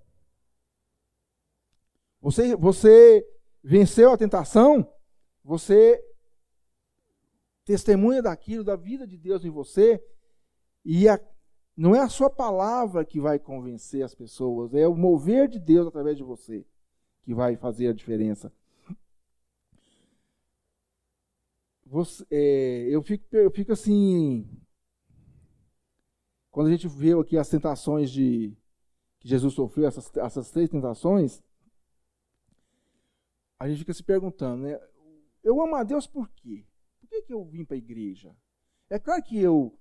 Você, 2.22 2.56
você 2.56 3.28
venceu 3.64 4.12
a 4.12 4.18
tentação, 4.18 4.88
você 5.44 6.00
testemunha 7.66 8.22
daquilo, 8.22 8.64
da 8.64 8.76
vida 8.76 9.08
de 9.08 9.18
Deus 9.18 9.44
em 9.44 9.50
você, 9.50 10.00
e 10.86 11.10
a, 11.10 11.20
não 11.76 11.96
é 11.96 12.02
a 12.02 12.10
sua 12.10 12.30
palavra 12.30 13.04
que 13.04 13.20
vai 13.20 13.40
convencer 13.40 14.04
as 14.04 14.14
pessoas, 14.14 14.76
é 14.76 14.88
o 14.88 14.96
mover 14.96 15.48
de 15.48 15.58
Deus 15.58 15.88
através 15.88 16.18
de 16.18 16.24
você 16.24 16.64
que 17.24 17.34
vai 17.34 17.56
fazer 17.56 17.88
a 17.88 17.94
diferença. 17.94 18.54
Você, 21.90 22.24
é, 22.30 22.88
eu, 22.88 23.02
fico, 23.02 23.26
eu 23.36 23.50
fico 23.50 23.72
assim. 23.72 24.48
Quando 26.52 26.68
a 26.68 26.72
gente 26.72 26.88
vê 26.88 27.14
aqui 27.14 27.36
as 27.36 27.50
tentações 27.50 28.12
de 28.12 28.56
que 29.20 29.28
Jesus 29.28 29.56
sofreu, 29.56 29.88
essas, 29.88 30.16
essas 30.18 30.52
três 30.52 30.70
tentações, 30.70 31.42
a 33.60 33.68
gente 33.68 33.80
fica 33.80 33.94
se 33.94 34.04
perguntando, 34.04 34.64
né? 34.64 34.80
Eu 35.44 35.60
amo 35.62 35.76
a 35.76 35.84
Deus 35.84 36.06
por 36.06 36.30
quê? 36.30 36.64
Por 37.00 37.10
que, 37.10 37.24
que 37.24 37.34
eu 37.34 37.44
vim 37.44 37.66
para 37.66 37.76
a 37.76 37.80
igreja? 37.80 38.36
É 38.88 39.00
claro 39.00 39.24
que 39.24 39.40
eu 39.40 39.76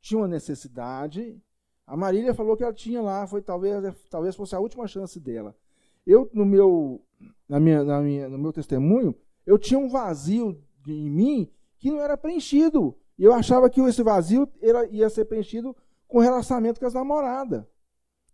tinha 0.00 0.18
uma 0.18 0.28
necessidade. 0.28 1.40
A 1.86 1.96
Marília 1.96 2.34
falou 2.34 2.56
que 2.56 2.64
ela 2.64 2.72
tinha 2.72 3.00
lá, 3.00 3.24
foi 3.24 3.40
talvez, 3.40 3.94
talvez 4.10 4.34
fosse 4.34 4.56
a 4.56 4.58
última 4.58 4.88
chance 4.88 5.20
dela. 5.20 5.56
Eu, 6.04 6.28
no 6.34 6.44
meu, 6.44 7.06
na 7.48 7.60
minha, 7.60 7.84
na 7.84 8.00
minha, 8.00 8.28
no 8.28 8.36
meu 8.36 8.52
testemunho, 8.52 9.14
eu 9.46 9.56
tinha 9.56 9.78
um 9.78 9.88
vazio 9.88 10.60
em 10.92 11.10
mim 11.10 11.52
que 11.78 11.90
não 11.90 12.00
era 12.00 12.16
preenchido. 12.16 12.96
Eu 13.18 13.32
achava 13.32 13.70
que 13.70 13.80
esse 13.80 14.02
vazio 14.02 14.50
ia 14.90 15.08
ser 15.08 15.24
preenchido 15.24 15.74
com 16.06 16.18
relacionamento 16.18 16.78
com 16.78 16.86
as 16.86 16.94
namoradas. 16.94 17.64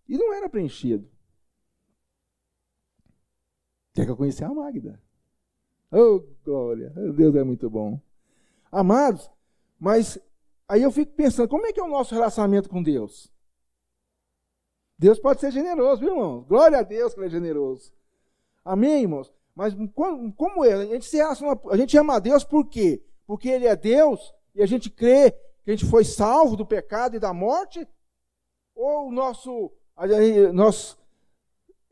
E 0.09 0.19
não 0.19 0.33
era 0.33 0.49
preenchido. 0.49 1.09
Até 3.93 4.05
que 4.05 4.11
eu 4.11 4.17
conheci 4.17 4.43
a 4.43 4.53
Magda. 4.53 5.01
Oh, 5.91 6.23
glória! 6.43 6.91
Deus 7.15 7.35
é 7.37 7.45
muito 7.45 7.69
bom. 7.69 8.01
Amados, 8.71 9.31
mas 9.79 10.19
aí 10.67 10.83
eu 10.83 10.91
fico 10.91 11.13
pensando, 11.13 11.49
como 11.49 11.67
é 11.67 11.73
que 11.73 11.79
é 11.79 11.83
o 11.83 11.89
nosso 11.89 12.15
relacionamento 12.15 12.71
com 12.71 12.83
Deus? 12.83 13.31
Deus 14.99 15.19
pode 15.19 15.41
ser 15.41 15.51
generoso, 15.51 16.01
viu, 16.01 16.11
irmão? 16.11 16.43
Glória 16.49 16.79
a 16.79 16.83
Deus 16.83 17.13
que 17.13 17.21
Ele 17.21 17.27
é 17.27 17.31
generoso. 17.31 17.93
Amém, 18.65 19.03
irmãos? 19.03 19.33
Mas 19.55 19.75
como, 20.35 20.65
é? 20.65 20.73
A 20.73 20.87
gente, 20.87 21.05
se 21.05 21.17
relaciona, 21.17 21.61
a 21.71 21.77
gente 21.77 21.97
ama 21.97 22.17
a 22.17 22.19
Deus 22.19 22.43
por 22.43 22.69
quê? 22.69 23.03
Porque 23.27 23.49
Ele 23.49 23.67
é 23.67 23.77
Deus 23.77 24.33
e 24.55 24.63
a 24.63 24.67
gente 24.67 24.91
crê 24.91 25.33
que 25.63 25.71
a 25.71 25.77
gente 25.77 25.87
foi 25.87 26.05
salvo 26.05 26.57
do 26.57 26.67
pecado 26.67 27.17
e 27.17 27.21
da 27.21 27.33
morte? 27.33 27.87
Ou 28.75 29.13
nosso, 29.13 29.71
nós 30.53 30.97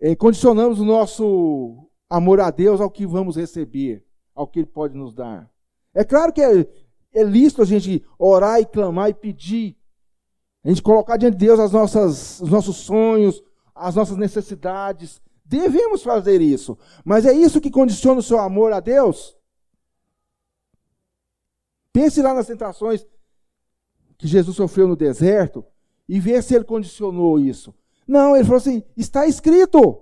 é, 0.01 0.17
condicionamos 0.17 0.81
o 0.81 0.85
nosso 0.85 1.87
amor 2.09 2.41
a 2.41 2.51
Deus 2.51 2.81
ao 2.81 2.91
que 2.91 3.07
vamos 3.07 3.37
receber, 3.37 4.05
ao 4.35 4.47
que 4.47 4.61
Ele 4.61 4.67
pode 4.67 4.97
nos 4.97 5.15
dar? 5.15 5.51
É 5.95 6.03
claro 6.03 6.33
que 6.33 6.41
é, 6.41 6.67
é 7.13 7.23
lícito 7.23 7.63
a 7.63 7.67
gente 7.67 8.05
orar 8.19 8.61
e 8.61 8.67
clamar 8.67 9.11
e 9.11 9.15
pedir, 9.15 9.77
a 10.65 10.69
gente 10.69 10.83
colocar 10.83 11.17
diante 11.17 11.37
de 11.37 11.47
Deus 11.47 11.61
as 11.61 11.73
nossas, 11.73 12.41
os 12.41 12.51
nossos 12.51 12.77
sonhos, 12.77 13.43
as 13.75 13.95
nossas 13.95 14.17
necessidades, 14.17 15.21
Devemos 15.51 16.05
fazer 16.05 16.41
isso. 16.41 16.79
Mas 17.05 17.27
é 17.27 17.33
isso 17.33 17.61
que 17.61 17.73
condiciona 17.73 18.21
o 18.21 18.23
seu 18.23 18.39
amor 18.39 18.73
a 18.73 18.79
Deus? 18.79 19.37
Pense 21.93 22.23
lá 22.23 22.33
nas 22.33 22.47
tentações 22.47 23.05
que 24.17 24.29
Jesus 24.29 24.57
sofreu 24.57 24.87
no 24.87 24.95
deserto 24.95 25.67
e 26.09 26.21
vê 26.21 26.41
se 26.41 26.55
ele 26.55 26.63
condicionou 26.63 27.37
isso. 27.37 27.75
Não, 28.07 28.37
ele 28.37 28.45
falou 28.45 28.59
assim: 28.59 28.85
está 28.97 29.27
escrito. 29.27 30.01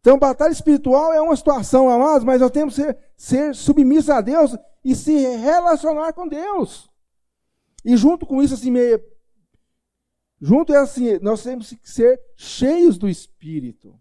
Então, 0.00 0.18
batalha 0.18 0.52
espiritual 0.52 1.14
é 1.14 1.20
uma 1.22 1.34
situação, 1.34 1.88
amados, 1.88 2.22
mas 2.22 2.42
nós 2.42 2.50
temos 2.50 2.76
que 2.76 2.82
ser, 2.82 2.98
ser 3.16 3.54
submissos 3.54 4.10
a 4.10 4.20
Deus 4.20 4.54
e 4.84 4.94
se 4.94 5.12
relacionar 5.38 6.12
com 6.12 6.28
Deus. 6.28 6.90
E 7.82 7.96
junto 7.96 8.26
com 8.26 8.42
isso, 8.42 8.52
assim, 8.52 8.70
meio 8.70 9.02
Junto 10.40 10.72
é 10.72 10.78
assim, 10.78 11.18
nós 11.20 11.42
temos 11.42 11.70
que 11.70 11.90
ser 11.90 12.20
cheios 12.36 12.98
do 12.98 13.08
Espírito. 13.08 13.94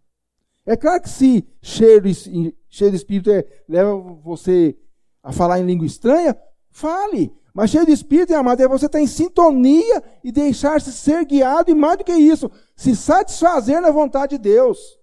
É 0.65 0.75
claro 0.75 1.01
que 1.01 1.09
se 1.09 1.47
cheio 1.61 2.01
do, 2.01 2.09
cheio 2.67 2.91
do 2.91 2.95
Espírito 2.95 3.31
é, 3.31 3.45
leva 3.69 3.95
você 4.23 4.77
a 5.23 5.31
falar 5.31 5.59
em 5.59 5.65
língua 5.65 5.85
estranha, 5.85 6.35
fale. 6.69 7.31
Mas 7.53 7.69
cheio 7.69 7.85
do 7.85 7.91
Espírito, 7.91 8.33
amado, 8.35 8.61
é 8.61 8.67
você 8.67 8.85
estar 8.85 8.99
em 8.99 9.07
sintonia 9.07 10.03
e 10.23 10.31
deixar-se 10.31 10.91
ser 10.91 11.23
guiado, 11.25 11.71
e 11.71 11.73
mais 11.73 11.97
do 11.97 12.03
que 12.03 12.11
isso, 12.11 12.51
se 12.75 12.95
satisfazer 12.95 13.79
na 13.79 13.91
vontade 13.91 14.37
de 14.37 14.43
Deus. 14.43 14.99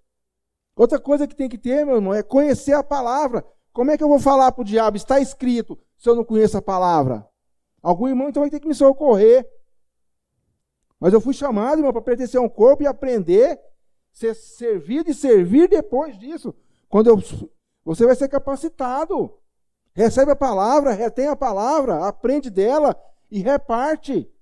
Outra 0.76 0.98
coisa 0.98 1.26
que 1.26 1.34
tem 1.34 1.48
que 1.48 1.56
ter, 1.56 1.86
meu 1.86 1.96
irmão, 1.96 2.12
é 2.12 2.22
conhecer 2.22 2.74
a 2.74 2.82
palavra. 2.82 3.44
Como 3.72 3.90
é 3.90 3.96
que 3.96 4.04
eu 4.04 4.08
vou 4.08 4.18
falar 4.18 4.52
para 4.52 4.62
o 4.62 4.64
diabo? 4.64 4.96
Está 4.98 5.18
escrito, 5.18 5.78
se 5.96 6.08
eu 6.08 6.14
não 6.14 6.24
conheço 6.24 6.58
a 6.58 6.62
palavra. 6.62 7.26
Algum 7.82 8.06
irmão 8.06 8.28
então 8.28 8.42
vai 8.42 8.50
ter 8.50 8.60
que 8.60 8.68
me 8.68 8.74
socorrer. 8.74 9.46
Mas 11.02 11.12
eu 11.12 11.20
fui 11.20 11.34
chamado, 11.34 11.80
irmão, 11.80 11.92
para 11.92 12.00
pertencer 12.00 12.38
a 12.38 12.44
um 12.44 12.48
corpo 12.48 12.84
e 12.84 12.86
aprender, 12.86 13.60
ser 14.12 14.36
servido 14.36 15.10
e 15.10 15.14
servir 15.14 15.68
depois 15.68 16.16
disso. 16.16 16.54
Quando 16.88 17.08
eu, 17.08 17.20
você 17.84 18.06
vai 18.06 18.14
ser 18.14 18.28
capacitado. 18.28 19.36
Recebe 19.92 20.30
a 20.30 20.36
palavra, 20.36 20.92
retém 20.92 21.26
a 21.26 21.34
palavra, 21.34 22.06
aprende 22.06 22.50
dela 22.50 22.96
e 23.28 23.40
reparte. 23.40 24.32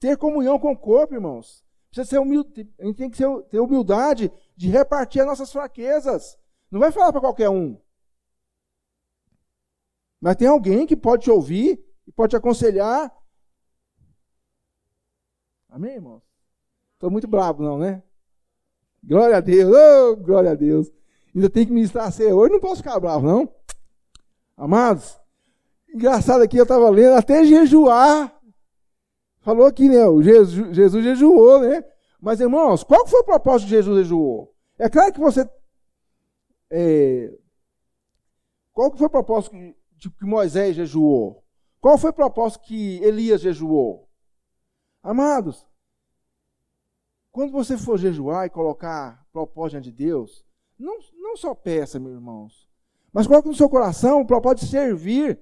Ter 0.00 0.16
comunhão 0.16 0.58
com 0.58 0.72
o 0.72 0.78
corpo, 0.78 1.12
irmãos. 1.12 1.62
Precisa 1.90 2.08
ser 2.08 2.20
humilde, 2.20 2.72
a 2.78 2.86
gente 2.86 2.96
tem 2.96 3.10
que 3.10 3.18
ter 3.50 3.60
humildade 3.60 4.32
de 4.56 4.70
repartir 4.70 5.20
as 5.20 5.28
nossas 5.28 5.52
fraquezas. 5.52 6.38
Não 6.70 6.80
vai 6.80 6.90
falar 6.90 7.12
para 7.12 7.20
qualquer 7.20 7.50
um. 7.50 7.78
Mas 10.18 10.36
tem 10.36 10.48
alguém 10.48 10.86
que 10.86 10.96
pode 10.96 11.24
te 11.24 11.30
ouvir 11.30 11.84
e 12.06 12.12
pode 12.12 12.30
te 12.30 12.36
aconselhar 12.36 13.14
Amém, 15.68 15.94
irmãos? 15.94 16.22
Estou 16.94 17.10
muito 17.10 17.28
bravo, 17.28 17.62
não, 17.62 17.78
né? 17.78 18.02
Glória 19.02 19.36
a 19.36 19.40
Deus, 19.40 19.72
oh, 19.74 20.16
glória 20.16 20.52
a 20.52 20.54
Deus. 20.54 20.90
Ainda 21.34 21.48
tem 21.48 21.66
que 21.66 21.72
ministrar 21.72 22.10
ceia 22.12 22.34
hoje, 22.34 22.52
não 22.52 22.60
posso 22.60 22.82
ficar 22.82 22.98
bravo, 22.98 23.26
não. 23.26 23.48
Amados, 24.56 25.18
engraçado 25.88 26.42
aqui, 26.42 26.56
eu 26.56 26.64
estava 26.64 26.90
lendo, 26.90 27.14
até 27.14 27.44
jejuar. 27.44 28.36
Falou 29.40 29.66
aqui, 29.66 29.88
né? 29.88 30.04
O 30.06 30.22
Jesus, 30.22 30.74
Jesus 30.74 31.04
jejuou, 31.04 31.60
né? 31.60 31.84
Mas, 32.20 32.40
irmãos, 32.40 32.82
qual 32.82 33.06
foi 33.06 33.20
o 33.20 33.24
propósito 33.24 33.68
de 33.68 33.76
Jesus 33.76 33.98
jejuou? 33.98 34.52
É 34.78 34.88
claro 34.88 35.12
que 35.12 35.20
você 35.20 35.48
é, 36.70 37.32
Qual 38.72 38.94
foi 38.96 39.06
o 39.06 39.10
propósito 39.10 39.56
que, 39.98 40.10
que 40.10 40.24
Moisés 40.24 40.76
jejuou? 40.76 41.42
Qual 41.80 41.96
foi 41.96 42.10
o 42.10 42.14
propósito 42.14 42.64
que 42.64 43.02
Elias 43.02 43.40
jejuou? 43.40 44.07
Amados, 45.08 45.66
quando 47.32 47.50
você 47.50 47.78
for 47.78 47.98
jejuar 47.98 48.44
e 48.44 48.50
colocar 48.50 49.26
propósito 49.32 49.80
diante 49.80 49.90
de 49.90 50.04
Deus, 50.04 50.44
não, 50.78 50.98
não 51.18 51.34
só 51.34 51.54
peça, 51.54 51.98
meus 51.98 52.12
irmãos, 52.12 52.68
mas 53.10 53.26
coloque 53.26 53.48
no 53.48 53.54
seu 53.54 53.70
coração 53.70 54.20
o 54.20 54.26
propósito 54.26 54.66
de 54.66 54.70
servir, 54.70 55.40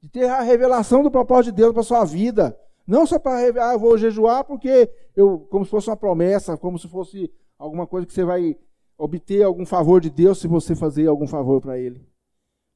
de 0.00 0.08
ter 0.08 0.30
a 0.30 0.40
revelação 0.40 1.02
do 1.02 1.10
propósito 1.10 1.52
de 1.52 1.62
Deus 1.62 1.72
para 1.72 1.80
a 1.80 1.84
sua 1.84 2.04
vida. 2.04 2.56
Não 2.86 3.04
só 3.04 3.18
para, 3.18 3.38
ah, 3.38 3.72
eu 3.72 3.78
vou 3.80 3.98
jejuar 3.98 4.44
porque 4.44 4.88
eu, 5.16 5.40
como 5.50 5.64
se 5.64 5.70
fosse 5.72 5.90
uma 5.90 5.96
promessa, 5.96 6.56
como 6.56 6.78
se 6.78 6.86
fosse 6.86 7.28
alguma 7.58 7.88
coisa 7.88 8.06
que 8.06 8.12
você 8.12 8.22
vai 8.22 8.56
obter 8.96 9.42
algum 9.42 9.66
favor 9.66 10.00
de 10.00 10.10
Deus 10.10 10.38
se 10.38 10.46
você 10.46 10.76
fazer 10.76 11.08
algum 11.08 11.26
favor 11.26 11.60
para 11.60 11.76
Ele. 11.76 12.08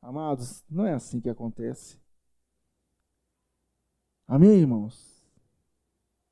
Amados, 0.03 0.65
não 0.69 0.85
é 0.85 0.95
assim 0.95 1.21
que 1.21 1.31
acontece. 1.31 2.01
Amém, 4.29 4.59
irmãos? 4.59 5.25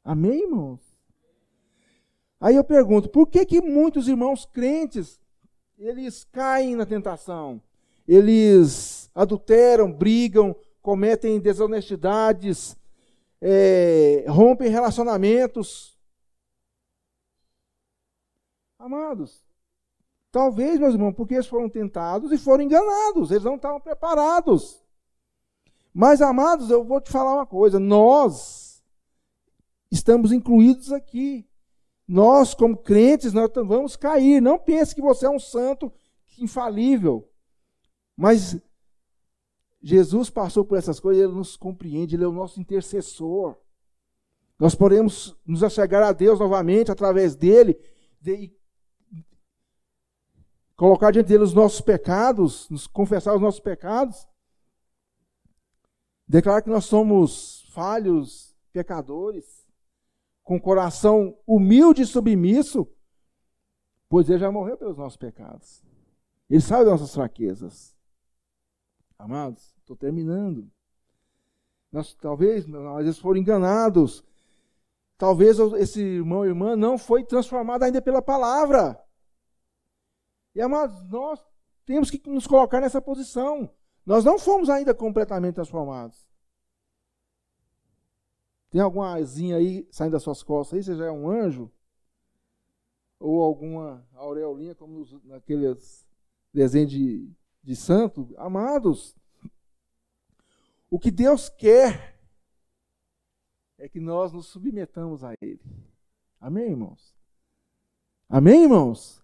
Amém, 0.05 0.43
irmãos? 0.43 0.81
Aí 2.39 2.55
eu 2.55 2.63
pergunto, 2.63 3.09
por 3.09 3.27
que 3.27 3.47
que 3.47 3.63
muitos 3.63 4.07
irmãos 4.07 4.45
crentes, 4.45 5.19
eles 5.79 6.23
caem 6.25 6.77
na 6.77 6.85
tentação? 6.85 7.59
Eles 8.07 9.11
adulteram, 9.15 9.91
brigam, 9.91 10.55
cometem 10.83 11.41
desonestidades, 11.41 12.77
é, 13.41 14.27
rompem 14.29 14.69
relacionamentos. 14.69 15.99
Amados, 18.79 19.43
talvez, 20.31 20.79
meus 20.79 20.93
irmãos, 20.93 21.15
porque 21.15 21.33
eles 21.33 21.47
foram 21.47 21.71
tentados 21.71 22.31
e 22.31 22.37
foram 22.37 22.63
enganados, 22.63 23.31
eles 23.31 23.43
não 23.43 23.57
estavam 23.57 23.81
preparados. 23.81 24.86
Mas, 25.99 26.21
amados, 26.21 26.69
eu 26.69 26.85
vou 26.85 27.01
te 27.01 27.11
falar 27.11 27.33
uma 27.33 27.47
coisa: 27.47 27.81
nós 27.81 28.85
estamos 29.91 30.31
incluídos 30.31 30.93
aqui. 30.93 31.49
Nós, 32.07 32.53
como 32.53 32.77
crentes, 32.77 33.33
nós 33.33 33.51
vamos 33.55 33.97
cair. 33.97 34.43
Não 34.43 34.59
pense 34.59 34.95
que 34.95 35.01
você 35.01 35.25
é 35.25 35.31
um 35.31 35.39
santo 35.39 35.91
infalível. 36.39 37.27
Mas 38.15 38.59
Jesus 39.81 40.29
passou 40.29 40.67
por 40.67 40.77
essas 40.77 41.01
coisas, 41.01 41.25
ele 41.25 41.33
nos 41.33 41.57
compreende, 41.57 42.15
ele 42.15 42.25
é 42.25 42.29
o 42.29 42.33
nosso 42.33 42.61
intercessor. 42.61 43.57
Nós 44.59 44.75
podemos 44.75 45.35
nos 45.47 45.63
achegar 45.63 46.03
a 46.03 46.13
Deus 46.13 46.39
novamente 46.39 46.91
através 46.91 47.35
dele 47.35 47.75
e 48.27 48.55
colocar 50.77 51.11
diante 51.11 51.29
dele 51.29 51.45
os 51.45 51.55
nossos 51.55 51.81
pecados, 51.81 52.69
nos 52.69 52.87
confessar 52.87 53.35
os 53.35 53.41
nossos 53.41 53.61
pecados, 53.61 54.29
declarar 56.27 56.63
que 56.63 56.71
nós 56.71 56.85
somos 56.85 57.69
falhos, 57.73 58.57
pecadores 58.73 59.67
com 60.43 60.61
coração 60.61 61.37
humilde 61.45 62.03
e 62.03 62.07
submisso, 62.07 62.89
pois 64.09 64.31
ele 64.31 64.39
já 64.39 64.51
morreu 64.51 64.77
pelos 64.77 64.97
nossos 64.97 65.17
pecados. 65.17 65.83
Ele 66.49 66.61
sabe 66.61 66.85
das 66.85 67.01
nossas 67.01 67.15
fraquezas. 67.15 67.97
Amados, 69.19 69.75
estou 69.79 69.97
terminando. 69.97 70.71
Nós, 71.91 72.15
talvez 72.15 72.67
nós 72.67 73.05
vezes 73.05 73.19
foram 73.19 73.41
enganados. 73.41 74.23
Talvez 75.19 75.59
esse 75.59 76.01
irmão 76.01 76.39
ou 76.39 76.47
irmã 76.47 76.77
não 76.77 76.97
foi 76.97 77.25
transformado 77.25 77.83
ainda 77.83 78.01
pela 78.01 78.23
palavra. 78.23 79.03
E 80.55 80.61
amados, 80.61 81.03
nós 81.11 81.45
temos 81.85 82.11
que 82.11 82.23
nos 82.29 82.47
colocar 82.47 82.81
nessa 82.81 83.01
posição. 83.01 83.69
Nós 84.07 84.25
não 84.25 84.39
fomos 84.39 84.71
ainda 84.71 84.95
completamente 84.95 85.57
transformados. 85.57 86.25
Tem 88.71 88.81
alguma 88.81 89.15
asinha 89.15 89.57
aí 89.57 89.87
saindo 89.91 90.13
das 90.13 90.23
suas 90.23 90.45
costas 90.45 90.77
aí? 90.77 90.85
Você 90.85 90.95
já 90.95 91.07
é 91.07 91.11
um 91.11 91.29
anjo? 91.29 91.73
Ou 93.19 93.43
alguma 93.43 94.07
aureolinha, 94.15 94.75
como 94.75 95.05
naqueles 95.25 96.07
desenhos 96.53 96.91
de, 96.91 97.33
de 97.63 97.75
santo? 97.75 98.33
Amados, 98.37 99.17
o 100.89 100.99
que 100.99 101.11
Deus 101.11 101.49
quer 101.49 102.17
é 103.79 103.89
que 103.89 103.99
nós 103.99 104.33
nos 104.33 104.47
submetamos 104.47 105.25
a 105.25 105.35
Ele. 105.41 105.61
Amém, 106.41 106.71
irmãos? 106.71 107.15
Amém, 108.29 108.65
irmãos? 108.65 109.23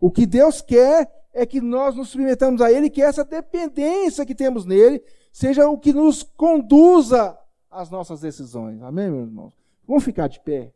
O 0.00 0.10
que 0.10 0.26
Deus 0.26 0.60
quer 0.60 1.23
é 1.34 1.44
que 1.44 1.60
nós 1.60 1.96
nos 1.96 2.10
submetamos 2.10 2.60
a 2.60 2.70
Ele, 2.70 2.88
que 2.88 3.02
essa 3.02 3.24
dependência 3.24 4.24
que 4.24 4.34
temos 4.34 4.64
nele 4.64 5.02
seja 5.32 5.68
o 5.68 5.76
que 5.76 5.92
nos 5.92 6.22
conduza 6.22 7.36
as 7.68 7.90
nossas 7.90 8.20
decisões. 8.20 8.80
Amém, 8.80 9.10
meus 9.10 9.26
irmãos? 9.26 9.52
Vamos 9.86 10.04
ficar 10.04 10.28
de 10.28 10.38
pé. 10.40 10.72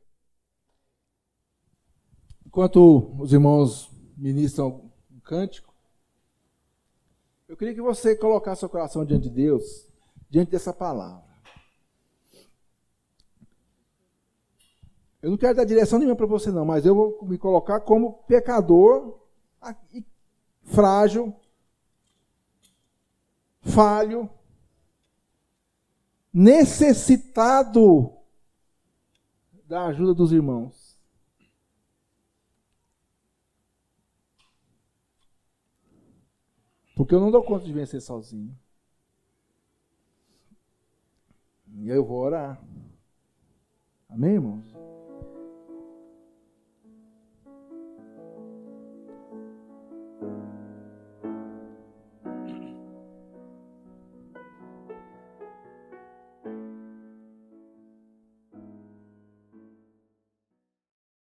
Enquanto 2.44 3.14
os 3.20 3.32
irmãos 3.32 3.88
ministram 4.16 4.90
um 5.10 5.20
cântico, 5.20 5.72
eu 7.48 7.56
queria 7.56 7.74
que 7.74 7.80
você 7.80 8.16
colocasse 8.16 8.60
seu 8.60 8.68
coração 8.68 9.04
diante 9.04 9.28
de 9.28 9.30
Deus, 9.30 9.88
diante 10.28 10.50
dessa 10.50 10.72
palavra. 10.72 11.28
Eu 15.22 15.30
não 15.30 15.38
quero 15.38 15.56
dar 15.56 15.64
direção 15.64 15.98
nenhuma 15.98 16.16
para 16.16 16.26
você, 16.26 16.50
não, 16.50 16.64
mas 16.64 16.84
eu 16.84 16.94
vou 16.94 17.24
me 17.24 17.38
colocar 17.38 17.80
como 17.80 18.24
pecador, 18.24 19.20
frágil, 20.68 21.34
falho, 23.62 24.30
necessitado 26.32 28.12
da 29.64 29.86
ajuda 29.86 30.14
dos 30.14 30.32
irmãos. 30.32 30.96
Porque 36.94 37.14
eu 37.14 37.20
não 37.20 37.30
dou 37.30 37.44
conta 37.44 37.64
de 37.64 37.72
vencer 37.72 38.00
sozinho. 38.02 38.58
E 41.74 41.88
eu 41.88 42.04
vou 42.04 42.18
orar. 42.18 42.60
Amém, 44.08 44.32
irmãos? 44.34 44.77